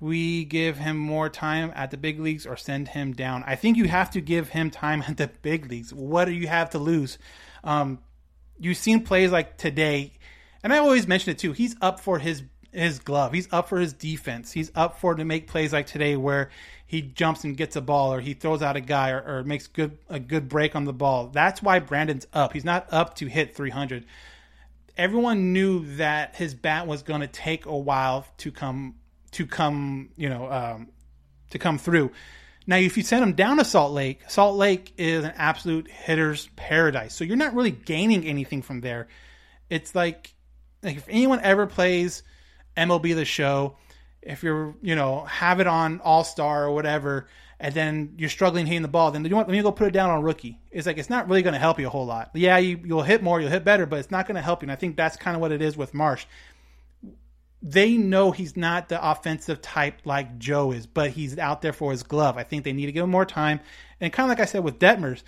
we 0.00 0.44
give 0.44 0.76
him 0.76 0.96
more 0.98 1.28
time 1.30 1.72
at 1.74 1.90
the 1.90 1.96
big 1.96 2.20
leagues 2.20 2.46
or 2.46 2.56
send 2.56 2.88
him 2.88 3.14
down? 3.14 3.42
I 3.46 3.56
think 3.56 3.76
you 3.78 3.88
have 3.88 4.10
to 4.10 4.20
give 4.20 4.50
him 4.50 4.70
time 4.70 5.02
at 5.08 5.16
the 5.16 5.28
big 5.42 5.70
leagues. 5.70 5.92
What 5.92 6.26
do 6.26 6.32
you 6.32 6.46
have 6.46 6.70
to 6.70 6.78
lose? 6.78 7.18
Um, 7.64 8.00
you've 8.58 8.76
seen 8.76 9.02
plays 9.02 9.32
like 9.32 9.56
today, 9.56 10.12
and 10.62 10.72
I 10.74 10.78
always 10.78 11.08
mention 11.08 11.30
it 11.32 11.38
too. 11.38 11.52
He's 11.52 11.74
up 11.80 12.00
for 12.00 12.18
his 12.18 12.42
his 12.72 12.98
glove. 12.98 13.32
He's 13.32 13.48
up 13.52 13.68
for 13.68 13.78
his 13.78 13.92
defense. 13.92 14.52
He's 14.52 14.70
up 14.74 15.00
for 15.00 15.14
to 15.14 15.24
make 15.24 15.46
plays 15.46 15.72
like 15.72 15.86
today 15.86 16.16
where 16.16 16.50
he 16.86 17.02
jumps 17.02 17.44
and 17.44 17.56
gets 17.56 17.76
a 17.76 17.80
ball 17.80 18.12
or 18.12 18.20
he 18.20 18.34
throws 18.34 18.62
out 18.62 18.76
a 18.76 18.80
guy 18.80 19.10
or, 19.10 19.20
or 19.20 19.44
makes 19.44 19.66
good 19.66 19.98
a 20.08 20.20
good 20.20 20.48
break 20.48 20.76
on 20.76 20.84
the 20.84 20.92
ball. 20.92 21.28
That's 21.28 21.62
why 21.62 21.78
Brandon's 21.78 22.26
up. 22.32 22.52
He's 22.52 22.64
not 22.64 22.86
up 22.92 23.16
to 23.16 23.26
hit 23.26 23.54
300. 23.54 24.04
Everyone 24.96 25.52
knew 25.52 25.96
that 25.96 26.36
his 26.36 26.54
bat 26.54 26.86
was 26.86 27.02
going 27.02 27.20
to 27.20 27.26
take 27.26 27.66
a 27.66 27.76
while 27.76 28.26
to 28.38 28.50
come 28.50 28.96
to 29.32 29.46
come, 29.46 30.10
you 30.16 30.28
know, 30.28 30.50
um, 30.50 30.88
to 31.50 31.58
come 31.58 31.78
through. 31.78 32.10
Now, 32.66 32.76
if 32.76 32.96
you 32.98 33.02
send 33.02 33.22
him 33.22 33.32
down 33.32 33.56
to 33.58 33.64
Salt 33.64 33.92
Lake, 33.92 34.20
Salt 34.28 34.56
Lake 34.56 34.92
is 34.98 35.24
an 35.24 35.32
absolute 35.36 35.88
hitter's 35.88 36.48
paradise. 36.56 37.14
So 37.14 37.24
you're 37.24 37.36
not 37.36 37.54
really 37.54 37.70
gaining 37.70 38.24
anything 38.24 38.60
from 38.60 38.82
there. 38.82 39.08
It's 39.70 39.94
like, 39.94 40.34
like 40.82 40.96
if 40.98 41.08
anyone 41.08 41.40
ever 41.42 41.66
plays 41.66 42.22
MLB 42.76 43.14
The 43.14 43.24
Show, 43.24 43.76
if 44.22 44.42
you're, 44.42 44.76
you 44.82 44.94
know, 44.94 45.24
have 45.24 45.60
it 45.60 45.66
on 45.66 46.00
All 46.00 46.24
Star 46.24 46.64
or 46.64 46.72
whatever, 46.72 47.28
and 47.60 47.74
then 47.74 48.14
you're 48.18 48.30
struggling 48.30 48.66
hitting 48.66 48.82
the 48.82 48.88
ball, 48.88 49.10
then 49.10 49.24
you 49.24 49.34
want, 49.34 49.48
let 49.48 49.56
me 49.56 49.62
go 49.62 49.72
put 49.72 49.88
it 49.88 49.92
down 49.92 50.10
on 50.10 50.22
rookie. 50.22 50.60
It's 50.70 50.86
like 50.86 50.98
it's 50.98 51.10
not 51.10 51.28
really 51.28 51.42
going 51.42 51.54
to 51.54 51.58
help 51.58 51.80
you 51.80 51.86
a 51.86 51.90
whole 51.90 52.06
lot. 52.06 52.30
Yeah, 52.34 52.58
you, 52.58 52.80
you'll 52.84 53.02
hit 53.02 53.22
more, 53.22 53.40
you'll 53.40 53.50
hit 53.50 53.64
better, 53.64 53.86
but 53.86 53.98
it's 53.98 54.10
not 54.10 54.26
going 54.26 54.36
to 54.36 54.42
help 54.42 54.62
you. 54.62 54.66
And 54.66 54.72
I 54.72 54.76
think 54.76 54.96
that's 54.96 55.16
kind 55.16 55.34
of 55.34 55.40
what 55.40 55.50
it 55.50 55.60
is 55.60 55.76
with 55.76 55.92
Marsh. 55.92 56.26
They 57.60 57.96
know 57.96 58.30
he's 58.30 58.56
not 58.56 58.88
the 58.88 59.10
offensive 59.10 59.60
type 59.60 60.02
like 60.04 60.38
Joe 60.38 60.70
is, 60.70 60.86
but 60.86 61.10
he's 61.10 61.36
out 61.38 61.60
there 61.60 61.72
for 61.72 61.90
his 61.90 62.04
glove. 62.04 62.36
I 62.36 62.44
think 62.44 62.62
they 62.62 62.72
need 62.72 62.86
to 62.86 62.92
give 62.92 63.02
him 63.02 63.10
more 63.10 63.26
time. 63.26 63.58
And 64.00 64.12
kind 64.12 64.30
of 64.30 64.38
like 64.38 64.46
I 64.46 64.48
said 64.48 64.62
with 64.62 64.78
Detmers, 64.78 65.22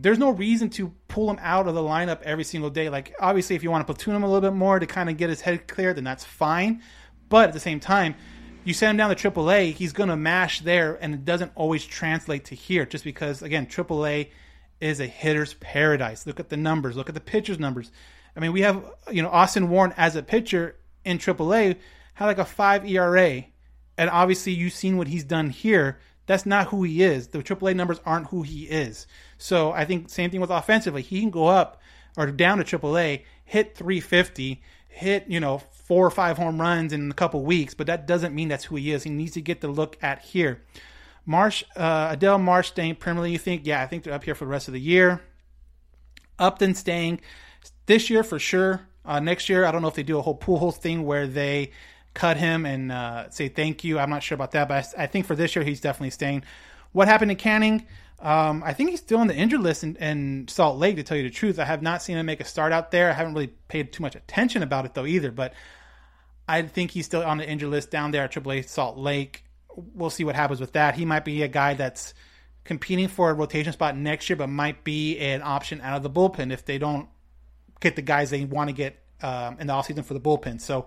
there's 0.00 0.18
no 0.18 0.30
reason 0.30 0.70
to 0.70 0.94
pull 1.08 1.28
him 1.28 1.38
out 1.40 1.66
of 1.66 1.74
the 1.74 1.82
lineup 1.82 2.22
every 2.22 2.44
single 2.44 2.70
day. 2.70 2.88
Like 2.88 3.14
obviously, 3.18 3.56
if 3.56 3.62
you 3.62 3.70
want 3.70 3.86
to 3.86 3.92
platoon 3.92 4.14
him 4.14 4.22
a 4.22 4.26
little 4.26 4.48
bit 4.48 4.56
more 4.56 4.78
to 4.78 4.86
kind 4.86 5.10
of 5.10 5.16
get 5.16 5.28
his 5.28 5.40
head 5.40 5.66
clear, 5.66 5.92
then 5.92 6.04
that's 6.04 6.24
fine. 6.24 6.82
But 7.28 7.48
at 7.48 7.52
the 7.52 7.60
same 7.60 7.80
time, 7.80 8.14
you 8.64 8.74
send 8.74 8.90
him 8.90 8.96
down 8.96 9.14
to 9.14 9.30
AAA, 9.30 9.72
he's 9.72 9.92
going 9.92 10.08
to 10.08 10.16
mash 10.16 10.60
there, 10.60 10.98
and 11.00 11.14
it 11.14 11.24
doesn't 11.24 11.52
always 11.54 11.84
translate 11.84 12.46
to 12.46 12.54
here. 12.54 12.86
Just 12.86 13.02
because 13.02 13.42
again, 13.42 13.66
AAA 13.66 14.30
is 14.80 15.00
a 15.00 15.06
hitter's 15.06 15.54
paradise. 15.54 16.26
Look 16.26 16.38
at 16.38 16.48
the 16.48 16.56
numbers. 16.56 16.96
Look 16.96 17.08
at 17.08 17.14
the 17.14 17.20
pitchers' 17.20 17.58
numbers. 17.58 17.90
I 18.36 18.40
mean, 18.40 18.52
we 18.52 18.60
have 18.60 18.84
you 19.10 19.22
know 19.22 19.30
Austin 19.30 19.68
Warren 19.68 19.92
as 19.96 20.14
a 20.14 20.22
pitcher 20.22 20.76
in 21.04 21.18
AAA 21.18 21.76
had 22.14 22.26
like 22.26 22.38
a 22.38 22.44
five 22.44 22.88
ERA, 22.88 23.44
and 23.96 24.10
obviously 24.10 24.52
you've 24.52 24.72
seen 24.72 24.96
what 24.96 25.08
he's 25.08 25.24
done 25.24 25.50
here. 25.50 25.98
That's 26.28 26.44
not 26.44 26.68
who 26.68 26.82
he 26.82 27.02
is. 27.02 27.28
The 27.28 27.38
AAA 27.38 27.74
numbers 27.74 28.00
aren't 28.04 28.26
who 28.26 28.42
he 28.42 28.64
is. 28.64 29.06
So 29.38 29.72
I 29.72 29.86
think 29.86 30.10
same 30.10 30.30
thing 30.30 30.42
with 30.42 30.50
offensively. 30.50 31.00
He 31.00 31.20
can 31.20 31.30
go 31.30 31.46
up 31.46 31.80
or 32.18 32.26
down 32.30 32.58
to 32.58 32.64
AAA, 32.64 33.24
hit 33.46 33.74
350, 33.74 34.60
hit 34.88 35.24
you 35.26 35.40
know 35.40 35.62
four 35.72 36.06
or 36.06 36.10
five 36.10 36.36
home 36.36 36.60
runs 36.60 36.92
in 36.92 37.10
a 37.10 37.14
couple 37.14 37.42
weeks, 37.42 37.72
but 37.72 37.86
that 37.86 38.06
doesn't 38.06 38.34
mean 38.34 38.48
that's 38.48 38.64
who 38.64 38.76
he 38.76 38.92
is. 38.92 39.04
He 39.04 39.10
needs 39.10 39.32
to 39.32 39.40
get 39.40 39.62
the 39.62 39.68
look 39.68 39.96
at 40.02 40.20
here. 40.20 40.62
Marsh, 41.24 41.64
uh, 41.76 42.14
Adell 42.14 42.38
Marsh 42.38 42.68
staying 42.68 42.96
permanently. 42.96 43.32
You 43.32 43.38
think? 43.38 43.62
Yeah, 43.64 43.82
I 43.82 43.86
think 43.86 44.04
they're 44.04 44.12
up 44.12 44.24
here 44.24 44.34
for 44.34 44.44
the 44.44 44.50
rest 44.50 44.68
of 44.68 44.74
the 44.74 44.80
year. 44.80 45.22
Upton 46.38 46.74
staying 46.74 47.22
this 47.86 48.10
year 48.10 48.22
for 48.22 48.38
sure. 48.38 48.86
Uh, 49.02 49.18
next 49.18 49.48
year, 49.48 49.64
I 49.64 49.72
don't 49.72 49.80
know 49.80 49.88
if 49.88 49.94
they 49.94 50.02
do 50.02 50.18
a 50.18 50.22
whole 50.22 50.38
Pujols 50.38 50.76
thing 50.76 51.06
where 51.06 51.26
they 51.26 51.70
cut 52.18 52.36
him 52.36 52.66
and 52.66 52.90
uh, 52.90 53.30
say 53.30 53.48
thank 53.48 53.84
you. 53.84 53.96
I'm 53.96 54.10
not 54.10 54.24
sure 54.24 54.34
about 54.34 54.50
that, 54.50 54.66
but 54.66 54.92
I, 54.98 55.04
I, 55.04 55.06
think 55.06 55.24
for 55.24 55.36
this 55.36 55.54
year 55.54 55.64
he's 55.64 55.80
definitely 55.80 56.10
staying. 56.10 56.42
What 56.90 57.06
happened 57.06 57.30
to 57.30 57.36
Canning? 57.36 57.86
Um, 58.18 58.64
I 58.66 58.72
think 58.72 58.90
he's 58.90 58.98
still 58.98 59.20
on 59.20 59.28
the 59.28 59.36
injured 59.36 59.60
list 59.60 59.84
in, 59.84 59.94
in, 59.96 60.48
Salt 60.48 60.78
Lake. 60.78 60.96
To 60.96 61.04
tell 61.04 61.16
you 61.16 61.22
the 61.22 61.30
truth, 61.30 61.60
I 61.60 61.64
have 61.64 61.80
not 61.80 62.02
seen 62.02 62.18
him 62.18 62.26
make 62.26 62.40
a 62.40 62.44
start 62.44 62.72
out 62.72 62.90
there. 62.90 63.08
I 63.08 63.12
haven't 63.12 63.34
really 63.34 63.52
paid 63.68 63.92
too 63.92 64.02
much 64.02 64.16
attention 64.16 64.64
about 64.64 64.84
it 64.84 64.94
though 64.94 65.06
either. 65.06 65.30
But 65.30 65.54
I 66.48 66.62
think 66.62 66.90
he's 66.90 67.06
still 67.06 67.22
on 67.22 67.38
the 67.38 67.48
injured 67.48 67.70
list 67.70 67.92
down 67.92 68.10
there 68.10 68.24
at 68.24 68.32
AAA 68.32 68.68
Salt 68.68 68.98
Lake. 68.98 69.44
We'll 69.76 70.10
see 70.10 70.24
what 70.24 70.34
happens 70.34 70.58
with 70.60 70.72
that. 70.72 70.96
He 70.96 71.04
might 71.04 71.24
be 71.24 71.44
a 71.44 71.48
guy 71.48 71.74
that's 71.74 72.14
competing 72.64 73.06
for 73.06 73.30
a 73.30 73.34
rotation 73.34 73.72
spot 73.72 73.96
next 73.96 74.28
year, 74.28 74.36
but 74.36 74.48
might 74.48 74.82
be 74.82 75.18
an 75.18 75.40
option 75.42 75.80
out 75.82 75.96
of 75.96 76.02
the 76.02 76.10
bullpen 76.10 76.52
if 76.52 76.64
they 76.64 76.78
don't 76.78 77.08
get 77.78 77.94
the 77.94 78.02
guys 78.02 78.30
they 78.30 78.44
want 78.44 78.70
to 78.70 78.74
get 78.74 79.00
um, 79.22 79.56
in 79.60 79.68
the 79.68 79.72
offseason 79.72 80.04
for 80.04 80.14
the 80.14 80.20
bullpen. 80.20 80.60
So 80.60 80.86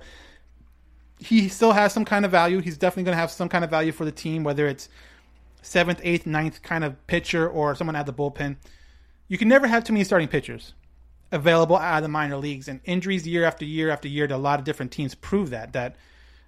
he 1.22 1.49
still 1.49 1.72
has 1.72 1.93
some 1.93 2.03
kind 2.03 2.26
of 2.26 2.32
value. 2.32 2.59
He's 2.59 2.78
definitely 2.78 3.03
going 3.03 3.15
to 3.15 3.22
have 3.22 3.32
some 3.32 3.47
kind 3.47 3.63
of 3.63 3.69
value 3.69 3.91
for 3.91 4.05
the 4.05 4.11
team, 4.11 4.43
whether 4.43 4.67
it's 4.67 4.89
seventh, 5.61 6.01
eighth, 6.03 6.26
ninth 6.26 6.63
kind 6.63 6.84
of 6.84 7.05
pitcher 7.05 7.47
or 7.47 7.76
someone 7.76 7.95
at 7.95 8.07
the 8.07 8.13
bullpen. 8.13 8.57
You 9.28 9.38
can 9.38 9.47
never 9.47 9.67
have 9.67 9.84
too 9.84 9.93
many 9.93 10.03
starting 10.03 10.28
pitchers 10.28 10.74
available 11.32 11.78
out 11.78 11.97
of 11.97 12.03
the 12.03 12.09
minor 12.09 12.38
leagues, 12.38 12.67
and 12.67 12.82
injuries 12.84 13.26
year 13.26 13.45
after 13.45 13.63
year 13.63 13.91
after 13.91 14.07
year 14.07 14.28
to 14.28 14.36
a 14.36 14.38
lot 14.38 14.59
of 14.59 14.65
different 14.65 14.91
teams 14.91 15.13
prove 15.13 15.51
that. 15.51 15.74
That 15.74 15.95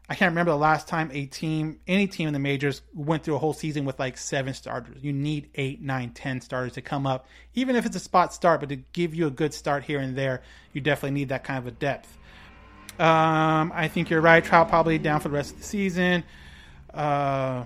I 0.10 0.16
can't 0.16 0.32
remember 0.32 0.52
the 0.52 0.58
last 0.58 0.88
time 0.88 1.12
a 1.14 1.28
team, 1.28 1.80
any 1.88 2.08
team 2.08 2.28
in 2.28 2.34
the 2.34 2.40
majors, 2.40 2.82
went 2.96 3.24
through 3.24 3.36
a 3.36 3.40
whole 3.40 3.54
season 3.54 3.86
with 3.86 4.00
like 4.00 4.18
seven 4.18 4.56
starters. 4.56 5.04
You 5.04 5.14
need 5.14 5.50
eight, 5.54 5.82
nine, 5.82 6.10
ten 6.10 6.42
starters 6.42 6.74
to 6.74 6.82
come 6.82 7.06
up, 7.06 7.28
even 7.54 7.76
if 7.76 7.86
it's 7.86 7.96
a 7.96 8.00
spot 8.02 8.34
start, 8.34 8.60
but 8.60 8.70
to 8.70 8.78
give 8.78 9.14
you 9.14 9.28
a 9.28 9.32
good 9.32 9.54
start 9.54 9.84
here 9.84 10.00
and 10.00 10.18
there, 10.18 10.42
you 10.74 10.82
definitely 10.82 11.18
need 11.20 11.30
that 11.30 11.44
kind 11.44 11.60
of 11.60 11.68
a 11.68 11.72
depth. 11.72 12.18
Um, 13.00 13.72
I 13.74 13.88
think 13.88 14.10
you're 14.10 14.22
right. 14.22 14.44
Trout 14.44 14.70
probably 14.70 14.98
down 14.98 15.20
for 15.20 15.30
the 15.30 15.36
rest 15.36 15.54
of 15.54 15.60
the 15.60 15.64
season. 15.64 16.24
Uh, 16.94 17.66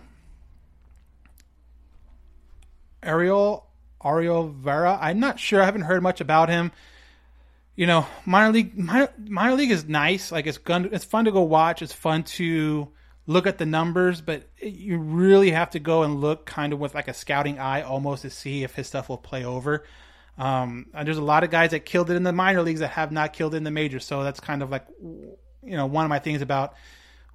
Arol 3.04 3.66
Arol 4.04 4.50
Vera. 4.50 4.98
I'm 5.02 5.20
not 5.20 5.40
sure. 5.40 5.62
I 5.62 5.66
haven't 5.66 5.82
heard 5.82 6.02
much 6.02 6.22
about 6.22 6.50
him. 6.50 6.72
You 7.76 7.86
know, 7.86 8.08
minor 8.26 8.52
league 8.52 8.78
minor, 8.78 9.10
minor 9.20 9.56
league 9.56 9.72
is 9.72 9.86
nice. 9.86 10.32
Like 10.32 10.48
it's 10.48 10.58
gun, 10.58 10.90
it's 10.92 11.06
fun 11.06 11.26
to 11.26 11.32
go 11.32 11.42
watch. 11.42 11.82
It's 11.82 11.94
fun 11.94 12.24
to 12.24 12.90
look 13.28 13.46
at 13.46 13.58
the 13.58 13.66
numbers, 13.66 14.22
but 14.22 14.50
you 14.62 14.98
really 14.98 15.52
have 15.52 15.72
to 15.72 15.80
go 15.80 16.04
and 16.04 16.22
look 16.22 16.46
kind 16.46 16.74
of 16.74 16.80
with 16.80 16.96
like 16.96 17.08
a 17.08 17.14
scouting 17.14 17.60
eye 17.60 17.82
almost 17.82 18.22
to 18.24 18.30
see 18.30 18.64
if 18.64 18.76
his 18.76 18.88
stuff 18.88 19.10
will 19.10 19.18
play 19.18 19.44
over. 19.46 19.84
Um, 20.38 20.88
there's 21.04 21.18
a 21.18 21.24
lot 21.24 21.44
of 21.44 21.50
guys 21.50 21.72
that 21.72 21.86
killed 21.86 22.12
it 22.12 22.16
in 22.16 22.24
the 22.24 22.32
minor 22.32 22.62
leagues 22.62 22.82
that 22.82 22.90
have 22.90 23.12
not 23.12 23.34
killed 23.34 23.54
it 23.54 23.58
in 23.58 23.64
the 23.64 23.72
majors. 23.72 24.06
So 24.06 24.24
that's 24.24 24.40
kind 24.40 24.62
of 24.62 24.70
like, 24.70 24.86
you 25.00 25.38
know, 25.64 25.88
one 25.88 26.06
of 26.06 26.10
my 26.10 26.20
things 26.20 26.42
about 26.42 26.76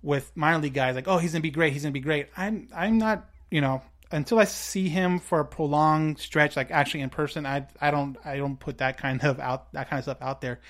with 0.03 0.30
minor 0.36 0.59
league 0.59 0.74
guys, 0.74 0.94
like, 0.94 1.09
oh, 1.09 1.18
he's 1.18 1.32
gonna 1.32 1.42
be 1.42 1.50
great, 1.50 1.72
he's 1.72 1.82
gonna 1.82 1.92
be 1.92 2.00
great. 2.00 2.28
I'm, 2.36 2.68
I'm 2.74 2.98
not, 2.98 3.28
you 3.50 3.61
know, 3.61 3.82
until 4.11 4.38
I 4.38 4.44
see 4.44 4.88
him 4.88 5.18
for 5.18 5.40
a 5.40 5.44
prolonged 5.44 6.18
stretch, 6.18 6.57
like 6.57 6.70
actually 6.70 7.00
in 7.00 7.11
person, 7.11 7.46
I, 7.46 7.66
I 7.80 7.90
don't, 7.90 8.16
I 8.24 8.36
don't 8.36 8.59
put 8.59 8.78
that 8.78 8.98
kind 8.98 9.22
of 9.24 9.40
out, 9.40 9.72
that 9.72 9.88
kind 9.88 9.98
of 9.98 10.05
stuff 10.05 10.18
out 10.20 10.40
there. 10.40 10.61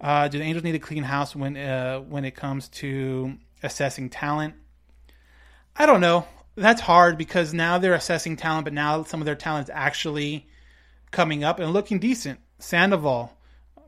Uh, 0.00 0.28
do 0.28 0.38
the 0.38 0.44
Angels 0.44 0.64
need 0.64 0.74
a 0.74 0.80
clean 0.80 1.02
house 1.02 1.34
when, 1.34 1.56
uh, 1.56 2.00
when 2.00 2.24
it 2.24 2.36
comes 2.36 2.68
to 2.68 3.36
assessing 3.62 4.10
talent? 4.10 4.54
I 5.76 5.86
don't 5.86 6.00
know. 6.00 6.26
That's 6.56 6.80
hard 6.80 7.18
because 7.18 7.54
now 7.54 7.78
they're 7.78 7.94
assessing 7.94 8.36
talent, 8.36 8.64
but 8.64 8.72
now 8.72 9.02
some 9.04 9.20
of 9.20 9.26
their 9.26 9.36
talent 9.36 9.68
is 9.68 9.70
actually 9.74 10.48
coming 11.10 11.44
up 11.44 11.58
and 11.58 11.72
looking 11.72 11.98
decent. 11.98 12.40
Sandoval, 12.58 13.32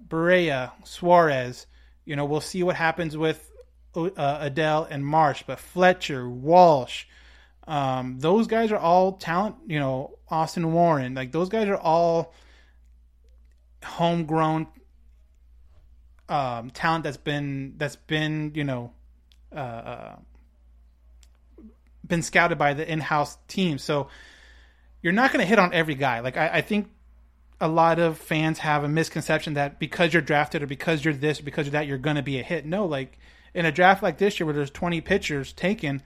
Barria, 0.07 0.73
Suarez. 0.85 1.67
You 2.05 2.17
know, 2.17 2.25
we'll 2.25 2.41
see 2.41 2.63
what 2.63 2.77
happens 2.77 3.17
with 3.17 3.51
uh, 3.95 4.49
Adell 4.49 4.87
and 4.91 5.05
Marsh, 5.05 5.45
but 5.47 5.59
Fletcher, 5.59 6.29
Walsh, 6.29 7.05
um, 7.67 8.19
those 8.19 8.47
guys 8.47 8.73
are 8.73 8.79
all 8.79 9.13
talent. 9.13 9.57
You 9.67 9.79
know, 9.79 10.19
Austin 10.29 10.73
Warren, 10.73 11.15
like 11.15 11.33
those 11.33 11.49
guys 11.49 11.69
are 11.69 11.77
all 11.77 12.35
homegrown 13.85 14.67
um, 16.29 16.71
talent 16.71 17.05
that's 17.05 17.17
been 17.17 17.75
that's 17.77 17.97
been 17.97 18.53
you 18.55 18.65
know 18.65 18.93
uh, 19.55 19.59
uh, 19.59 20.17
been 22.07 22.23
scouted 22.23 22.59
by 22.59 22.75
the 22.75 22.91
in-house 22.91 23.37
team. 23.49 23.79
So 23.79 24.09
you're 25.03 25.13
not 25.13 25.33
going 25.33 25.41
to 25.41 25.47
hit 25.47 25.59
on 25.59 25.73
every 25.73 25.95
guy. 25.95 26.21
Like 26.21 26.37
I, 26.37 26.49
I, 26.55 26.61
think 26.61 26.91
a 27.61 27.69
lot 27.69 27.99
of 27.99 28.19
fans 28.19 28.59
have 28.61 28.85
a 28.85 28.89
misconception 28.89 29.55
that 29.55 29.79
because 29.79 30.13
you're 30.13 30.23
drafted 30.23 30.63
or 30.63 30.67
because 30.67 31.05
you're 31.05 31.15
this 31.15 31.41
or 31.41 31.43
because 31.43 31.67
you're 31.67 31.73
that, 31.73 31.87
you're 31.87 31.99
going 31.99 32.17
to 32.17 32.23
be 32.23 32.39
a 32.39 32.43
hit. 32.43 32.65
No, 32.65 32.87
like 32.87 33.19
in 33.55 33.67
a 33.67 33.73
draft 33.73 34.03
like 34.03 34.19
this 34.19 34.41
year 34.41 34.47
where 34.47 34.55
there's 34.55 34.71
20 34.71 35.01
pitchers 35.03 35.53
taken, 35.53 36.03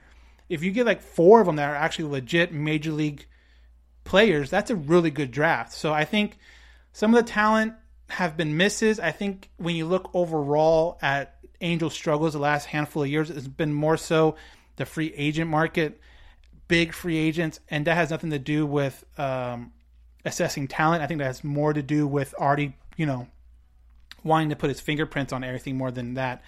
if 0.49 0.63
you 0.63 0.71
get 0.71 0.85
like 0.85 1.01
four 1.01 1.39
of 1.39 1.45
them 1.45 1.55
that 1.55 1.69
are 1.69 1.75
actually 1.75 2.09
legit 2.09 2.51
major 2.51 2.91
league 2.91 3.25
players, 4.03 4.49
that's 4.49 4.69
a 4.69 4.75
really 4.75 5.11
good 5.11 5.31
draft. 5.31 5.71
So 5.73 5.93
I 5.93 6.05
think 6.05 6.37
some 6.91 7.13
of 7.13 7.25
the 7.25 7.31
talent 7.31 7.73
have 8.09 8.35
been 8.35 8.57
misses. 8.57 8.99
I 8.99 9.11
think 9.11 9.49
when 9.57 9.75
you 9.75 9.85
look 9.85 10.09
overall 10.13 10.99
at 11.01 11.37
Angel 11.61 11.89
struggles 11.89 12.33
the 12.33 12.39
last 12.39 12.65
handful 12.65 13.03
of 13.03 13.09
years, 13.09 13.29
it's 13.29 13.47
been 13.47 13.73
more 13.73 13.97
so 13.97 14.35
the 14.75 14.85
free 14.85 15.13
agent 15.15 15.49
market, 15.49 15.99
big 16.67 16.93
free 16.93 17.17
agents, 17.17 17.59
and 17.69 17.85
that 17.87 17.95
has 17.95 18.09
nothing 18.09 18.31
to 18.31 18.39
do 18.39 18.65
with 18.65 19.03
um, 19.17 19.71
assessing 20.25 20.67
talent. 20.67 21.01
I 21.01 21.07
think 21.07 21.19
that 21.19 21.25
has 21.25 21.43
more 21.43 21.71
to 21.71 21.81
do 21.81 22.07
with 22.07 22.33
already, 22.33 22.75
you 22.97 23.05
know, 23.05 23.27
wanting 24.23 24.49
to 24.49 24.55
put 24.55 24.69
his 24.69 24.81
fingerprints 24.81 25.31
on 25.31 25.43
everything 25.43 25.77
more 25.77 25.91
than 25.91 26.15
that. 26.15 26.41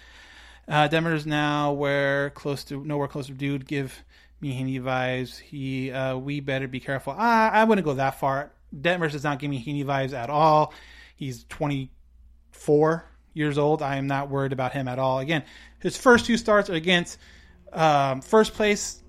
Uh, 0.66 0.88
Detmers 0.88 1.24
now 1.24 1.72
where 1.72 2.30
close 2.30 2.64
to 2.64 2.84
nowhere 2.84 3.08
close 3.08 3.28
to 3.28 3.32
dude. 3.32 3.66
Give 3.66 4.04
me 4.40 4.52
Heaney 4.52 4.82
vibes. 4.82 5.38
He 5.38 5.90
uh, 5.90 6.18
we 6.18 6.40
better 6.40 6.68
be 6.68 6.80
careful. 6.80 7.14
I, 7.16 7.48
I 7.48 7.64
wouldn't 7.64 7.84
go 7.84 7.94
that 7.94 8.20
far. 8.20 8.52
Detmers 8.74 9.12
does 9.12 9.24
not 9.24 9.38
give 9.38 9.50
me 9.50 9.64
Heaney 9.64 9.84
vibes 9.84 10.12
at 10.12 10.28
all. 10.28 10.74
He's 11.16 11.44
24 11.44 13.04
years 13.32 13.56
old. 13.56 13.80
I 13.80 13.96
am 13.96 14.06
not 14.06 14.28
worried 14.28 14.52
about 14.52 14.72
him 14.72 14.88
at 14.88 14.98
all. 14.98 15.20
Again, 15.20 15.44
his 15.78 15.96
first 15.96 16.26
two 16.26 16.36
starts 16.36 16.68
are 16.68 16.74
against 16.74 17.18
um, 17.72 18.20
first 18.20 18.52
place 18.52 19.02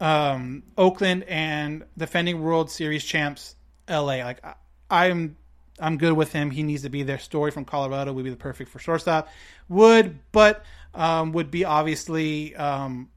um, 0.00 0.62
Oakland 0.76 1.24
and 1.24 1.84
defending 1.96 2.42
World 2.42 2.70
Series 2.70 3.04
champs 3.04 3.55
LA. 3.88 4.24
Like 4.24 4.44
I, 4.44 4.54
I'm 4.90 5.36
I'm 5.78 5.98
good 5.98 6.14
with 6.14 6.32
him. 6.32 6.50
He 6.50 6.62
needs 6.62 6.82
to 6.82 6.88
be 6.88 7.02
there. 7.02 7.18
Story 7.18 7.50
from 7.50 7.64
Colorado 7.64 8.12
would 8.12 8.24
be 8.24 8.30
the 8.30 8.36
perfect 8.36 8.70
for 8.70 8.78
shortstop. 8.78 9.28
Would, 9.68 10.18
but 10.32 10.64
um, 10.94 11.32
would 11.32 11.50
be 11.50 11.64
obviously 11.64 12.56
um, 12.56 13.10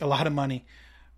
a 0.00 0.06
lot 0.06 0.26
of 0.26 0.32
money. 0.32 0.66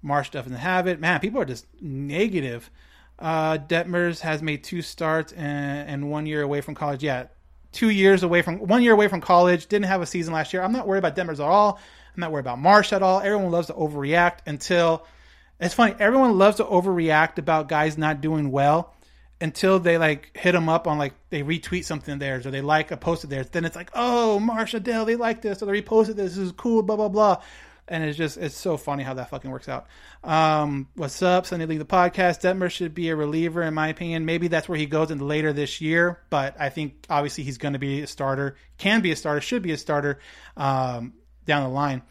Marsh 0.03 0.31
doesn't 0.31 0.53
have 0.53 0.87
it. 0.87 1.01
Man, 1.01 1.21
people 1.21 1.41
are 1.41 1.47
just 1.47 1.67
negative. 1.81 2.71
Uh, 3.19 3.57
Detmers 3.57 4.21
has 4.21 4.43
made 4.43 4.63
two 4.63 4.83
starts 4.83 5.33
and, 5.33 5.89
and 5.89 6.11
one 6.11 6.27
year 6.27 6.43
away 6.43 6.61
from 6.61 6.75
college. 6.75 7.03
Yeah, 7.03 7.27
two 7.73 7.89
years 7.89 8.23
away 8.23 8.43
from 8.43 8.59
one 8.59 8.83
year 8.83 8.93
away 8.93 9.09
from 9.09 9.23
college. 9.23 9.67
Didn't 9.67 9.87
have 9.87 10.03
a 10.03 10.07
season 10.07 10.35
last 10.35 10.53
year. 10.53 10.63
I'm 10.63 10.73
not 10.73 10.87
worried 10.87 10.99
about 10.99 11.17
Detmers 11.17 11.35
at 11.35 11.41
all. 11.41 11.81
I'm 12.15 12.21
not 12.21 12.31
worried 12.31 12.43
about 12.43 12.59
Marsh 12.59 12.93
at 12.93 13.03
all. 13.03 13.21
Everyone 13.21 13.51
loves 13.51 13.69
to 13.69 13.75
overreact 13.75 14.39
until 14.47 15.07
it's 15.61 15.75
funny. 15.75 15.95
Everyone 15.99 16.39
loves 16.39 16.59
to 16.59 16.65
overreact 16.65 17.39
about 17.39 17.69
guys 17.69 17.97
not 17.97 18.21
doing 18.21 18.51
well 18.51 18.95
until 19.41 19.79
they 19.79 19.99
like 19.99 20.37
hit 20.37 20.53
them 20.53 20.69
up 20.69 20.87
on 20.87 20.99
like 20.99 21.15
they 21.31 21.43
retweet 21.43 21.85
something 21.85 22.15
of 22.15 22.21
theirs 22.21 22.47
or 22.47 22.51
they 22.51 22.61
like 22.61 22.91
a 22.91 22.97
post 22.97 23.25
of 23.25 23.31
theirs. 23.31 23.49
Then 23.51 23.65
it's 23.65 23.77
like, 23.77 23.91
oh, 23.95 24.39
Marsh 24.41 24.75
Adell, 24.75 25.07
they 25.07 25.17
like 25.17 25.43
this 25.43 25.63
or 25.63 25.67
they 25.67 25.81
reposted 25.81 26.17
this. 26.17 26.35
This 26.35 26.39
is 26.39 26.53
cool, 26.53 26.83
blah 26.83 26.97
blah 26.97 27.09
blah. 27.09 27.43
And 27.89 28.03
it's 28.03 28.19
just 28.19 28.37
it's 28.37 28.57
so 28.57 28.77
funny 28.77 29.05
how 29.05 29.15
that 29.15 29.31
fucking 29.31 29.51
works 29.51 29.69
out. 29.69 29.87
Um, 30.25 30.89
what's 30.95 31.23
up, 31.23 31.47
Sunday 31.47 31.67
League 31.67 31.79
the 31.79 31.85
podcast? 31.85 32.41
Detmer 32.41 32.71
should 32.71 32.95
be 32.95 33.11
a 33.11 33.17
reliever 33.17 33.63
in 33.63 33.75
my 33.75 33.89
opinion. 33.89 34.25
Maybe 34.25 34.49
that's 34.49 34.69
where 34.69 34.79
he 34.79 34.87
goes 34.87 35.11
in 35.11 35.21
later 35.21 35.53
this 35.53 35.81
year, 35.81 36.19
but 36.29 36.57
I 36.59 36.69
think 36.69 37.07
obviously 37.09 37.45
he's 37.45 37.59
going 37.59 37.75
to 37.75 37.79
be 37.79 38.03
a 38.03 38.07
starter, 38.07 38.57
can 38.77 39.03
be 39.03 39.13
a 39.13 39.17
starter, 39.17 39.41
should 39.41 39.63
be 39.63 39.73
a 39.73 39.79
starter 39.79 40.19
um, 40.57 41.15
down 41.45 41.63
the 41.63 41.69
line. 41.71 42.03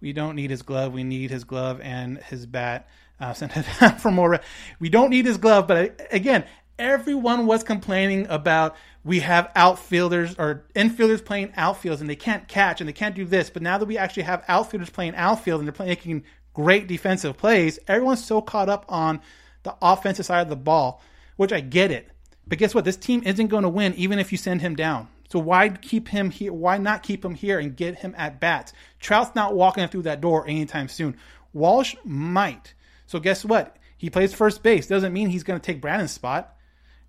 We 0.00 0.12
don't 0.12 0.36
need 0.36 0.50
his 0.50 0.62
glove. 0.62 0.92
We 0.92 1.04
need 1.04 1.30
his 1.30 1.44
glove 1.44 1.80
and 1.80 2.18
his 2.18 2.46
bat. 2.46 2.88
Uh, 3.20 3.32
send 3.34 3.52
it 3.54 3.64
for 4.00 4.10
more. 4.10 4.40
We 4.78 4.88
don't 4.88 5.10
need 5.10 5.26
his 5.26 5.38
glove, 5.38 5.66
but 5.66 6.08
again, 6.12 6.44
everyone 6.78 7.46
was 7.46 7.64
complaining 7.64 8.26
about 8.28 8.76
we 9.04 9.20
have 9.20 9.50
outfielders 9.56 10.36
or 10.38 10.64
infielders 10.74 11.24
playing 11.24 11.48
outfields 11.52 12.00
and 12.00 12.08
they 12.08 12.16
can't 12.16 12.46
catch 12.46 12.80
and 12.80 12.88
they 12.88 12.92
can't 12.92 13.14
do 13.14 13.24
this. 13.24 13.50
But 13.50 13.62
now 13.62 13.78
that 13.78 13.86
we 13.86 13.98
actually 13.98 14.24
have 14.24 14.44
outfielders 14.48 14.90
playing 14.90 15.14
outfield 15.16 15.60
and 15.60 15.68
they're 15.68 15.86
making 15.86 16.24
great 16.54 16.86
defensive 16.86 17.36
plays, 17.36 17.78
everyone's 17.88 18.24
so 18.24 18.40
caught 18.40 18.68
up 18.68 18.84
on 18.88 19.20
the 19.62 19.74
offensive 19.82 20.26
side 20.26 20.42
of 20.42 20.48
the 20.48 20.56
ball, 20.56 21.02
which 21.36 21.52
I 21.52 21.60
get 21.60 21.90
it. 21.90 22.10
But 22.46 22.58
guess 22.58 22.74
what? 22.74 22.84
This 22.84 22.96
team 22.96 23.22
isn't 23.24 23.48
going 23.48 23.64
to 23.64 23.68
win 23.68 23.94
even 23.94 24.18
if 24.18 24.32
you 24.32 24.38
send 24.38 24.60
him 24.62 24.76
down. 24.76 25.08
So 25.28 25.38
why 25.38 25.68
keep 25.68 26.08
him 26.08 26.30
here? 26.30 26.52
Why 26.52 26.78
not 26.78 27.02
keep 27.02 27.24
him 27.24 27.34
here 27.34 27.58
and 27.58 27.76
get 27.76 27.96
him 27.96 28.14
at 28.16 28.40
bats? 28.40 28.72
Trout's 28.98 29.34
not 29.34 29.54
walking 29.54 29.86
through 29.88 30.02
that 30.02 30.20
door 30.20 30.46
anytime 30.46 30.88
soon. 30.88 31.16
Walsh 31.52 31.94
might. 32.04 32.74
So 33.06 33.20
guess 33.20 33.44
what? 33.44 33.76
He 33.96 34.10
plays 34.10 34.32
first 34.32 34.62
base. 34.62 34.86
Doesn't 34.86 35.12
mean 35.12 35.28
he's 35.28 35.42
going 35.42 35.58
to 35.58 35.64
take 35.64 35.80
Brandon's 35.80 36.12
spot. 36.12 36.54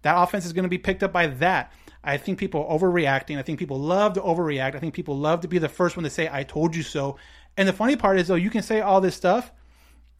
That 0.01 0.22
offense 0.22 0.45
is 0.45 0.53
going 0.53 0.63
to 0.63 0.70
be 0.70 0.78
picked 0.78 1.03
up 1.03 1.11
by 1.11 1.28
that. 1.28 1.72
I 2.03 2.17
think 2.17 2.39
people 2.39 2.65
are 2.65 2.78
overreacting. 2.78 3.38
I 3.38 3.41
think 3.41 3.59
people 3.59 3.80
love 3.80 4.13
to 4.13 4.22
overreact. 4.22 4.76
I 4.76 4.80
think 4.80 4.93
people 4.93 5.17
love 5.17 5.41
to 5.41 5.47
be 5.47 5.57
the 5.57 5.70
first 5.70 5.97
one 5.97 6.03
to 6.05 6.09
say, 6.09 6.30
I 6.32 6.43
told 6.43 6.76
you 6.76 6.84
so. 6.84 7.17
And 7.57 7.67
the 7.67 7.74
funny 7.74 7.97
part 7.97 8.20
is, 8.20 8.28
though, 8.28 8.36
you 8.36 8.49
can 8.49 8.63
say 8.63 8.82
all 8.82 9.01
this 9.01 9.15
stuff 9.15 9.51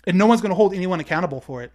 and 0.06 0.18
no 0.18 0.26
one's 0.26 0.41
going 0.41 0.52
to 0.52 0.56
hold 0.56 0.74
anyone 0.74 1.00
accountable 1.00 1.41
for 1.41 1.64
it. 1.64 1.72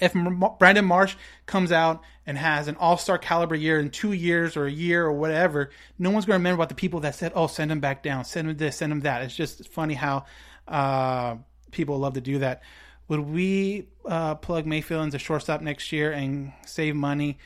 If 0.00 0.14
Brandon 0.58 0.84
Marsh 0.84 1.16
comes 1.46 1.72
out 1.72 2.02
and 2.26 2.38
has 2.38 2.68
an 2.68 2.76
all 2.76 2.96
star 2.96 3.18
caliber 3.18 3.54
year 3.54 3.78
in 3.78 3.90
two 3.90 4.12
years 4.12 4.56
or 4.56 4.66
a 4.66 4.70
year 4.70 5.04
or 5.04 5.12
whatever, 5.12 5.70
no 5.98 6.10
one's 6.10 6.24
going 6.24 6.34
to 6.34 6.40
remember 6.40 6.56
about 6.56 6.68
the 6.68 6.74
people 6.74 7.00
that 7.00 7.14
said, 7.14 7.32
oh, 7.34 7.46
send 7.46 7.70
him 7.70 7.80
back 7.80 8.02
down, 8.02 8.24
send 8.24 8.48
him 8.48 8.56
this, 8.56 8.76
send 8.76 8.92
him 8.92 9.00
that. 9.00 9.22
It's 9.22 9.36
just 9.36 9.68
funny 9.68 9.94
how 9.94 10.24
uh, 10.68 11.36
people 11.70 11.98
love 11.98 12.14
to 12.14 12.20
do 12.20 12.38
that. 12.38 12.62
Would 13.08 13.20
we 13.20 13.88
uh, 14.06 14.36
plug 14.36 14.66
Mayfield 14.66 15.04
into 15.04 15.18
shortstop 15.18 15.60
next 15.60 15.92
year 15.92 16.12
and 16.12 16.52
save 16.64 16.94
money, 16.94 17.38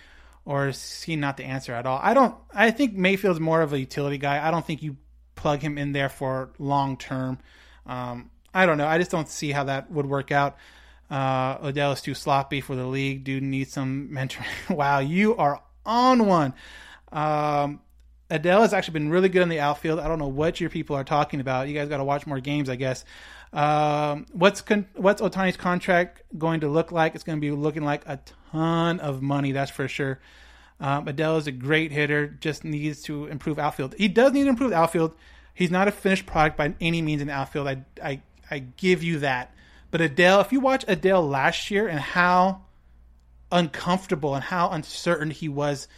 or 0.44 0.68
is 0.68 1.03
he 1.03 1.16
not 1.16 1.36
the 1.36 1.44
answer 1.44 1.72
at 1.72 1.86
all? 1.86 1.99
I 2.03 2.14
don't. 2.14 2.34
I 2.55 2.70
think 2.70 2.94
Mayfield's 2.94 3.40
more 3.40 3.62
of 3.62 3.72
a 3.72 3.78
utility 3.78 4.18
guy. 4.18 4.47
I 4.47 4.51
don't 4.51 4.64
think 4.64 4.82
you 4.82 4.97
plug 5.34 5.61
him 5.61 5.78
in 5.78 5.92
there 5.92 6.09
for 6.09 6.51
long 6.59 6.97
term. 6.97 7.38
Um, 7.86 8.30
I 8.55 8.66
don't 8.66 8.78
know. 8.78 8.86
I 8.86 8.99
just 8.99 9.11
don't 9.11 9.28
see 9.28 9.51
how 9.51 9.64
that 9.64 9.90
would 9.90 10.07
work 10.07 10.30
out. 10.30 10.57
Uh, 11.11 11.59
Adell 11.59 11.92
is 11.92 12.00
too 12.00 12.14
sloppy 12.14 12.61
for 12.61 12.74
the 12.74 12.86
league. 12.86 13.24
Dude 13.24 13.42
needs 13.42 13.72
some 13.72 14.09
mentoring. 14.12 14.46
wow, 14.70 14.98
you 14.98 15.36
are 15.36 15.62
on 15.84 16.26
one. 16.26 16.54
Um, 17.12 17.80
Adell 18.30 18.61
has 18.61 18.74
actually 18.74 18.94
been 18.94 19.11
really 19.11 19.28
good 19.28 19.42
in 19.42 19.48
the 19.48 19.61
outfield. 19.61 20.00
I 20.00 20.09
don't 20.09 20.18
know 20.18 20.26
what 20.26 20.61
your 20.61 20.70
people 20.70 20.96
are 20.96 21.04
talking 21.04 21.40
about. 21.40 21.68
You 21.68 21.74
guys 21.74 21.88
got 21.88 21.98
to 21.98 22.04
watch 22.04 22.26
more 22.26 22.40
games, 22.40 22.68
I 22.68 22.76
guess. 22.76 23.04
Um, 23.52 24.26
what's 24.32 24.61
con- 24.61 24.88
what's 24.94 25.22
Ohtani's 25.22 25.57
contract 25.57 26.22
going 26.36 26.61
to 26.61 26.68
look 26.68 26.90
like? 26.90 27.14
It's 27.14 27.22
going 27.22 27.38
to 27.38 27.40
be 27.40 27.52
looking 27.52 27.84
like 27.84 28.02
a 28.07 28.18
ton 28.50 28.98
of 28.98 29.22
money, 29.22 29.52
that's 29.52 29.70
for 29.70 29.86
sure. 29.86 30.18
Um, 30.80 31.07
Adell 31.07 31.38
is 31.38 31.46
a 31.46 31.52
great 31.52 31.92
hitter, 31.92 32.26
just 32.26 32.64
needs 32.64 33.02
to 33.04 33.26
improve 33.26 33.59
outfield. 33.59 33.94
He 33.96 34.09
does 34.09 34.32
need 34.32 34.42
to 34.42 34.50
improve 34.50 34.72
outfield. 34.72 35.14
He's 35.54 35.70
not 35.70 35.88
a 35.88 35.92
finished 35.92 36.26
product 36.26 36.59
by 36.59 36.74
any 36.80 37.00
means 37.00 37.22
in 37.22 37.28
the 37.28 37.32
outfield. 37.32 37.66
I, 37.66 37.84
I, 38.02 38.20
I 38.50 38.59
give 38.59 39.02
you 39.02 39.20
that. 39.20 39.54
But 39.97 40.14
Adell, 40.14 40.44
if 40.44 40.53
you 40.53 40.61
watch 40.61 40.84
Adell 40.84 41.26
last 41.26 41.70
year 41.70 41.88
and 41.88 41.99
how 41.99 42.66
uncomfortable 43.51 44.34
and 44.34 44.44
how 44.44 44.68
uncertain 44.68 45.30
he 45.30 45.49
was 45.49 45.88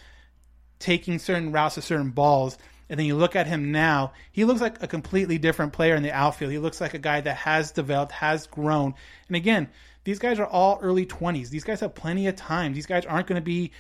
taking 0.79 1.19
certain 1.19 1.51
routes 1.51 1.75
to 1.75 1.83
certain 1.83 2.11
balls, 2.11 2.57
and 2.89 2.97
then 2.97 3.07
you 3.07 3.17
look 3.17 3.35
at 3.35 3.49
him 3.49 3.73
now, 3.73 4.13
he 4.31 4.45
looks 4.45 4.61
like 4.61 4.81
a 4.85 4.87
completely 4.87 5.37
different 5.37 5.73
player 5.73 5.97
in 5.97 6.05
the 6.05 6.13
outfield. 6.13 6.53
He 6.53 6.59
looks 6.59 6.81
like 6.81 6.95
a 6.95 6.99
guy 6.99 7.23
that 7.23 7.39
has 7.39 7.73
developed, 7.73 8.13
has 8.13 8.47
grown. 8.47 8.95
And 9.27 9.37
again, 9.37 9.69
these 10.05 10.21
guys 10.21 10.39
are 10.39 10.47
all 10.47 10.79
early 10.81 11.05
20s. 11.05 11.51
These 11.51 11.65
guys 11.65 11.81
have 11.81 11.97
plenty 11.97 12.29
of 12.29 12.37
time. 12.37 12.75
These 12.75 12.87
guys 12.87 13.05
aren't 13.05 13.27
going 13.27 13.41
to 13.41 13.45
be 13.45 13.73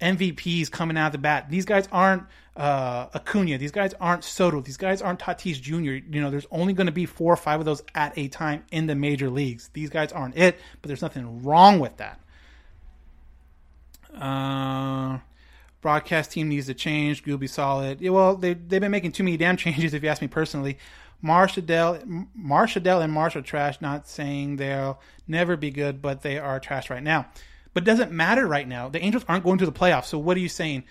MVPs 0.00 0.70
coming 0.70 0.96
out 0.96 1.06
of 1.06 1.12
the 1.12 1.18
bat. 1.18 1.48
These 1.48 1.64
guys 1.64 1.88
aren't 1.92 2.24
uh, 2.56 3.08
Acuna. 3.14 3.58
These 3.58 3.72
guys 3.72 3.94
aren't 4.00 4.24
Soto. 4.24 4.60
These 4.60 4.76
guys 4.76 5.02
aren't 5.02 5.20
Tatis 5.20 5.60
Jr. 5.60 5.74
You 6.14 6.20
know, 6.20 6.30
there's 6.30 6.46
only 6.50 6.72
going 6.72 6.86
to 6.86 6.92
be 6.92 7.06
four 7.06 7.32
or 7.32 7.36
five 7.36 7.60
of 7.60 7.66
those 7.66 7.82
at 7.94 8.16
a 8.16 8.28
time 8.28 8.64
in 8.70 8.86
the 8.86 8.94
major 8.94 9.30
leagues. 9.30 9.70
These 9.72 9.90
guys 9.90 10.12
aren't 10.12 10.36
it, 10.36 10.58
but 10.80 10.88
there's 10.88 11.02
nothing 11.02 11.42
wrong 11.42 11.80
with 11.80 11.96
that. 11.96 12.20
Uh, 14.14 15.18
broadcast 15.80 16.32
team 16.32 16.48
needs 16.48 16.66
to 16.66 16.74
change. 16.74 17.24
Gooby 17.24 17.48
solid. 17.48 18.00
Yeah, 18.00 18.10
well, 18.10 18.36
they 18.36 18.54
they've 18.54 18.80
been 18.80 18.90
making 18.90 19.12
too 19.12 19.24
many 19.24 19.36
damn 19.36 19.56
changes. 19.58 19.94
If 19.94 20.02
you 20.02 20.08
ask 20.08 20.22
me 20.22 20.28
personally, 20.28 20.78
Marshadell, 21.22 22.28
Marshadell, 22.38 23.02
and 23.02 23.12
Marsh 23.12 23.34
are 23.34 23.42
trash. 23.42 23.80
Not 23.80 24.06
saying 24.06 24.56
they'll 24.56 25.00
never 25.26 25.56
be 25.56 25.70
good, 25.70 26.02
but 26.02 26.22
they 26.22 26.38
are 26.38 26.60
trash 26.60 26.90
right 26.90 27.02
now. 27.02 27.26
But 27.74 27.82
it 27.82 27.86
doesn't 27.86 28.12
matter 28.12 28.46
right 28.46 28.66
now. 28.66 28.88
The 28.88 29.02
Angels 29.02 29.24
aren't 29.28 29.44
going 29.44 29.58
to 29.58 29.66
the 29.66 29.72
playoffs. 29.72 30.06
So 30.06 30.18
what 30.18 30.36
are 30.36 30.40
you 30.40 30.48
saying? 30.48 30.84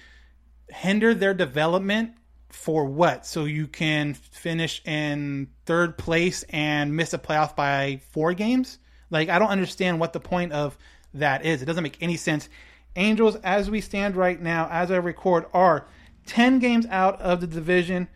Hinder 0.70 1.14
their 1.14 1.34
development 1.34 2.12
for 2.50 2.86
what? 2.86 3.26
So 3.26 3.46
you 3.46 3.68
can 3.68 4.14
finish 4.14 4.82
in 4.86 5.48
third 5.66 5.98
place 5.98 6.44
and 6.50 6.96
miss 6.96 7.14
a 7.14 7.18
playoff 7.18 7.56
by 7.56 8.02
four 8.12 8.34
games? 8.34 8.78
Like 9.10 9.30
I 9.30 9.40
don't 9.40 9.50
understand 9.50 10.00
what 10.00 10.14
the 10.14 10.20
point 10.20 10.52
of 10.52 10.78
that 11.14 11.46
is. 11.46 11.62
It 11.62 11.66
doesn't 11.66 11.84
make 11.84 12.02
any 12.02 12.18
sense. 12.18 12.50
Angels, 12.96 13.36
as 13.38 13.72
we 13.72 13.82
stand 13.82 14.16
right 14.16 14.40
now, 14.40 14.68
as 14.70 14.92
I 14.92 14.98
record, 14.98 15.46
are 15.54 15.88
10 16.28 16.60
games 16.60 16.86
out 16.88 17.20
of 17.22 17.42
the 17.42 17.48
division 17.48 18.08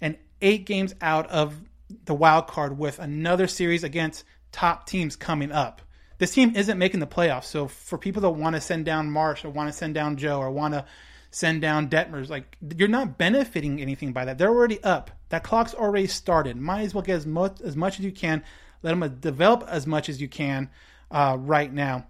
and 0.00 0.16
eight 0.40 0.64
games 0.64 0.94
out 1.00 1.28
of 1.30 1.60
the 2.06 2.14
wild 2.14 2.46
card 2.46 2.78
with 2.78 2.98
another 2.98 3.46
series 3.46 3.84
against 3.84 4.24
top 4.52 4.86
teams 4.86 5.16
coming 5.16 5.52
up. 5.52 5.82
This 6.24 6.32
team 6.32 6.56
isn't 6.56 6.78
making 6.78 7.00
the 7.00 7.06
playoffs. 7.06 7.44
So 7.44 7.68
for 7.68 7.98
people 7.98 8.22
that 8.22 8.30
want 8.30 8.56
to 8.56 8.60
send 8.62 8.86
down 8.86 9.10
Marsh 9.10 9.44
or 9.44 9.50
want 9.50 9.68
to 9.68 9.74
send 9.74 9.92
down 9.92 10.16
Joe 10.16 10.40
or 10.40 10.50
want 10.50 10.72
to 10.72 10.86
send 11.30 11.60
down 11.60 11.90
Detmers, 11.90 12.30
like 12.30 12.56
you're 12.74 12.88
not 12.88 13.18
benefiting 13.18 13.78
anything 13.78 14.14
by 14.14 14.24
that. 14.24 14.38
They're 14.38 14.48
already 14.48 14.82
up. 14.82 15.10
That 15.28 15.44
clock's 15.44 15.74
already 15.74 16.06
started. 16.06 16.56
Might 16.56 16.84
as 16.84 16.94
well 16.94 17.02
get 17.02 17.16
as 17.16 17.26
much 17.26 17.60
as 17.60 17.76
much 17.76 17.98
as 17.98 18.06
you 18.06 18.10
can. 18.10 18.42
Let 18.82 18.98
them 18.98 19.18
develop 19.20 19.64
as 19.68 19.86
much 19.86 20.08
as 20.08 20.18
you 20.18 20.28
can 20.28 20.70
uh, 21.10 21.36
right 21.38 21.70
now. 21.70 22.06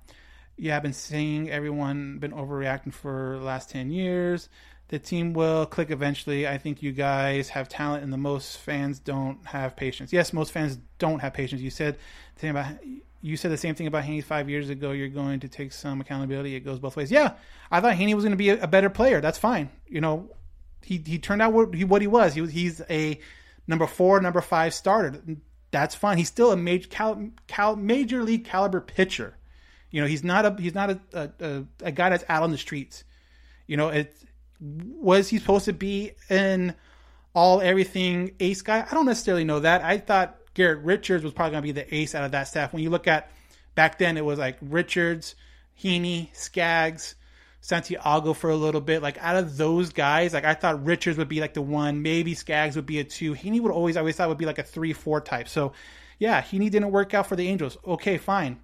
Yeah, 0.56 0.76
I've 0.76 0.84
been 0.84 0.92
seeing 0.92 1.50
everyone 1.50 2.18
been 2.18 2.30
overreacting 2.30 2.92
for 2.92 3.38
the 3.40 3.44
last 3.44 3.68
ten 3.68 3.90
years 3.90 4.48
the 4.88 4.98
team 4.98 5.32
will 5.32 5.66
click 5.66 5.90
eventually. 5.90 6.46
I 6.46 6.58
think 6.58 6.82
you 6.82 6.92
guys 6.92 7.48
have 7.48 7.68
talent, 7.68 8.04
and 8.04 8.12
the 8.12 8.18
most 8.18 8.58
fans 8.58 8.98
don't 8.98 9.44
have 9.46 9.76
patience. 9.76 10.12
Yes, 10.12 10.32
most 10.32 10.52
fans 10.52 10.78
don't 10.98 11.20
have 11.20 11.32
patience. 11.32 11.62
You 11.62 11.70
said 11.70 11.96
the 12.38 12.48
about 12.48 12.74
you 13.24 13.38
said 13.38 13.50
the 13.50 13.56
same 13.56 13.74
thing 13.74 13.86
about 13.86 14.04
Heaney 14.04 14.22
five 14.22 14.50
years 14.50 14.68
ago. 14.68 14.92
You're 14.92 15.08
going 15.08 15.40
to 15.40 15.48
take 15.48 15.72
some 15.72 16.02
accountability. 16.02 16.56
It 16.56 16.60
goes 16.60 16.78
both 16.78 16.94
ways. 16.94 17.10
Yeah, 17.10 17.32
I 17.70 17.80
thought 17.80 17.94
Heaney 17.94 18.12
was 18.12 18.22
going 18.22 18.32
to 18.32 18.36
be 18.36 18.50
a, 18.50 18.68
better 18.68 18.90
player. 18.90 19.22
That's 19.22 19.38
fine. 19.38 19.70
You 19.88 20.02
know, 20.02 20.28
he 20.82 21.02
he 21.04 21.18
turned 21.18 21.40
out 21.40 21.54
what 21.54 21.74
he, 21.74 21.84
what 21.84 22.02
he 22.02 22.06
was. 22.06 22.34
He 22.34 22.42
was 22.42 22.50
he's 22.50 22.82
a 22.90 23.18
number 23.66 23.86
four, 23.86 24.20
number 24.20 24.42
five 24.42 24.74
starter. 24.74 25.22
That's 25.70 25.94
fine. 25.94 26.18
He's 26.18 26.28
still 26.28 26.52
a 26.52 26.56
major 26.56 26.86
cal, 26.90 27.30
cal, 27.46 27.76
major 27.76 28.22
league 28.22 28.44
caliber 28.44 28.82
pitcher. 28.82 29.38
You 29.90 30.02
know, 30.02 30.06
he's 30.06 30.22
not 30.22 30.44
a 30.44 30.54
he's 30.60 30.74
not 30.74 30.90
a, 30.90 31.32
a, 31.40 31.64
a 31.82 31.92
guy 31.92 32.10
that's 32.10 32.24
out 32.28 32.42
on 32.42 32.50
the 32.50 32.58
streets. 32.58 33.04
You 33.66 33.78
know, 33.78 33.88
it's 33.88 34.22
was 34.60 35.28
he 35.28 35.38
supposed 35.38 35.64
to 35.64 35.72
be 35.72 36.12
an 36.28 36.74
all 37.34 37.62
everything 37.62 38.32
ace 38.38 38.60
guy? 38.60 38.86
I 38.86 38.92
don't 38.92 39.06
necessarily 39.06 39.44
know 39.44 39.60
that. 39.60 39.82
I 39.82 39.96
thought 39.96 40.36
Garrett 40.54 40.84
Richards 40.84 41.24
was 41.24 41.32
probably 41.32 41.52
going 41.52 41.62
to 41.62 41.72
be 41.74 41.80
the 41.80 41.94
ace 41.94 42.14
out 42.14 42.24
of 42.24 42.32
that 42.32 42.44
staff. 42.44 42.72
When 42.72 42.82
you 42.82 42.90
look 42.90 43.06
at 43.06 43.30
back 43.74 43.98
then, 43.98 44.16
it 44.16 44.24
was 44.24 44.38
like 44.38 44.56
Richards, 44.62 45.34
Heaney, 45.80 46.34
Skaggs, 46.34 47.16
Santiago 47.60 48.34
for 48.34 48.50
a 48.50 48.56
little 48.56 48.80
bit. 48.80 49.02
Like 49.02 49.18
out 49.18 49.36
of 49.36 49.56
those 49.56 49.92
guys, 49.92 50.32
like 50.32 50.44
I 50.44 50.54
thought 50.54 50.84
Richards 50.84 51.18
would 51.18 51.28
be 51.28 51.40
like 51.40 51.54
the 51.54 51.62
one. 51.62 52.02
Maybe 52.02 52.34
Skaggs 52.34 52.76
would 52.76 52.86
be 52.86 53.00
a 53.00 53.04
two. 53.04 53.34
Heaney 53.34 53.60
would 53.60 53.72
always 53.72 53.96
I 53.96 54.00
always 54.00 54.16
thought 54.16 54.28
would 54.28 54.38
be 54.38 54.46
like 54.46 54.58
a 54.58 54.62
three 54.62 54.92
four 54.92 55.20
type. 55.20 55.48
So 55.48 55.72
yeah, 56.18 56.40
Heaney 56.40 56.70
didn't 56.70 56.90
work 56.90 57.14
out 57.14 57.26
for 57.26 57.36
the 57.36 57.48
Angels. 57.48 57.76
Okay, 57.86 58.18
fine, 58.18 58.60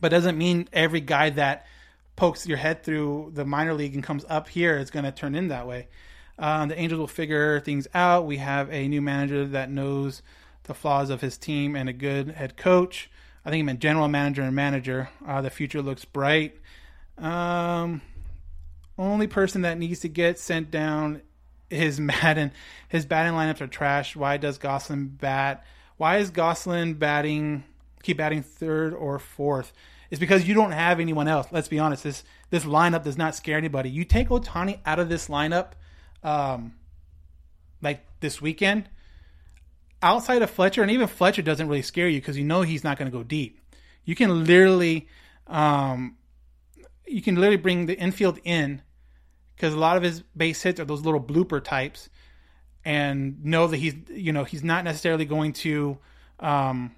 but 0.00 0.10
doesn't 0.10 0.38
mean 0.38 0.68
every 0.72 1.00
guy 1.00 1.30
that 1.30 1.66
pokes 2.14 2.46
your 2.46 2.58
head 2.58 2.84
through 2.84 3.32
the 3.34 3.44
minor 3.44 3.74
league 3.74 3.94
and 3.94 4.04
comes 4.04 4.24
up 4.28 4.48
here 4.48 4.78
is 4.78 4.90
going 4.90 5.04
to 5.04 5.12
turn 5.12 5.34
in 5.34 5.48
that 5.48 5.66
way. 5.66 5.88
Um, 6.38 6.68
the 6.68 6.78
Angels 6.78 6.98
will 6.98 7.06
figure 7.06 7.60
things 7.60 7.88
out. 7.94 8.26
We 8.26 8.36
have 8.36 8.70
a 8.70 8.86
new 8.86 9.00
manager 9.00 9.46
that 9.46 9.70
knows 9.70 10.22
the 10.64 10.74
flaws 10.74 11.10
of 11.10 11.20
his 11.20 11.38
team 11.38 11.76
and 11.76 11.88
a 11.88 11.92
good 11.92 12.30
head 12.30 12.56
coach. 12.56 13.10
I 13.44 13.50
think 13.50 13.58
he 13.58 13.62
meant 13.62 13.80
general 13.80 14.08
manager 14.08 14.42
and 14.42 14.54
manager. 14.54 15.10
Uh, 15.26 15.42
the 15.42 15.50
future 15.50 15.82
looks 15.82 16.04
bright. 16.04 16.56
Um, 17.18 18.00
only 18.98 19.26
person 19.26 19.62
that 19.62 19.78
needs 19.78 20.00
to 20.00 20.08
get 20.08 20.38
sent 20.38 20.70
down 20.70 21.22
is 21.70 22.00
Maddon. 22.00 22.52
His 22.88 23.06
batting 23.06 23.34
lineups 23.34 23.60
are 23.60 23.66
trash. 23.66 24.16
Why 24.16 24.36
does 24.36 24.58
Gosselin 24.58 25.08
bat? 25.08 25.64
Why 25.96 26.18
is 26.18 26.30
Gosselin 26.30 26.94
batting 26.94 27.64
keep 28.02 28.16
batting 28.16 28.42
third 28.42 28.94
or 28.94 29.18
fourth? 29.18 29.72
It's 30.10 30.20
because 30.20 30.46
you 30.46 30.54
don't 30.54 30.72
have 30.72 31.00
anyone 31.00 31.28
else. 31.28 31.48
Let's 31.50 31.68
be 31.68 31.78
honest. 31.78 32.04
This 32.04 32.24
this 32.50 32.64
lineup 32.64 33.04
does 33.04 33.18
not 33.18 33.34
scare 33.34 33.58
anybody. 33.58 33.90
You 33.90 34.04
take 34.04 34.28
Ohtani 34.28 34.78
out 34.86 34.98
of 34.98 35.08
this 35.08 35.28
lineup, 35.28 35.72
um, 36.22 36.74
like 37.82 38.04
this 38.20 38.40
weekend, 38.40 38.88
outside 40.04 40.42
of 40.42 40.50
Fletcher, 40.50 40.82
and 40.82 40.90
even 40.90 41.08
Fletcher 41.08 41.42
doesn't 41.42 41.66
really 41.66 41.82
scare 41.82 42.08
you 42.08 42.20
because 42.20 42.36
you 42.36 42.44
know 42.44 42.62
he's 42.62 42.84
not 42.84 42.98
going 42.98 43.10
to 43.10 43.16
go 43.16 43.24
deep. 43.24 43.60
You 44.04 44.14
can 44.14 44.44
literally, 44.44 45.08
um, 45.46 46.16
you 47.06 47.22
can 47.22 47.36
literally 47.36 47.56
bring 47.56 47.86
the 47.86 47.98
infield 47.98 48.38
in 48.44 48.82
because 49.56 49.72
a 49.72 49.78
lot 49.78 49.96
of 49.96 50.02
his 50.02 50.22
base 50.36 50.62
hits 50.62 50.78
are 50.78 50.84
those 50.84 51.02
little 51.02 51.20
blooper 51.20 51.62
types, 51.62 52.10
and 52.84 53.42
know 53.44 53.66
that 53.66 53.78
he's 53.78 53.94
you 54.10 54.32
know 54.32 54.44
he's 54.44 54.62
not 54.62 54.84
necessarily 54.84 55.24
going 55.24 55.54
to. 55.54 55.98
Um, 56.38 56.94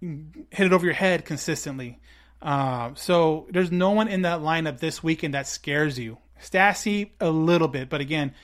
hit 0.00 0.66
it 0.66 0.72
over 0.72 0.84
your 0.84 0.94
head 0.94 1.24
consistently. 1.24 2.00
Uh, 2.40 2.90
so 2.94 3.46
there's 3.50 3.70
no 3.70 3.90
one 3.90 4.08
in 4.08 4.22
that 4.22 4.40
lineup 4.40 4.80
this 4.80 5.02
weekend 5.02 5.34
that 5.34 5.46
scares 5.46 5.96
you. 5.98 6.18
Stassi 6.40 7.10
a 7.20 7.30
little 7.30 7.68
bit, 7.68 7.88
but 7.88 8.00
again, 8.00 8.34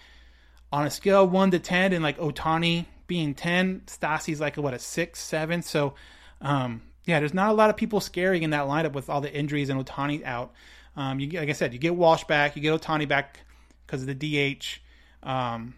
on 0.70 0.86
a 0.86 0.90
scale 0.90 1.24
of 1.24 1.32
one 1.32 1.51
to 1.51 1.59
ten, 1.59 1.92
and 1.92 2.03
like 2.03 2.18
Ohtani 2.18 2.86
being 3.09 3.35
ten, 3.35 3.83
Stassi's 3.87 4.41
like 4.41 4.57
what 4.57 4.75
a 4.75 4.79
six, 4.79 5.21
seven. 5.21 5.63
So 5.63 5.95
um, 6.41 6.83
yeah, 7.05 7.19
there's 7.19 7.35
not 7.35 7.51
a 7.51 7.55
lot 7.55 7.71
of 7.71 7.77
people 7.77 8.01
scaring 8.01 8.45
in 8.45 8.51
that 8.51 8.67
lineup 8.67 8.93
with 8.93 9.11
all 9.11 9.21
the 9.21 9.33
injuries 9.33 9.71
and 9.71 9.85
Ohtani 9.85 10.25
out. 10.25 10.53
Um, 10.97 11.19
you 11.19 11.29
like 11.31 11.49
I 11.49 11.53
said, 11.53 11.73
you 11.73 11.81
get 11.81 11.97
Walsh 11.97 12.25
back, 12.25 12.55
you 12.55 12.63
get 12.63 12.81
Ohtani 12.81 13.09
back 13.09 13.41
because 13.87 14.03
of 14.03 14.09
the 14.09 14.15
DH. 14.55 14.81
Um, 15.23 15.75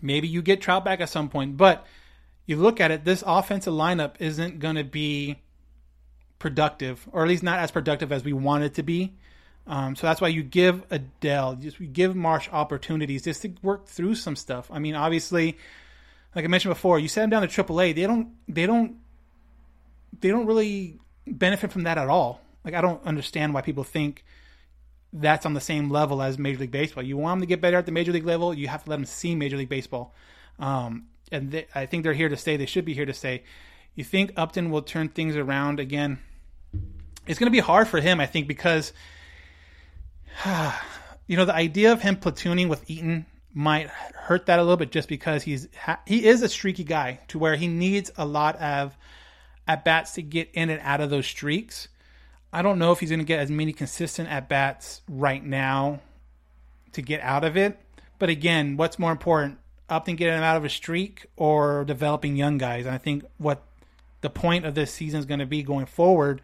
maybe 0.00 0.28
you 0.28 0.42
get 0.42 0.60
Trout 0.60 0.84
back 0.84 1.00
at 1.00 1.08
some 1.08 1.28
point, 1.28 1.56
but 1.56 1.86
you 2.44 2.56
look 2.56 2.80
at 2.80 2.90
it, 2.90 3.04
this 3.04 3.24
offensive 3.26 3.74
lineup 3.74 4.14
isn't 4.20 4.60
going 4.60 4.76
to 4.76 4.84
be 4.84 5.40
productive, 6.38 7.08
or 7.12 7.22
at 7.22 7.28
least 7.28 7.42
not 7.42 7.58
as 7.58 7.70
productive 7.70 8.12
as 8.12 8.24
we 8.24 8.32
want 8.32 8.62
it 8.62 8.74
to 8.74 8.82
be. 8.82 9.14
Um, 9.66 9.96
so 9.96 10.06
that's 10.06 10.20
why 10.20 10.28
you 10.28 10.44
give 10.44 10.88
Adell, 10.90 11.60
just 11.60 11.80
you 11.80 11.86
give 11.86 12.14
Marsh 12.14 12.48
opportunities 12.52 13.24
just 13.24 13.42
to 13.42 13.52
work 13.62 13.86
through 13.86 14.14
some 14.14 14.36
stuff. 14.36 14.70
I 14.70 14.78
mean, 14.78 14.94
obviously, 14.94 15.58
like 16.36 16.44
I 16.44 16.48
mentioned 16.48 16.74
before, 16.74 16.98
you 16.98 17.08
send 17.08 17.32
them 17.32 17.40
down 17.40 17.48
to 17.48 17.64
AAA, 17.64 17.94
they 17.94 18.02
don't, 18.02 18.28
they 18.46 18.66
don't, 18.66 18.96
they 20.20 20.28
don't 20.28 20.44
really 20.44 21.00
benefit 21.26 21.72
from 21.72 21.84
that 21.84 21.96
at 21.96 22.08
all. 22.08 22.42
Like 22.62 22.74
I 22.74 22.82
don't 22.82 23.02
understand 23.06 23.54
why 23.54 23.62
people 23.62 23.84
think 23.84 24.22
that's 25.14 25.46
on 25.46 25.54
the 25.54 25.62
same 25.62 25.88
level 25.88 26.20
as 26.20 26.38
Major 26.38 26.60
League 26.60 26.70
Baseball. 26.70 27.02
You 27.02 27.16
want 27.16 27.40
them 27.40 27.40
to 27.40 27.46
get 27.46 27.62
better 27.62 27.78
at 27.78 27.86
the 27.86 27.92
Major 27.92 28.12
League 28.12 28.26
level, 28.26 28.52
you 28.52 28.68
have 28.68 28.84
to 28.84 28.90
let 28.90 28.96
them 28.96 29.06
see 29.06 29.34
Major 29.34 29.56
League 29.56 29.70
Baseball. 29.70 30.14
Um, 30.58 31.06
and 31.32 31.52
they, 31.52 31.66
I 31.74 31.86
think 31.86 32.04
they're 32.04 32.12
here 32.12 32.28
to 32.28 32.36
stay. 32.36 32.58
They 32.58 32.66
should 32.66 32.84
be 32.84 32.92
here 32.92 33.06
to 33.06 33.14
stay. 33.14 33.42
You 33.94 34.04
think 34.04 34.34
Upton 34.36 34.70
will 34.70 34.82
turn 34.82 35.08
things 35.08 35.36
around 35.36 35.80
again? 35.80 36.18
It's 37.26 37.38
going 37.38 37.50
to 37.50 37.56
be 37.56 37.60
hard 37.60 37.88
for 37.88 37.98
him, 37.98 38.20
I 38.20 38.26
think, 38.26 38.46
because 38.46 38.92
you 41.26 41.38
know 41.38 41.46
the 41.46 41.54
idea 41.54 41.92
of 41.92 42.02
him 42.02 42.16
platooning 42.16 42.68
with 42.68 42.90
Eaton 42.90 43.24
might 43.56 43.88
hurt 43.88 44.44
that 44.46 44.58
a 44.58 44.62
little 44.62 44.76
bit, 44.76 44.92
just 44.92 45.08
because 45.08 45.42
he's 45.42 45.66
he 46.04 46.26
is 46.26 46.42
a 46.42 46.48
streaky 46.48 46.84
guy 46.84 47.20
to 47.28 47.38
where 47.38 47.56
he 47.56 47.68
needs 47.68 48.12
a 48.18 48.26
lot 48.26 48.56
of 48.56 48.94
at 49.66 49.82
bats 49.82 50.12
to 50.12 50.22
get 50.22 50.50
in 50.52 50.68
and 50.68 50.78
out 50.82 51.00
of 51.00 51.08
those 51.08 51.26
streaks. 51.26 51.88
I 52.52 52.60
don't 52.60 52.78
know 52.78 52.92
if 52.92 53.00
he's 53.00 53.08
going 53.08 53.20
to 53.20 53.24
get 53.24 53.40
as 53.40 53.50
many 53.50 53.72
consistent 53.72 54.28
at 54.28 54.50
bats 54.50 55.00
right 55.08 55.42
now 55.42 56.00
to 56.92 57.00
get 57.00 57.22
out 57.22 57.44
of 57.44 57.56
it. 57.56 57.78
But 58.18 58.28
again, 58.28 58.76
what's 58.76 58.98
more 58.98 59.10
important, 59.10 59.58
Upton 59.88 60.16
getting 60.16 60.36
him 60.36 60.42
out 60.42 60.58
of 60.58 60.64
a 60.66 60.68
streak 60.68 61.24
or 61.36 61.84
developing 61.86 62.36
young 62.36 62.58
guys. 62.58 62.84
And 62.84 62.94
I 62.94 62.98
think 62.98 63.24
what 63.38 63.62
the 64.20 64.28
point 64.28 64.66
of 64.66 64.74
this 64.74 64.92
season 64.92 65.18
is 65.18 65.26
going 65.26 65.40
to 65.40 65.46
be 65.46 65.62
going 65.62 65.86
forward, 65.86 66.42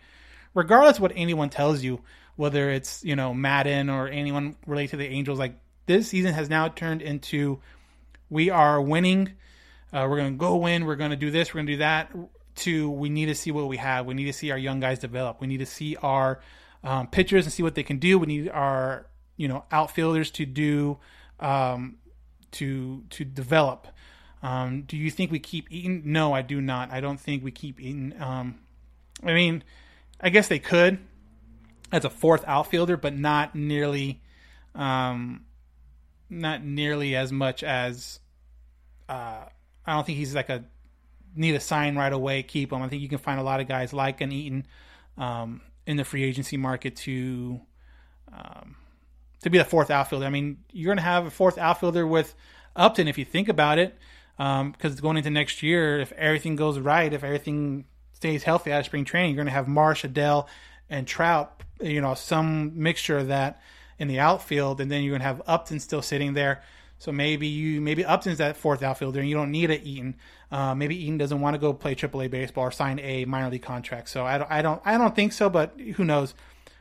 regardless 0.54 0.98
what 0.98 1.12
anyone 1.14 1.50
tells 1.50 1.82
you, 1.82 2.00
whether 2.36 2.70
it's 2.70 3.04
you 3.04 3.16
know 3.16 3.34
Maddon 3.34 3.90
or 3.90 4.08
anyone 4.08 4.56
related 4.66 4.92
to 4.92 4.96
the 4.96 5.08
Angels, 5.08 5.38
like 5.38 5.54
this 5.92 6.08
season 6.08 6.32
has 6.34 6.48
now 6.48 6.68
turned 6.68 7.02
into 7.02 7.60
we 8.30 8.50
are 8.50 8.80
winning. 8.80 9.32
Uh, 9.92 10.06
we're 10.08 10.16
going 10.16 10.32
to 10.32 10.38
go 10.38 10.56
win. 10.56 10.86
We're 10.86 10.96
going 10.96 11.10
to 11.10 11.16
do 11.16 11.30
this. 11.30 11.52
We're 11.52 11.58
going 11.58 11.66
to 11.66 11.72
do 11.74 11.78
that. 11.78 12.10
To 12.54 12.90
we 12.90 13.08
need 13.08 13.26
to 13.26 13.34
see 13.34 13.50
what 13.50 13.68
we 13.68 13.78
have. 13.78 14.04
We 14.04 14.14
need 14.14 14.26
to 14.26 14.32
see 14.32 14.50
our 14.50 14.58
young 14.58 14.80
guys 14.80 14.98
develop. 14.98 15.40
We 15.40 15.46
need 15.46 15.58
to 15.58 15.66
see 15.66 15.96
our 15.96 16.40
um, 16.84 17.06
pitchers 17.06 17.46
and 17.46 17.52
see 17.52 17.62
what 17.62 17.74
they 17.74 17.82
can 17.82 17.98
do. 17.98 18.18
We 18.18 18.26
need 18.26 18.48
our 18.50 19.06
you 19.36 19.48
know 19.48 19.64
outfielders 19.72 20.30
to 20.32 20.44
do 20.44 20.98
um, 21.40 21.96
to 22.52 23.04
to 23.10 23.24
develop. 23.24 23.88
Um, 24.42 24.82
do 24.82 24.96
you 24.96 25.10
think 25.10 25.30
we 25.30 25.38
keep 25.38 25.70
Eaton? 25.70 26.02
No, 26.04 26.32
I 26.32 26.42
do 26.42 26.60
not. 26.60 26.90
I 26.90 27.00
don't 27.00 27.18
think 27.18 27.42
we 27.42 27.52
keep 27.52 27.80
Eaton. 27.80 28.14
Um, 28.20 28.58
I 29.24 29.32
mean, 29.32 29.62
I 30.20 30.28
guess 30.28 30.48
they 30.48 30.58
could 30.58 30.98
as 31.92 32.04
a 32.04 32.10
fourth 32.10 32.44
outfielder, 32.46 32.96
but 32.96 33.16
not 33.16 33.54
nearly, 33.54 34.20
um, 34.74 35.44
not 36.32 36.64
nearly 36.64 37.14
as 37.14 37.30
much 37.30 37.62
as. 37.62 38.18
Uh, 39.08 39.44
I 39.84 39.94
don't 39.94 40.06
think 40.06 40.18
he's 40.18 40.34
like 40.34 40.48
a 40.48 40.64
need 41.34 41.54
a 41.54 41.60
sign 41.60 41.96
right 41.96 42.12
away. 42.12 42.42
Keep 42.42 42.72
him. 42.72 42.82
I 42.82 42.88
think 42.88 43.02
you 43.02 43.08
can 43.08 43.18
find 43.18 43.38
a 43.38 43.42
lot 43.42 43.60
of 43.60 43.68
guys 43.68 43.92
like 43.92 44.20
an 44.20 44.32
Eaton, 44.32 44.66
um, 45.18 45.60
in 45.86 45.96
the 45.96 46.04
free 46.04 46.22
agency 46.24 46.56
market 46.56 46.96
to 46.96 47.60
um, 48.32 48.76
to 49.42 49.50
be 49.50 49.58
the 49.58 49.64
fourth 49.64 49.90
outfielder. 49.90 50.26
I 50.26 50.30
mean, 50.30 50.58
you're 50.72 50.86
going 50.86 50.98
to 50.98 51.02
have 51.02 51.26
a 51.26 51.30
fourth 51.30 51.58
outfielder 51.58 52.06
with 52.06 52.34
Upton 52.76 53.08
if 53.08 53.18
you 53.18 53.24
think 53.24 53.48
about 53.48 53.78
it, 53.78 53.98
because 54.36 54.92
um, 54.92 54.96
going 55.00 55.16
into 55.16 55.30
next 55.30 55.62
year, 55.62 56.00
if 56.00 56.12
everything 56.12 56.56
goes 56.56 56.78
right, 56.78 57.12
if 57.12 57.24
everything 57.24 57.84
stays 58.12 58.44
healthy 58.44 58.72
out 58.72 58.80
of 58.80 58.86
spring 58.86 59.04
training, 59.04 59.30
you're 59.30 59.36
going 59.36 59.46
to 59.46 59.52
have 59.52 59.68
Marsh, 59.68 60.04
Adell, 60.04 60.46
and 60.88 61.06
Trout. 61.06 61.62
You 61.80 62.00
know, 62.00 62.14
some 62.14 62.80
mixture 62.80 63.18
of 63.18 63.28
that 63.28 63.60
in 64.02 64.08
the 64.08 64.18
outfield, 64.18 64.80
and 64.80 64.90
then 64.90 65.04
you're 65.04 65.16
to 65.16 65.24
have 65.24 65.40
Upton 65.46 65.78
still 65.78 66.02
sitting 66.02 66.34
there. 66.34 66.60
So 66.98 67.12
maybe 67.12 67.46
you 67.46 67.80
maybe 67.80 68.04
Upton's 68.04 68.38
that 68.38 68.56
fourth 68.56 68.82
outfielder, 68.82 69.20
and 69.20 69.28
you 69.28 69.34
don't 69.36 69.52
need 69.52 69.70
a 69.70 69.80
Eaton. 69.80 70.16
Uh, 70.50 70.74
maybe 70.74 71.00
Eaton 71.00 71.18
doesn't 71.18 71.40
want 71.40 71.54
to 71.54 71.58
go 71.58 71.72
play 71.72 71.94
AAA 71.94 72.28
baseball 72.28 72.64
or 72.64 72.72
sign 72.72 72.98
a 72.98 73.24
minor 73.26 73.48
league 73.48 73.62
contract. 73.62 74.08
So 74.08 74.26
I 74.26 74.38
don't, 74.38 74.50
I 74.50 74.60
don't, 74.60 74.82
I 74.84 74.98
don't 74.98 75.14
think 75.14 75.32
so. 75.32 75.48
But 75.48 75.78
who 75.94 76.04
knows? 76.04 76.34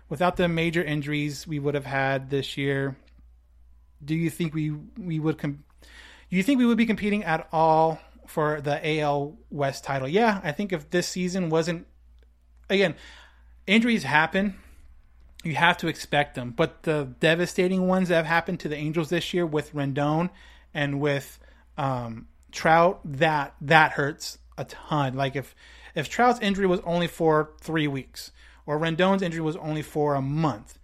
Without 0.09 0.35
the 0.35 0.47
major 0.47 0.83
injuries 0.83 1.47
we 1.47 1.59
would 1.59 1.75
have 1.75 1.85
had 1.85 2.31
this 2.31 2.57
year, 2.57 2.97
do 4.03 4.15
you 4.15 4.31
think 4.31 4.55
we 4.55 4.71
we 4.97 5.19
would 5.19 5.37
com- 5.37 5.63
do 5.81 6.37
you 6.37 6.41
think 6.41 6.57
we 6.57 6.65
would 6.65 6.77
be 6.77 6.87
competing 6.87 7.23
at 7.23 7.47
all 7.51 7.99
for 8.25 8.61
the 8.61 8.99
AL 8.99 9.37
West 9.51 9.83
title? 9.83 10.07
Yeah, 10.07 10.41
I 10.43 10.53
think 10.53 10.73
if 10.73 10.89
this 10.89 11.07
season 11.07 11.49
wasn't 11.49 11.85
again, 12.67 12.95
injuries 13.67 14.03
happen 14.03 14.55
you 15.43 15.55
have 15.55 15.77
to 15.77 15.87
expect 15.87 16.35
them. 16.35 16.51
But 16.51 16.83
the 16.83 17.09
devastating 17.19 17.87
ones 17.87 18.09
that 18.09 18.15
have 18.15 18.25
happened 18.25 18.59
to 18.61 18.67
the 18.69 18.75
Angels 18.75 19.09
this 19.09 19.33
year 19.33 19.45
with 19.45 19.73
Rendon 19.73 20.29
and 20.73 20.99
with 20.99 21.39
um, 21.77 22.27
Trout, 22.51 22.99
that 23.05 23.55
that 23.61 23.93
hurts 23.93 24.37
a 24.57 24.65
ton. 24.65 25.15
Like 25.15 25.35
if 25.35 25.55
if 25.95 26.09
Trout's 26.09 26.39
injury 26.39 26.67
was 26.67 26.79
only 26.81 27.07
for 27.07 27.51
three 27.59 27.87
weeks, 27.87 28.31
or 28.65 28.79
Rendon's 28.79 29.21
injury 29.21 29.41
was 29.41 29.55
only 29.57 29.81
for 29.81 30.15
a 30.15 30.21
month, 30.21 30.79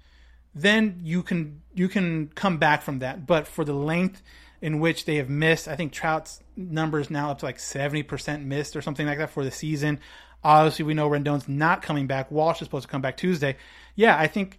then 0.54 1.00
you 1.04 1.24
can 1.24 1.62
you 1.74 1.88
can 1.88 2.28
come 2.36 2.58
back 2.58 2.82
from 2.82 3.00
that. 3.00 3.26
But 3.26 3.48
for 3.48 3.64
the 3.64 3.74
length 3.74 4.24
in 4.62 4.80
which 4.80 5.06
they 5.06 5.18
have 5.18 5.30
missed, 5.30 5.68
I 5.68 5.76
think 5.76 5.92
Trout's 5.92 6.42
numbers 6.56 7.10
now 7.12 7.32
up 7.32 7.40
to 7.40 7.46
like 7.46 7.60
seventy 7.60 8.04
percent 8.04 8.44
missed 8.44 8.76
or 8.76 8.82
something 8.82 9.06
like 9.06 9.20
that 9.20 9.30
for 9.30 9.44
the 9.44 9.52
season. 9.52 10.00
Obviously, 10.44 10.86
we 10.86 10.94
know 10.94 11.10
Rendon's 11.10 11.48
not 11.48 11.82
coming 11.82 12.08
back. 12.08 12.32
Walsh 12.32 12.62
is 12.62 12.68
supposed 12.68 12.88
to 12.88 12.92
come 12.92 13.02
back 13.02 13.18
Tuesday. 13.18 13.58
Yeah, 13.98 14.18
I 14.18 14.28
think 14.28 14.58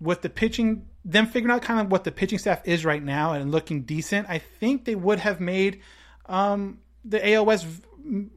with 0.00 0.22
the 0.22 0.30
pitching, 0.30 0.86
them 1.04 1.26
figuring 1.26 1.54
out 1.54 1.62
kind 1.62 1.78
of 1.80 1.92
what 1.92 2.02
the 2.02 2.10
pitching 2.10 2.38
staff 2.38 2.66
is 2.66 2.84
right 2.84 3.02
now 3.02 3.34
and 3.34 3.52
looking 3.52 3.82
decent, 3.82 4.28
I 4.28 4.38
think 4.38 4.86
they 4.86 4.96
would 4.96 5.20
have 5.20 5.38
made 5.38 5.82
um, 6.26 6.78
the 7.04 7.20
AOS 7.20 7.64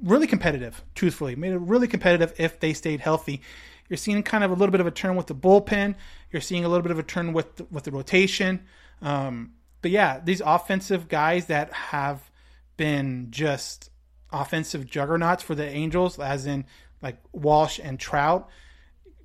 really 0.04 0.28
competitive. 0.28 0.84
Truthfully, 0.94 1.36
made 1.36 1.54
it 1.54 1.60
really 1.60 1.88
competitive 1.88 2.34
if 2.38 2.60
they 2.60 2.74
stayed 2.74 3.00
healthy. 3.00 3.42
You're 3.90 3.98
seeing 3.98 4.22
kind 4.22 4.44
of 4.44 4.52
a 4.52 4.54
little 4.54 4.72
bit 4.72 4.82
of 4.82 4.88
a 4.88 4.92
turn 4.92 5.16
with 5.16 5.28
the 5.28 5.36
bullpen. 5.36 5.96
You're 6.30 6.42
seeing 6.42 6.66
a 6.66 6.70
little 6.70 6.84
bit 6.84 6.92
of 6.92 7.00
a 7.00 7.04
turn 7.04 7.32
with 7.32 7.56
the, 7.56 7.64
with 7.72 7.86
the 7.86 7.92
rotation. 7.92 8.66
Um, 9.02 9.54
but 9.82 9.92
yeah, 9.92 10.20
these 10.24 10.42
offensive 10.42 11.08
guys 11.08 11.46
that 11.46 11.72
have 11.72 12.30
been 12.76 13.28
just 13.30 13.90
offensive 14.32 14.86
juggernauts 14.86 15.42
for 15.42 15.56
the 15.56 15.66
Angels, 15.66 16.20
as 16.20 16.46
in 16.46 16.66
like 17.02 17.18
Walsh 17.32 17.80
and 17.82 17.98
Trout. 17.98 18.50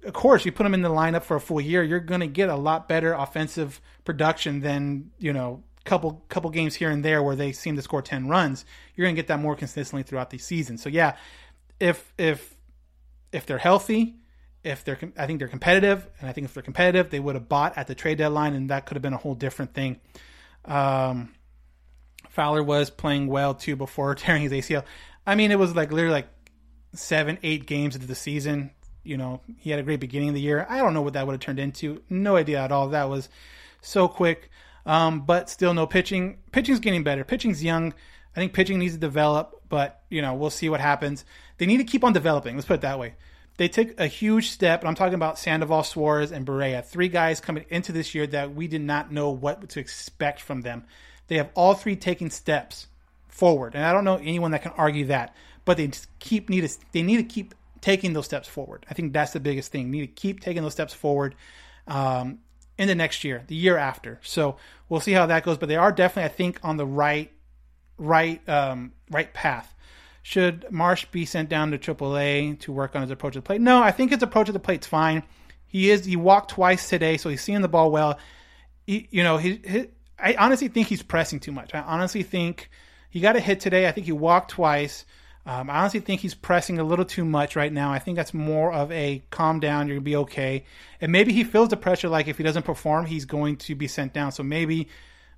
Of 0.05 0.13
course, 0.13 0.45
you 0.45 0.53
put 0.53 0.65
them 0.65 0.75
in 0.75 0.83
the 0.83 0.89
lineup 0.89 1.23
for 1.23 1.37
a 1.37 1.41
full 1.41 1.61
year, 1.61 1.83
you're 1.83 2.01
going 2.01 2.21
to 2.21 2.27
get 2.27 2.49
a 2.49 2.57
lot 2.57 2.89
better 2.89 3.13
offensive 3.13 3.81
production 4.05 4.61
than 4.61 5.11
you 5.19 5.33
know 5.33 5.63
couple 5.85 6.25
couple 6.29 6.49
games 6.51 6.77
here 6.77 6.91
and 6.91 7.05
there 7.05 7.23
where 7.23 7.35
they 7.35 7.51
seem 7.51 7.75
to 7.75 7.83
score 7.83 8.01
10 8.01 8.29
runs 8.29 8.65
you're 8.95 9.05
going 9.05 9.17
to 9.17 9.19
get 9.21 9.27
that 9.27 9.41
more 9.41 9.57
consistently 9.57 10.05
throughout 10.05 10.31
the 10.31 10.39
season 10.39 10.79
so 10.79 10.89
yeah 10.89 11.17
if 11.81 12.15
if 12.17 12.55
if 13.33 13.47
they're 13.47 13.59
healthy 13.59 14.15
if 14.63 14.85
they're 14.85 14.97
i 15.19 15.27
think 15.27 15.41
they're 15.41 15.49
competitive 15.49 16.07
and 16.21 16.31
i 16.31 16.33
think 16.33 16.45
if 16.45 16.55
they're 16.55 16.63
competitive 16.63 17.11
they 17.11 17.19
would 17.19 17.35
have 17.35 17.49
bought 17.49 17.77
at 17.77 17.89
the 17.89 17.97
trade 17.97 18.17
deadline 18.17 18.55
and 18.55 18.71
that 18.71 18.87
could 18.87 18.95
have 18.95 19.03
been 19.03 19.13
a 19.13 19.17
whole 19.17 19.35
different 19.35 19.75
thing 19.75 19.99
um 20.67 21.35
Fowler 22.33 22.63
was 22.63 22.89
playing 22.89 23.27
well 23.27 23.55
too 23.55 23.77
before 23.77 24.15
tearing 24.17 24.43
his 24.43 24.53
ACL. 24.53 24.85
I 25.27 25.35
mean, 25.35 25.51
it 25.51 25.59
was 25.59 25.77
like 25.77 25.93
literally 25.93 26.15
like 26.15 26.29
seven, 26.95 27.39
eight 27.43 27.67
games 27.67 27.95
into 27.95 28.07
the 28.07 28.15
season. 28.15 28.71
You 29.05 29.17
know, 29.17 29.41
he 29.59 29.71
had 29.71 29.81
a 29.81 29.83
great 29.83 30.01
beginning 30.01 30.29
of 30.29 30.35
the 30.35 30.41
year. 30.41 30.67
I 30.69 30.79
don't 30.79 30.95
know 30.95 31.03
what 31.03 31.15
that 31.15 31.27
would 31.27 31.33
have 31.33 31.41
turned 31.41 31.59
into. 31.59 32.03
No 32.09 32.37
idea 32.37 32.61
at 32.61 32.73
all. 32.73 32.89
That 32.89 33.09
was 33.09 33.29
so 33.81 34.09
quick. 34.09 34.51
Um, 34.85 35.21
but 35.21 35.49
still 35.49 35.75
no 35.75 35.87
pitching. 35.87 36.39
Pitching's 36.51 36.81
getting 36.81 37.05
better. 37.05 37.25
Pitching's 37.25 37.63
young. 37.63 37.93
I 38.35 38.41
think 38.41 38.53
pitching 38.53 38.79
needs 38.79 38.95
to 38.95 39.01
develop, 39.01 39.61
but 39.69 40.03
you 40.09 40.23
know, 40.23 40.35
we'll 40.35 40.51
see 40.51 40.69
what 40.69 40.81
happens. 40.81 41.25
They 41.59 41.67
need 41.67 41.79
to 41.79 41.85
keep 41.85 42.03
on 42.05 42.13
developing. 42.13 42.55
Let's 42.57 42.67
put 42.67 42.75
it 42.75 42.81
that 42.81 42.99
way. 42.99 43.15
They 43.59 43.69
took 43.69 44.01
a 44.01 44.07
huge 44.07 44.51
step, 44.51 44.81
and 44.81 44.89
I'm 44.89 44.95
talking 44.95 45.15
about 45.15 45.39
Sandoval, 45.39 45.85
Suarez, 45.85 46.33
and 46.33 46.47
Barria. 46.47 46.85
Three 46.85 47.09
guys 47.09 47.41
coming 47.41 47.67
into 47.69 47.93
this 47.93 48.15
year 48.15 48.27
that 48.29 48.55
we 48.55 48.67
did 48.67 48.81
not 48.81 49.13
know 49.13 49.31
what 49.31 49.69
to 49.69 49.81
expect 49.81 50.41
from 50.41 50.63
them. 50.63 50.85
They 51.29 51.37
have 51.37 51.51
all 51.55 51.75
three 51.75 51.95
taking 51.95 52.31
steps 52.31 52.87
forward, 53.29 53.75
and 53.75 53.85
I 53.85 53.93
don't 53.93 54.05
know 54.05 54.17
anyone 54.17 54.53
that 54.53 54.63
can 54.63 54.73
argue 54.73 55.07
that. 55.07 55.35
But 55.65 55.77
they 55.77 55.91
keep 56.19 56.49
need 56.49 56.69
to 56.69 56.77
they 56.93 57.03
need 57.03 57.19
to 57.19 57.23
keep 57.23 57.55
taking 57.83 58.15
those 58.15 58.25
steps 58.25 58.49
forward. 58.49 58.87
I 58.89 58.95
think 58.95 59.13
that's 59.13 59.33
the 59.33 59.41
biggest 59.41 59.71
thing. 59.71 59.91
Need 59.91 60.01
to 60.01 60.07
keep 60.07 60.41
taking 60.41 60.63
those 60.63 60.73
steps 60.73 60.95
forward 60.95 61.35
um, 61.87 62.39
in 62.79 62.89
the 62.89 62.95
next 62.95 63.25
year, 63.25 63.43
the 63.49 63.55
year 63.55 63.77
after. 63.77 64.19
So 64.23 64.57
we'll 64.89 65.01
see 65.01 65.13
how 65.13 65.27
that 65.27 65.43
goes. 65.43 65.59
But 65.59 65.69
they 65.69 65.77
are 65.77 65.93
definitely, 65.93 66.31
I 66.31 66.35
think, 66.35 66.59
on 66.63 66.79
the 66.79 66.87
right 66.87 67.31
right 67.99 68.49
um, 68.49 68.93
right 69.11 69.33
path. 69.35 69.75
Should 70.23 70.67
Marsh 70.71 71.05
be 71.07 71.27
sent 71.27 71.49
down 71.49 71.73
to 71.73 71.79
AAA 71.79 72.61
to 72.61 72.73
work 72.73 72.95
on 72.95 73.03
his 73.03 73.11
approach 73.11 73.33
to 73.35 73.41
the 73.41 73.43
plate? 73.43 73.61
No, 73.61 73.83
I 73.83 73.91
think 73.91 74.13
his 74.13 74.23
approach 74.23 74.47
to 74.47 74.53
the 74.53 74.61
plate's 74.61 74.87
fine. 74.87 75.25
He 75.67 75.91
is 75.91 76.05
he 76.05 76.17
walked 76.17 76.53
twice 76.53 76.89
today, 76.89 77.17
so 77.17 77.29
he's 77.29 77.43
seeing 77.43 77.61
the 77.61 77.69
ball 77.69 77.91
well. 77.91 78.19
He, 78.87 79.09
you 79.11 79.23
know, 79.25 79.37
he, 79.37 79.61
he 79.67 79.87
I 80.19 80.37
honestly 80.39 80.69
think 80.69 80.87
he's 80.87 81.03
pressing 81.03 81.41
too 81.41 81.51
much. 81.51 81.75
I 81.75 81.81
honestly 81.81 82.23
think 82.23 82.71
he 83.11 83.21
got 83.21 83.35
a 83.35 83.41
hit 83.41 83.59
today. 83.59 83.89
I 83.89 83.93
think 83.93 84.07
he 84.07 84.13
walked 84.13 84.53
twice. 84.53 85.05
Um, 85.45 85.69
I 85.69 85.81
honestly 85.81 86.01
think 86.01 86.21
he's 86.21 86.35
pressing 86.35 86.79
a 86.79 86.85
little 86.85 87.05
too 87.05 87.25
much 87.25 87.57
right 87.57 87.73
now. 87.73 87.93
I 87.93 87.99
think 87.99 88.17
that's 88.17 88.33
more 88.33 88.73
of 88.73 88.93
a 88.93 89.23
calm 89.31 89.59
down, 89.59 89.89
you're 89.89 89.97
gonna 89.97 90.05
be 90.05 90.17
okay. 90.17 90.65
And 91.01 91.11
maybe 91.11 91.33
he 91.33 91.43
feels 91.43 91.69
the 91.69 91.77
pressure 91.77 92.09
like 92.09 92.29
if 92.29 92.39
he 92.39 92.45
doesn't 92.45 92.63
perform, 92.63 93.07
he's 93.07 93.25
going 93.25 93.57
to 93.57 93.75
be 93.75 93.89
sent 93.89 94.13
down. 94.13 94.31
So 94.31 94.45
maybe 94.45 94.89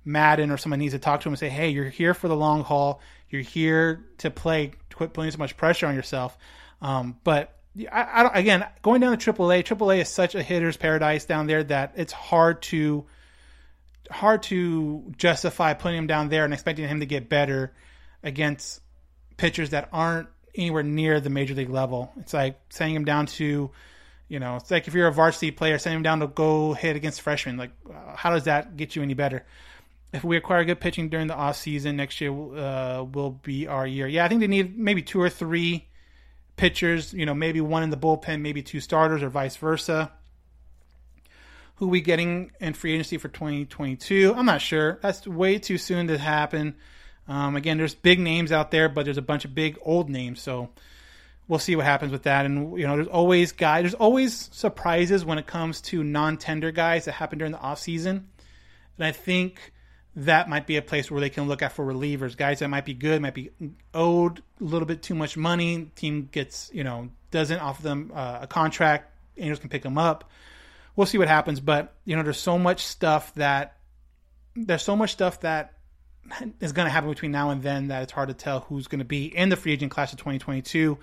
Maddon 0.03 0.51
or 0.51 0.57
someone 0.57 0.79
needs 0.79 0.93
to 0.93 0.99
talk 0.99 1.21
to 1.21 1.29
him 1.29 1.33
and 1.33 1.39
say, 1.39 1.49
"Hey, 1.49 1.69
you're 1.69 1.89
here 1.89 2.13
for 2.13 2.27
the 2.27 2.35
long 2.35 2.63
haul. 2.63 3.01
You're 3.29 3.41
here 3.41 4.05
to 4.19 4.29
play. 4.29 4.73
Quit 4.93 5.13
putting 5.13 5.31
so 5.31 5.39
much 5.39 5.57
pressure 5.57 5.87
on 5.87 5.95
yourself." 5.95 6.37
Um, 6.81 7.17
but 7.23 7.57
I, 7.91 8.01
I 8.01 8.39
again, 8.39 8.65
going 8.83 9.01
down 9.01 9.17
to 9.17 9.33
AAA, 9.33 9.63
AAA 9.63 10.01
is 10.01 10.09
such 10.09 10.35
a 10.35 10.43
hitter's 10.43 10.77
paradise 10.77 11.25
down 11.25 11.47
there 11.47 11.63
that 11.63 11.93
it's 11.95 12.13
hard 12.13 12.61
to 12.63 13.05
hard 14.11 14.43
to 14.43 15.11
justify 15.17 15.73
putting 15.73 15.97
him 15.97 16.07
down 16.07 16.29
there 16.29 16.45
and 16.45 16.53
expecting 16.53 16.87
him 16.87 16.99
to 16.99 17.07
get 17.07 17.27
better 17.27 17.73
against 18.23 18.81
pitchers 19.37 19.71
that 19.71 19.89
aren't 19.91 20.27
anywhere 20.57 20.83
near 20.83 21.19
the 21.19 21.29
major 21.29 21.53
league 21.53 21.69
level. 21.69 22.11
It's 22.17 22.33
like 22.33 22.59
sending 22.69 22.95
him 22.95 23.05
down 23.05 23.25
to, 23.27 23.71
you 24.27 24.39
know, 24.39 24.55
it's 24.55 24.71
like 24.71 24.87
if 24.87 24.93
you're 24.93 25.07
a 25.07 25.11
varsity 25.13 25.51
player, 25.51 25.77
sending 25.77 25.97
him 25.97 26.03
down 26.03 26.19
to 26.21 26.27
go 26.27 26.73
hit 26.73 26.95
against 26.95 27.21
freshmen. 27.21 27.57
Like, 27.57 27.71
uh, 27.89 28.15
how 28.15 28.31
does 28.31 28.45
that 28.45 28.77
get 28.77 28.95
you 28.95 29.03
any 29.03 29.13
better? 29.13 29.45
If 30.13 30.23
we 30.23 30.37
acquire 30.37 30.63
good 30.63 30.79
pitching 30.79 31.09
during 31.09 31.27
the 31.27 31.35
off 31.35 31.57
season 31.57 31.97
next 31.97 32.21
year, 32.21 32.31
uh, 32.31 33.03
will 33.03 33.31
be 33.31 33.67
our 33.67 33.85
year. 33.85 34.07
Yeah, 34.07 34.23
I 34.23 34.27
think 34.29 34.39
they 34.39 34.47
need 34.47 34.77
maybe 34.77 35.01
two 35.01 35.21
or 35.21 35.29
three 35.29 35.87
pitchers. 36.55 37.13
You 37.13 37.25
know, 37.25 37.33
maybe 37.33 37.59
one 37.59 37.83
in 37.83 37.89
the 37.89 37.97
bullpen, 37.97 38.41
maybe 38.41 38.61
two 38.61 38.79
starters, 38.79 39.21
or 39.21 39.29
vice 39.29 39.57
versa. 39.57 40.11
Who 41.77 41.89
we 41.89 41.99
getting 41.99 42.51
in 42.61 42.73
free 42.73 42.93
agency 42.93 43.17
for 43.17 43.27
2022? 43.27 44.33
I'm 44.37 44.45
not 44.45 44.61
sure. 44.61 44.99
That's 45.01 45.27
way 45.27 45.59
too 45.59 45.77
soon 45.77 46.07
to 46.07 46.17
happen. 46.17 46.75
Um, 47.27 47.55
again, 47.55 47.77
there's 47.77 47.95
big 47.95 48.19
names 48.19 48.51
out 48.51 48.71
there, 48.71 48.89
but 48.89 49.05
there's 49.05 49.17
a 49.17 49.23
bunch 49.23 49.45
of 49.45 49.55
big 49.55 49.77
old 49.81 50.09
names. 50.09 50.41
So 50.41 50.69
we'll 51.47 51.59
see 51.59 51.75
what 51.75 51.85
happens 51.85 52.11
with 52.11 52.23
that. 52.23 52.45
And 52.45 52.77
you 52.79 52.87
know, 52.87 52.95
there's 52.95 53.07
always 53.07 53.51
guys. 53.51 53.83
There's 53.83 53.93
always 53.93 54.49
surprises 54.53 55.25
when 55.25 55.37
it 55.37 55.47
comes 55.47 55.81
to 55.81 56.03
non-tender 56.03 56.71
guys 56.71 57.05
that 57.05 57.13
happen 57.13 57.39
during 57.39 57.51
the 57.51 57.59
off 57.59 57.79
season. 57.79 58.29
And 58.97 59.05
I 59.05 59.11
think 59.11 59.73
that 60.17 60.47
might 60.47 60.67
be 60.67 60.77
a 60.77 60.81
place 60.81 61.11
where 61.11 61.19
they 61.19 61.29
can 61.29 61.47
look 61.47 61.61
at 61.61 61.73
for 61.73 61.85
relievers, 61.85 62.37
guys 62.37 62.59
that 62.59 62.69
might 62.69 62.85
be 62.85 62.93
good, 62.93 63.21
might 63.21 63.33
be 63.33 63.49
owed 63.93 64.41
a 64.61 64.63
little 64.63 64.85
bit 64.85 65.01
too 65.01 65.15
much 65.15 65.35
money. 65.35 65.91
Team 65.95 66.29
gets 66.31 66.69
you 66.73 66.83
know 66.83 67.09
doesn't 67.31 67.59
offer 67.59 67.81
them 67.83 68.11
uh, 68.13 68.39
a 68.41 68.47
contract. 68.47 69.11
Angels 69.37 69.59
can 69.59 69.69
pick 69.69 69.81
them 69.81 69.97
up 69.97 70.29
we'll 70.95 71.07
see 71.07 71.17
what 71.17 71.27
happens. 71.27 71.59
But 71.59 71.93
you 72.05 72.15
know, 72.15 72.23
there's 72.23 72.39
so 72.39 72.57
much 72.57 72.85
stuff 72.85 73.33
that 73.35 73.77
there's 74.55 74.83
so 74.83 74.95
much 74.95 75.11
stuff 75.11 75.41
that 75.41 75.73
is 76.59 76.71
going 76.71 76.85
to 76.85 76.91
happen 76.91 77.09
between 77.09 77.31
now 77.31 77.49
and 77.49 77.61
then 77.61 77.87
that 77.87 78.03
it's 78.03 78.11
hard 78.11 78.29
to 78.29 78.33
tell 78.33 78.61
who's 78.61 78.87
going 78.87 78.99
to 78.99 79.05
be 79.05 79.25
in 79.25 79.49
the 79.49 79.55
free 79.55 79.73
agent 79.73 79.91
class 79.91 80.11
of 80.11 80.19
2022. 80.19 80.97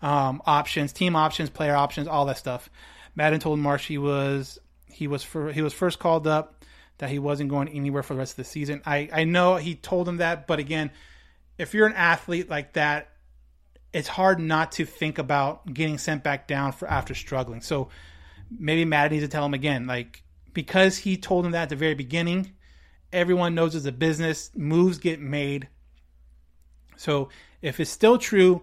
Um, 0.00 0.42
options, 0.46 0.92
team 0.92 1.14
options, 1.14 1.50
player 1.50 1.76
options, 1.76 2.08
all 2.08 2.26
that 2.26 2.38
stuff. 2.38 2.70
Maddon 3.14 3.40
told 3.40 3.58
Marsh 3.58 3.86
he 3.86 3.98
was 3.98 4.58
he 4.86 5.06
was 5.06 5.22
for, 5.22 5.52
he 5.52 5.62
was 5.62 5.72
first 5.72 5.98
called 5.98 6.26
up 6.26 6.64
that 6.98 7.10
he 7.10 7.18
wasn't 7.18 7.50
going 7.50 7.68
anywhere 7.68 8.02
for 8.02 8.14
the 8.14 8.18
rest 8.18 8.32
of 8.32 8.36
the 8.36 8.44
season. 8.44 8.82
I 8.84 9.08
I 9.12 9.24
know 9.24 9.56
he 9.56 9.74
told 9.74 10.08
him 10.08 10.18
that, 10.18 10.46
but 10.46 10.58
again, 10.58 10.90
if 11.58 11.74
you're 11.74 11.86
an 11.86 11.94
athlete 11.94 12.50
like 12.50 12.72
that, 12.74 13.10
it's 13.92 14.08
hard 14.08 14.40
not 14.40 14.72
to 14.72 14.86
think 14.86 15.18
about 15.18 15.72
getting 15.72 15.98
sent 15.98 16.22
back 16.22 16.48
down 16.48 16.72
for 16.72 16.88
after 16.88 17.14
struggling. 17.14 17.60
So 17.60 17.88
maybe 18.50 18.84
Maddon 18.84 19.12
needs 19.12 19.24
to 19.24 19.28
tell 19.30 19.44
him 19.44 19.54
again, 19.54 19.86
like 19.86 20.22
because 20.52 20.98
he 20.98 21.16
told 21.16 21.46
him 21.46 21.52
that 21.52 21.62
at 21.64 21.68
the 21.68 21.76
very 21.76 21.94
beginning. 21.94 22.52
Everyone 23.12 23.54
knows 23.54 23.74
it's 23.74 23.86
a 23.86 23.92
business. 23.92 24.50
Moves 24.54 24.98
get 24.98 25.20
made. 25.20 25.68
So 26.96 27.28
if 27.60 27.80
it's 27.80 27.90
still 27.90 28.18
true, 28.18 28.62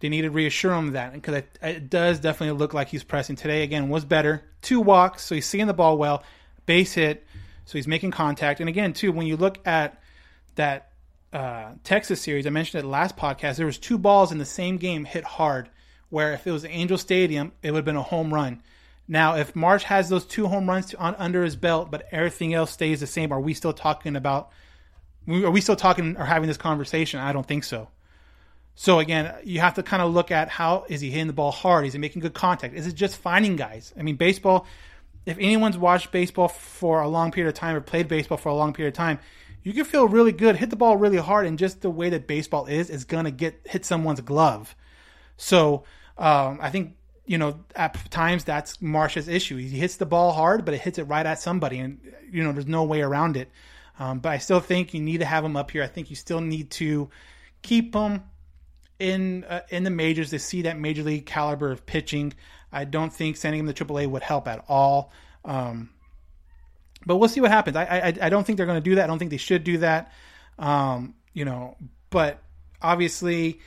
they 0.00 0.08
need 0.08 0.22
to 0.22 0.30
reassure 0.30 0.72
him 0.72 0.92
that 0.92 1.12
because 1.12 1.34
it, 1.34 1.58
it, 1.62 1.90
does 1.90 2.18
definitely 2.18 2.58
look 2.58 2.74
like 2.74 2.88
he's 2.88 3.04
pressing 3.04 3.36
today. 3.36 3.62
Again, 3.62 3.88
was 3.88 4.04
better. 4.04 4.42
Two 4.62 4.80
walks, 4.80 5.24
so 5.24 5.34
he's 5.34 5.46
seeing 5.46 5.66
the 5.66 5.74
ball 5.74 5.98
well. 5.98 6.22
Base 6.66 6.94
hit, 6.94 7.26
so 7.66 7.76
he's 7.76 7.86
making 7.86 8.10
contact. 8.10 8.60
And 8.60 8.68
again, 8.68 8.92
too, 8.92 9.12
when 9.12 9.26
you 9.26 9.36
look 9.36 9.66
at 9.66 10.02
that 10.54 10.92
uh, 11.32 11.72
Texas 11.84 12.20
series, 12.20 12.46
I 12.46 12.50
mentioned 12.50 12.82
it 12.82 12.88
last 12.88 13.16
podcast. 13.16 13.56
There 13.56 13.66
was 13.66 13.78
two 13.78 13.98
balls 13.98 14.32
in 14.32 14.38
the 14.38 14.44
same 14.44 14.78
game 14.78 15.04
hit 15.04 15.24
hard, 15.24 15.68
where 16.08 16.32
if 16.32 16.46
it 16.46 16.52
was 16.52 16.64
Angel 16.64 16.98
Stadium, 16.98 17.52
it 17.62 17.70
would 17.70 17.78
have 17.78 17.84
been 17.84 17.96
a 17.96 18.02
home 18.02 18.32
run. 18.32 18.62
Now, 19.10 19.34
if 19.34 19.56
Marsh 19.56 19.82
has 19.82 20.08
those 20.08 20.24
two 20.24 20.46
home 20.46 20.68
runs 20.68 20.86
to, 20.86 20.98
on, 20.98 21.16
under 21.16 21.42
his 21.42 21.56
belt, 21.56 21.90
but 21.90 22.06
everything 22.12 22.54
else 22.54 22.70
stays 22.70 23.00
the 23.00 23.08
same, 23.08 23.32
are 23.32 23.40
we 23.40 23.54
still 23.54 23.72
talking 23.72 24.14
about? 24.14 24.50
Are 25.28 25.50
we 25.50 25.60
still 25.60 25.74
talking 25.74 26.16
or 26.16 26.24
having 26.24 26.46
this 26.46 26.56
conversation? 26.56 27.18
I 27.18 27.32
don't 27.32 27.46
think 27.46 27.64
so. 27.64 27.88
So 28.76 29.00
again, 29.00 29.34
you 29.42 29.58
have 29.58 29.74
to 29.74 29.82
kind 29.82 30.00
of 30.00 30.14
look 30.14 30.30
at 30.30 30.48
how 30.48 30.84
is 30.88 31.00
he 31.00 31.10
hitting 31.10 31.26
the 31.26 31.32
ball 31.32 31.50
hard? 31.50 31.86
Is 31.86 31.92
he 31.92 31.98
making 31.98 32.22
good 32.22 32.34
contact? 32.34 32.72
Is 32.76 32.86
it 32.86 32.92
just 32.92 33.16
finding 33.16 33.56
guys? 33.56 33.92
I 33.98 34.02
mean, 34.02 34.14
baseball. 34.14 34.64
If 35.26 35.36
anyone's 35.38 35.76
watched 35.76 36.12
baseball 36.12 36.46
for 36.46 37.00
a 37.00 37.08
long 37.08 37.32
period 37.32 37.48
of 37.48 37.54
time 37.54 37.74
or 37.74 37.80
played 37.80 38.06
baseball 38.06 38.38
for 38.38 38.48
a 38.48 38.54
long 38.54 38.72
period 38.72 38.94
of 38.94 38.96
time, 38.96 39.18
you 39.64 39.72
can 39.72 39.84
feel 39.84 40.06
really 40.06 40.32
good, 40.32 40.54
hit 40.54 40.70
the 40.70 40.76
ball 40.76 40.96
really 40.96 41.18
hard, 41.18 41.46
and 41.46 41.58
just 41.58 41.80
the 41.80 41.90
way 41.90 42.10
that 42.10 42.28
baseball 42.28 42.66
is 42.66 42.88
is 42.88 43.04
gonna 43.04 43.32
get 43.32 43.60
hit 43.64 43.84
someone's 43.84 44.20
glove. 44.20 44.76
So 45.36 45.82
um, 46.16 46.60
I 46.62 46.70
think 46.70 46.94
you 47.30 47.38
know 47.38 47.60
at 47.76 48.10
times 48.10 48.42
that's 48.42 48.82
Marsh's 48.82 49.28
issue. 49.28 49.56
He 49.56 49.68
hits 49.68 49.96
the 49.96 50.04
ball 50.04 50.32
hard, 50.32 50.64
but 50.64 50.74
it 50.74 50.80
hits 50.80 50.98
it 50.98 51.04
right 51.04 51.24
at 51.24 51.40
somebody, 51.40 51.78
and 51.78 52.00
you 52.28 52.42
know 52.42 52.50
there's 52.50 52.66
no 52.66 52.82
way 52.82 53.02
around 53.02 53.36
it. 53.36 53.52
Um, 54.00 54.18
but 54.18 54.30
I 54.30 54.38
still 54.38 54.58
think 54.58 54.94
you 54.94 55.00
need 55.00 55.18
to 55.18 55.24
have 55.24 55.44
him 55.44 55.56
up 55.56 55.70
here. 55.70 55.84
I 55.84 55.86
think 55.86 56.10
you 56.10 56.16
still 56.16 56.40
need 56.40 56.72
to 56.72 57.08
keep 57.62 57.94
him 57.94 58.24
in 58.98 59.44
uh, 59.44 59.60
in 59.68 59.84
the 59.84 59.90
majors 59.90 60.30
to 60.30 60.40
see 60.40 60.62
that 60.62 60.76
major 60.76 61.04
league 61.04 61.24
caliber 61.24 61.70
of 61.70 61.86
pitching. 61.86 62.32
I 62.72 62.84
don't 62.84 63.12
think 63.12 63.36
sending 63.36 63.60
him 63.60 63.72
to 63.72 63.84
AAA 63.84 64.08
would 64.08 64.24
help 64.24 64.48
at 64.48 64.64
all. 64.68 65.12
Um, 65.44 65.90
but 67.06 67.18
we'll 67.18 67.28
see 67.28 67.40
what 67.40 67.52
happens. 67.52 67.76
I 67.76 67.84
I, 67.84 68.14
I 68.22 68.28
don't 68.28 68.44
think 68.44 68.56
they're 68.56 68.66
going 68.66 68.82
to 68.82 68.90
do 68.90 68.96
that. 68.96 69.04
I 69.04 69.06
don't 69.06 69.20
think 69.20 69.30
they 69.30 69.36
should 69.36 69.62
do 69.62 69.78
that. 69.78 70.12
Um, 70.58 71.14
you 71.32 71.44
know, 71.44 71.76
but 72.10 72.42
obviously 72.82 73.60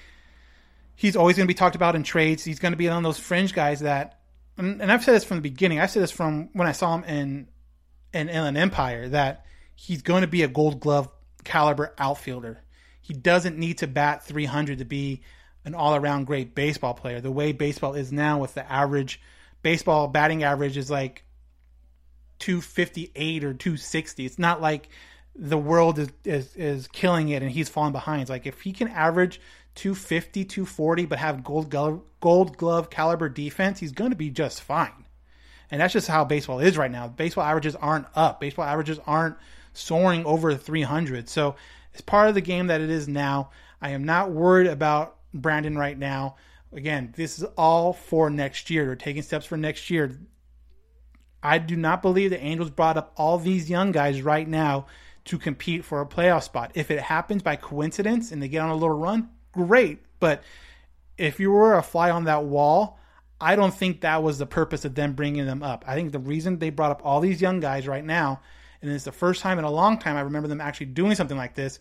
he's 1.04 1.18
always 1.18 1.36
going 1.36 1.46
to 1.46 1.54
be 1.54 1.54
talked 1.54 1.76
about 1.76 1.98
in 1.98 2.04
trades. 2.04 2.46
He's 2.46 2.60
going 2.60 2.72
to 2.72 2.78
be 2.78 2.88
one 2.88 2.96
of 2.96 3.04
those 3.04 3.20
fringe 3.20 3.54
guys 3.54 3.82
that, 3.82 4.22
and, 4.58 4.82
I've 4.90 5.04
said 5.04 5.16
this 5.16 5.26
from 5.26 5.36
the 5.36 5.42
beginning. 5.42 5.82
I 5.82 5.88
said 5.88 6.02
this 6.02 6.12
from 6.12 6.48
when 6.54 6.66
I 6.66 6.72
saw 6.72 6.96
him 6.96 7.04
in 7.04 7.48
in 8.14 8.30
Inland 8.30 8.58
Empire 8.58 9.10
that 9.10 9.46
he's 9.76 10.02
going 10.02 10.22
to 10.22 10.28
be 10.28 10.44
a 10.44 10.48
Gold 10.48 10.80
Glove 10.80 11.10
caliber 11.44 11.94
outfielder. 11.98 12.64
He 13.02 13.14
doesn't 13.14 13.58
need 13.58 13.80
to 13.80 13.88
bat 13.88 14.24
300 14.24 14.78
to 14.78 14.86
be 14.86 15.24
an 15.66 15.76
all 15.76 15.94
around 15.94 16.26
great 16.26 16.56
baseball 16.56 16.94
player. 16.94 17.20
The 17.20 17.32
way 17.32 17.52
baseball 17.52 17.96
is 17.96 18.14
now, 18.14 18.40
with 18.40 18.54
the 18.54 18.72
average 18.72 19.20
baseball 19.62 20.08
batting 20.08 20.44
average 20.44 20.78
is 20.78 20.90
like 20.90 21.26
258 22.40 23.44
or 23.44 23.54
260. 23.54 24.26
It's 24.26 24.40
not 24.40 24.62
like 24.62 24.88
the 25.36 25.58
world 25.58 26.00
is, 26.00 26.10
is, 26.24 26.56
is 26.56 26.88
killing 26.88 27.30
it 27.30 27.42
and 27.42 27.52
he's 27.52 27.70
falling 27.70 27.92
behind. 27.92 28.30
Like 28.30 28.46
if 28.46 28.62
he 28.62 28.72
can 28.72 28.88
average 28.88 29.42
250, 29.76 30.46
240, 30.46 31.06
but 31.06 31.20
have 31.20 31.44
gold 31.44 31.70
glove, 31.70 32.02
gold 32.20 32.58
glove 32.58 32.90
caliber 32.90 33.30
defense, 33.30 33.80
he's 33.80 33.92
going 33.92 34.12
to 34.12 34.16
be 34.16 34.30
just 34.30 34.62
fine. 34.62 35.06
And 35.72 35.82
that's 35.82 35.94
just 35.94 36.08
how 36.08 36.24
baseball 36.24 36.60
is 36.60 36.78
right 36.78 36.92
now. 36.92 37.08
Baseball 37.08 37.44
averages 37.44 37.76
aren't 37.76 38.06
up. 38.16 38.40
Baseball 38.40 38.66
averages 38.66 39.00
aren't 39.08 39.38
soaring 39.74 40.24
over 40.26 40.56
300. 40.56 41.28
So 41.28 41.56
it's 41.94 42.02
part 42.02 42.30
of 42.30 42.36
the 42.36 42.42
game 42.42 42.68
that 42.68 42.82
it 42.82 42.92
is 42.92 43.08
now. 43.08 43.50
I 43.82 43.90
am 43.90 44.04
not 44.04 44.32
worried 44.32 44.68
about 44.68 45.18
Brandon 45.34 45.76
right 45.76 45.98
now. 45.98 46.36
Again, 46.72 47.14
this 47.16 47.40
is 47.40 47.44
all 47.58 47.94
for 47.94 48.30
next 48.30 48.70
year. 48.70 48.86
They're 48.86 48.96
taking 48.96 49.24
steps 49.24 49.46
for 49.46 49.58
next 49.58 49.90
year. 49.90 50.20
I 51.42 51.58
do 51.58 51.76
not 51.76 52.02
believe 52.02 52.30
the 52.30 52.40
Angels 52.40 52.70
brought 52.70 52.98
up 52.98 53.12
all 53.18 53.38
these 53.38 53.70
young 53.70 53.92
guys 53.92 54.22
right 54.22 54.48
now 54.48 54.86
to 55.26 55.38
compete 55.38 55.86
for 55.86 56.02
a 56.02 56.06
playoff 56.06 56.44
spot. 56.44 56.72
If 56.76 56.92
it 56.92 57.00
happens 57.00 57.42
by 57.44 57.56
coincidence 57.56 58.32
and 58.32 58.42
they 58.42 58.48
get 58.48 58.62
on 58.62 58.70
a 58.70 58.76
little 58.76 58.98
run, 58.98 59.30
great. 59.52 60.00
But 60.20 60.44
if 61.18 61.40
you 61.40 61.52
were 61.52 61.78
a 61.78 61.84
fly 61.84 62.10
on 62.10 62.26
that 62.26 62.44
wall, 62.44 63.00
I 63.40 63.56
don't 63.56 63.74
think 63.74 64.02
that 64.02 64.24
was 64.24 64.38
the 64.38 64.46
purpose 64.46 64.86
of 64.86 64.96
them 64.96 65.14
bringing 65.14 65.46
them 65.46 65.64
up. 65.64 65.86
I 65.88 65.96
think 65.96 66.12
the 66.12 66.20
reason 66.20 66.60
they 66.60 66.70
brought 66.70 66.92
up 66.92 67.02
all 67.04 67.20
these 67.20 67.42
young 67.42 67.60
guys 67.60 67.88
right 67.88 68.04
now 68.04 68.42
and 68.84 68.92
it's 68.92 69.06
the 69.06 69.14
first 69.14 69.42
time 69.42 69.58
in 69.58 69.66
a 69.66 69.72
long 69.72 69.98
time 69.98 70.18
I 70.18 70.22
remember 70.22 70.50
them 70.50 70.60
actually 70.60 70.88
doing 70.88 71.16
something 71.16 71.38
like 71.38 71.56
this, 71.56 71.80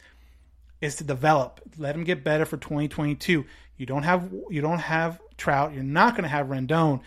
is 0.80 0.96
to 0.96 1.04
develop. 1.04 1.60
Let 1.76 1.92
them 1.92 2.04
get 2.04 2.24
better 2.24 2.44
for 2.44 2.56
2022. 2.56 3.44
You 3.76 3.86
don't 3.86 4.04
have 4.04 4.32
you 4.50 4.60
don't 4.60 4.78
have 4.78 5.20
Trout. 5.36 5.74
You're 5.74 5.82
not 5.82 6.12
going 6.12 6.22
to 6.22 6.28
have 6.28 6.46
Rendon. 6.46 7.00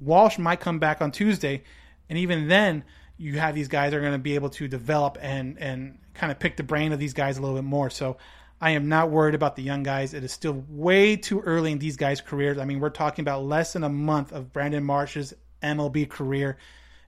Walsh 0.00 0.38
might 0.38 0.60
come 0.60 0.78
back 0.78 1.02
on 1.02 1.10
Tuesday, 1.10 1.64
and 2.08 2.18
even 2.18 2.48
then, 2.48 2.84
you 3.20 3.38
have 3.38 3.54
these 3.54 3.68
guys 3.68 3.92
are 3.92 4.00
going 4.00 4.12
to 4.12 4.18
be 4.18 4.34
able 4.34 4.50
to 4.50 4.66
develop 4.66 5.18
and 5.20 5.58
and 5.58 5.98
kind 6.14 6.32
of 6.32 6.38
pick 6.38 6.56
the 6.56 6.62
brain 6.62 6.92
of 6.92 6.98
these 6.98 7.12
guys 7.12 7.38
a 7.38 7.40
little 7.40 7.56
bit 7.56 7.64
more. 7.64 7.90
So. 7.90 8.16
I 8.62 8.72
am 8.72 8.90
not 8.90 9.08
worried 9.08 9.34
about 9.34 9.56
the 9.56 9.62
young 9.62 9.82
guys. 9.84 10.12
It 10.12 10.22
is 10.22 10.32
still 10.32 10.66
way 10.68 11.16
too 11.16 11.40
early 11.40 11.72
in 11.72 11.78
these 11.78 11.96
guys' 11.96 12.20
careers. 12.20 12.58
I 12.58 12.66
mean, 12.66 12.78
we're 12.78 12.90
talking 12.90 13.22
about 13.22 13.42
less 13.42 13.72
than 13.72 13.84
a 13.84 13.88
month 13.88 14.32
of 14.32 14.52
Brandon 14.52 14.84
Marsh's 14.84 15.32
MLB 15.62 16.10
career 16.10 16.58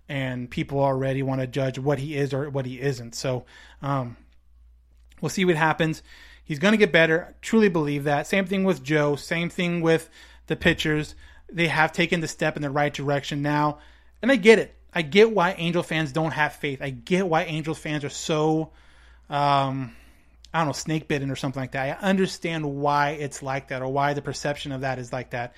and 0.08 0.50
people 0.50 0.80
already 0.80 1.22
want 1.22 1.40
to 1.40 1.46
judge 1.46 1.78
what 1.78 1.98
he 1.98 2.16
is 2.16 2.34
or 2.34 2.50
what 2.50 2.66
he 2.66 2.80
isn't. 2.80 3.14
So 3.14 3.44
um, 3.80 4.16
we'll 5.20 5.30
see 5.30 5.44
what 5.44 5.56
happens. 5.56 6.02
He's 6.44 6.58
going 6.58 6.72
to 6.72 6.78
get 6.78 6.92
better. 6.92 7.28
I 7.30 7.34
Truly 7.40 7.68
believe 7.68 8.04
that. 8.04 8.26
Same 8.26 8.46
thing 8.46 8.64
with 8.64 8.82
Joe. 8.82 9.16
Same 9.16 9.48
thing 9.48 9.80
with 9.80 10.10
the 10.48 10.56
pitchers. 10.56 11.14
They 11.50 11.68
have 11.68 11.92
taken 11.92 12.20
the 12.20 12.28
step 12.28 12.56
in 12.56 12.62
the 12.62 12.70
right 12.70 12.92
direction 12.92 13.42
now, 13.42 13.78
and 14.20 14.30
I 14.30 14.36
get 14.36 14.58
it. 14.58 14.74
I 14.94 15.02
get 15.02 15.30
why 15.30 15.52
Angel 15.52 15.82
fans 15.82 16.12
don't 16.12 16.32
have 16.32 16.54
faith. 16.54 16.82
I 16.82 16.90
get 16.90 17.26
why 17.26 17.44
Angel 17.44 17.74
fans 17.74 18.04
are 18.04 18.10
so, 18.10 18.72
um, 19.30 19.96
I 20.52 20.58
don't 20.58 20.66
know, 20.66 20.72
snake 20.72 21.08
bitten 21.08 21.30
or 21.30 21.36
something 21.36 21.60
like 21.60 21.72
that. 21.72 21.98
I 22.02 22.08
understand 22.08 22.64
why 22.64 23.10
it's 23.10 23.42
like 23.42 23.68
that 23.68 23.82
or 23.82 23.88
why 23.88 24.14
the 24.14 24.22
perception 24.22 24.72
of 24.72 24.82
that 24.82 24.98
is 24.98 25.12
like 25.12 25.30
that. 25.30 25.54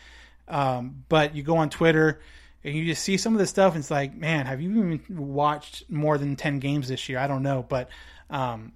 Um, 0.46 1.04
but 1.08 1.34
you 1.34 1.42
go 1.42 1.56
on 1.56 1.70
Twitter 1.70 2.20
and 2.64 2.74
you 2.74 2.86
just 2.86 3.02
see 3.02 3.16
some 3.16 3.34
of 3.34 3.38
the 3.38 3.46
stuff 3.46 3.74
and 3.74 3.82
it's 3.82 3.90
like 3.90 4.16
man 4.16 4.46
have 4.46 4.60
you 4.60 4.70
even 4.70 5.02
watched 5.10 5.88
more 5.90 6.18
than 6.18 6.34
10 6.34 6.58
games 6.58 6.88
this 6.88 7.08
year 7.08 7.18
i 7.18 7.26
don't 7.26 7.42
know 7.42 7.64
but 7.68 7.88
um, 8.30 8.72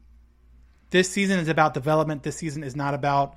this 0.90 1.10
season 1.10 1.40
is 1.40 1.48
about 1.48 1.74
development 1.74 2.22
this 2.22 2.36
season 2.36 2.62
is 2.62 2.76
not 2.76 2.94
about 2.94 3.34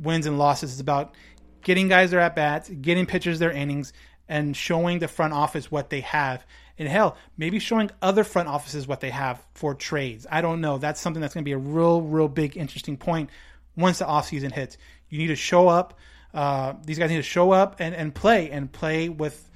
wins 0.00 0.26
and 0.26 0.38
losses 0.38 0.72
it's 0.72 0.80
about 0.80 1.14
getting 1.62 1.88
guys 1.88 2.10
their 2.10 2.20
at 2.20 2.36
bats 2.36 2.68
getting 2.68 3.06
pitchers 3.06 3.38
their 3.38 3.50
innings 3.50 3.92
and 4.28 4.56
showing 4.56 4.98
the 4.98 5.08
front 5.08 5.32
office 5.32 5.70
what 5.70 5.90
they 5.90 6.00
have 6.00 6.44
and 6.78 6.88
hell 6.88 7.16
maybe 7.36 7.58
showing 7.58 7.90
other 8.02 8.24
front 8.24 8.48
offices 8.48 8.86
what 8.86 9.00
they 9.00 9.10
have 9.10 9.44
for 9.54 9.74
trades 9.74 10.26
i 10.30 10.40
don't 10.40 10.60
know 10.60 10.78
that's 10.78 11.00
something 11.00 11.20
that's 11.20 11.34
going 11.34 11.44
to 11.44 11.48
be 11.48 11.52
a 11.52 11.58
real 11.58 12.02
real 12.02 12.28
big 12.28 12.56
interesting 12.56 12.96
point 12.96 13.30
once 13.76 13.98
the 13.98 14.04
offseason 14.04 14.52
hits 14.52 14.76
you 15.08 15.18
need 15.18 15.28
to 15.28 15.36
show 15.36 15.68
up 15.68 15.98
uh, 16.34 16.74
these 16.84 16.98
guys 16.98 17.10
need 17.10 17.16
to 17.16 17.22
show 17.22 17.50
up 17.50 17.76
and, 17.78 17.94
and 17.94 18.14
play 18.14 18.50
and 18.50 18.70
play 18.70 19.08
with 19.08 19.48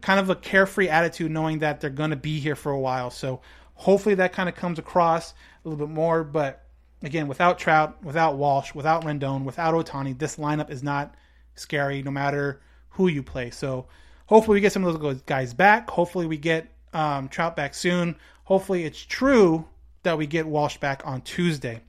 kind 0.00 0.20
of 0.20 0.30
a 0.30 0.34
carefree 0.34 0.88
attitude, 0.88 1.30
knowing 1.30 1.60
that 1.60 1.80
they're 1.80 1.90
going 1.90 2.10
to 2.10 2.16
be 2.16 2.40
here 2.40 2.56
for 2.56 2.72
a 2.72 2.78
while. 2.78 3.10
So 3.10 3.40
hopefully 3.74 4.14
that 4.16 4.32
kind 4.32 4.48
of 4.48 4.54
comes 4.54 4.78
across 4.78 5.32
a 5.32 5.68
little 5.68 5.86
bit 5.86 5.92
more. 5.92 6.24
But 6.24 6.64
again, 7.02 7.28
without 7.28 7.58
Trout, 7.58 8.02
without 8.02 8.36
Walsh, 8.36 8.74
without 8.74 9.04
Rendon, 9.04 9.44
without 9.44 9.74
Ohtani, 9.74 10.18
this 10.18 10.36
lineup 10.36 10.70
is 10.70 10.82
not 10.82 11.14
scary 11.54 12.02
no 12.02 12.10
matter 12.10 12.60
who 12.90 13.08
you 13.08 13.22
play. 13.22 13.50
So 13.50 13.86
hopefully 14.30 14.54
we 14.54 14.60
get 14.60 14.72
some 14.72 14.84
of 14.84 15.00
those 15.00 15.22
guys 15.22 15.52
back. 15.52 15.90
Hopefully 15.90 16.24
we 16.24 16.38
get 16.38 16.70
um, 16.94 17.28
Trout 17.28 17.56
back 17.56 17.74
soon. 17.74 18.14
Hopefully 18.44 18.84
it's 18.84 19.04
true 19.04 19.66
that 20.04 20.16
we 20.16 20.26
get 20.26 20.46
Walsh 20.46 20.78
back 20.78 21.02
on 21.04 21.20
Tuesday. 21.22 21.80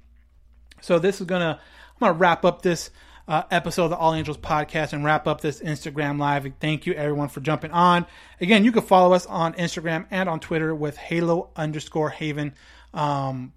So 0.82 0.98
this 0.98 1.22
is 1.22 1.28
gonna 1.28 1.60
I'm 1.62 2.00
gonna 2.00 2.14
wrap 2.14 2.44
up 2.44 2.64
this 2.64 2.90
uh, 3.28 3.44
episode 3.52 3.86
of 3.86 3.90
the 3.92 3.96
All 3.96 4.16
Angels 4.16 4.38
podcast 4.38 4.92
and 4.94 5.06
wrap 5.06 5.28
up 5.28 5.40
this 5.40 5.62
Instagram 5.62 6.20
live. 6.20 6.52
Thank 6.60 6.88
you 6.88 6.94
everyone 6.94 7.30
for 7.30 7.42
jumping 7.42 7.70
on. 7.72 8.08
Again, 8.42 8.66
you 8.66 8.72
can 8.72 8.82
follow 8.82 9.14
us 9.14 9.28
on 9.28 9.54
Instagram 9.54 10.08
and 10.10 10.28
on 10.28 10.40
Twitter 10.40 10.74
with 10.74 10.98
Halo 10.98 11.52
underscore 11.56 12.10
Haven. 12.10 12.56
Um, 12.92 13.54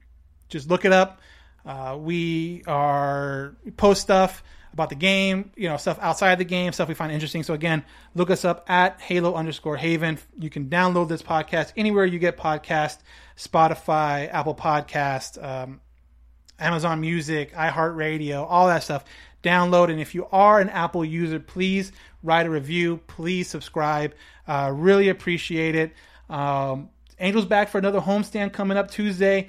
just 0.50 0.68
look 0.68 0.84
it 0.84 0.92
up. 0.92 1.22
Uh, 1.64 1.96
we 1.98 2.62
are 2.66 3.56
post 3.78 4.02
stuff 4.02 4.44
about 4.74 4.90
the 4.90 4.96
game, 4.96 5.50
you 5.56 5.68
know, 5.68 5.78
stuff 5.78 5.98
outside 6.02 6.36
the 6.36 6.44
game, 6.44 6.72
stuff 6.72 6.88
we 6.88 6.94
find 6.94 7.12
interesting. 7.12 7.42
So 7.42 7.54
again, 7.54 7.84
look 8.14 8.28
us 8.28 8.44
up 8.44 8.68
at 8.68 9.00
Halo 9.00 9.34
underscore 9.34 9.76
Haven. 9.78 10.18
You 10.38 10.50
can 10.50 10.68
download 10.68 11.08
this 11.08 11.22
podcast 11.22 11.72
anywhere 11.76 12.04
you 12.04 12.18
get 12.18 12.36
podcast, 12.36 12.98
Spotify, 13.38 14.28
Apple 14.32 14.54
Podcast, 14.54 15.42
um, 15.42 15.80
Amazon 16.58 17.00
Music, 17.00 17.54
iHeartRadio, 17.54 18.46
all 18.46 18.66
that 18.66 18.82
stuff 18.82 19.04
download. 19.42 19.90
And 19.90 20.00
if 20.00 20.14
you 20.14 20.26
are 20.32 20.60
an 20.60 20.68
Apple 20.68 21.04
user, 21.04 21.40
please 21.40 21.92
write 22.22 22.46
a 22.46 22.50
review. 22.50 22.98
Please 23.06 23.48
subscribe. 23.48 24.14
Uh, 24.46 24.70
really 24.74 25.08
appreciate 25.08 25.74
it. 25.74 25.92
Um, 26.28 26.90
Angels 27.20 27.44
back 27.44 27.68
for 27.68 27.78
another 27.78 28.00
homestand 28.00 28.52
coming 28.52 28.76
up 28.76 28.90
Tuesday. 28.90 29.48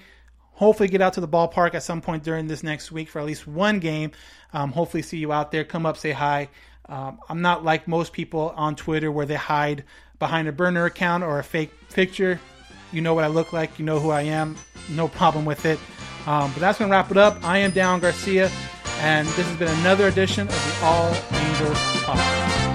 Hopefully, 0.55 0.89
get 0.89 1.01
out 1.01 1.13
to 1.13 1.21
the 1.21 1.27
ballpark 1.27 1.73
at 1.73 1.83
some 1.83 2.01
point 2.01 2.23
during 2.23 2.47
this 2.47 2.63
next 2.63 2.91
week 2.91 3.09
for 3.09 3.19
at 3.19 3.25
least 3.25 3.45
one 3.47 3.79
game. 3.79 4.11
Um, 4.53 4.71
hopefully, 4.71 5.03
see 5.03 5.17
you 5.17 5.31
out 5.31 5.51
there. 5.51 5.63
Come 5.63 5.85
up, 5.85 5.97
say 5.97 6.11
hi. 6.11 6.49
Um, 6.87 7.19
I'm 7.29 7.41
not 7.41 7.63
like 7.63 7.87
most 7.87 8.13
people 8.13 8.53
on 8.55 8.75
Twitter 8.75 9.11
where 9.11 9.25
they 9.25 9.35
hide 9.35 9.83
behind 10.19 10.47
a 10.47 10.51
burner 10.51 10.85
account 10.85 11.23
or 11.23 11.39
a 11.39 11.43
fake 11.43 11.71
picture. 11.89 12.39
You 12.91 13.01
know 13.01 13.13
what 13.13 13.23
I 13.23 13.27
look 13.27 13.53
like. 13.53 13.77
You 13.79 13.85
know 13.85 13.99
who 13.99 14.11
I 14.11 14.21
am. 14.21 14.55
No 14.89 15.07
problem 15.07 15.45
with 15.45 15.65
it. 15.65 15.79
Um, 16.25 16.51
but 16.53 16.59
that's 16.59 16.79
going 16.79 16.89
to 16.89 16.91
wrap 16.91 17.11
it 17.11 17.17
up. 17.17 17.43
I 17.43 17.59
am 17.59 17.71
Down 17.71 17.99
Garcia, 17.99 18.49
and 18.99 19.27
this 19.29 19.47
has 19.47 19.57
been 19.57 19.67
another 19.79 20.07
edition 20.07 20.47
of 20.47 20.79
the 20.79 20.85
All 20.85 21.13
Angels 21.33 21.77
Podcast. 22.03 22.74